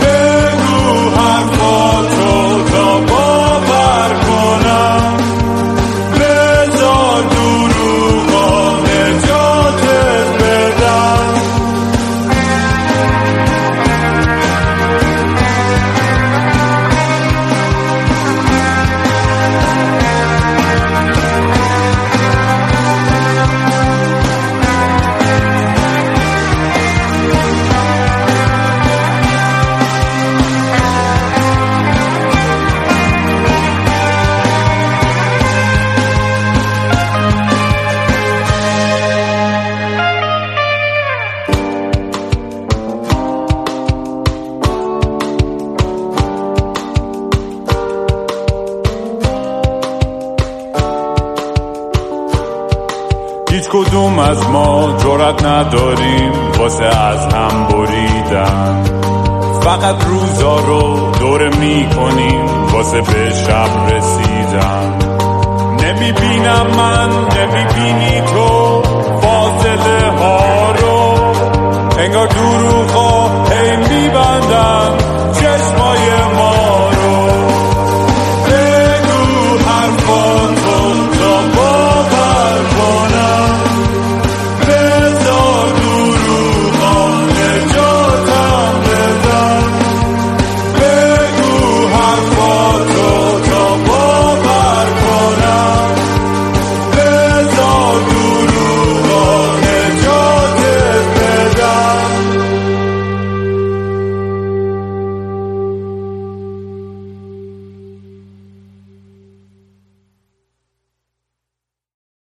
بگو 0.00 1.10
حرفاتو 1.10 2.62
تا 2.72 2.98
باور 2.98 4.14
کنم. 4.26 5.29
نداریم 55.60 56.32
واسه 56.58 56.84
از 56.84 57.34
هم 57.34 57.66
بریدن. 57.66 58.84
فقط 59.62 60.04
روزا 60.04 60.56
رو 60.56 61.10
دور 61.18 61.48
می‌کنیم 61.48 62.44
واسه 62.72 63.00
به 63.00 63.30
شب 63.30 63.94
رسیدن. 63.94 64.98
نمی‌بینم 65.84 66.66
من 66.76 67.10
نمی‌بینی 67.10 68.20
تو. 68.20 68.59
فاصله 68.59 68.59
ها 68.59 68.59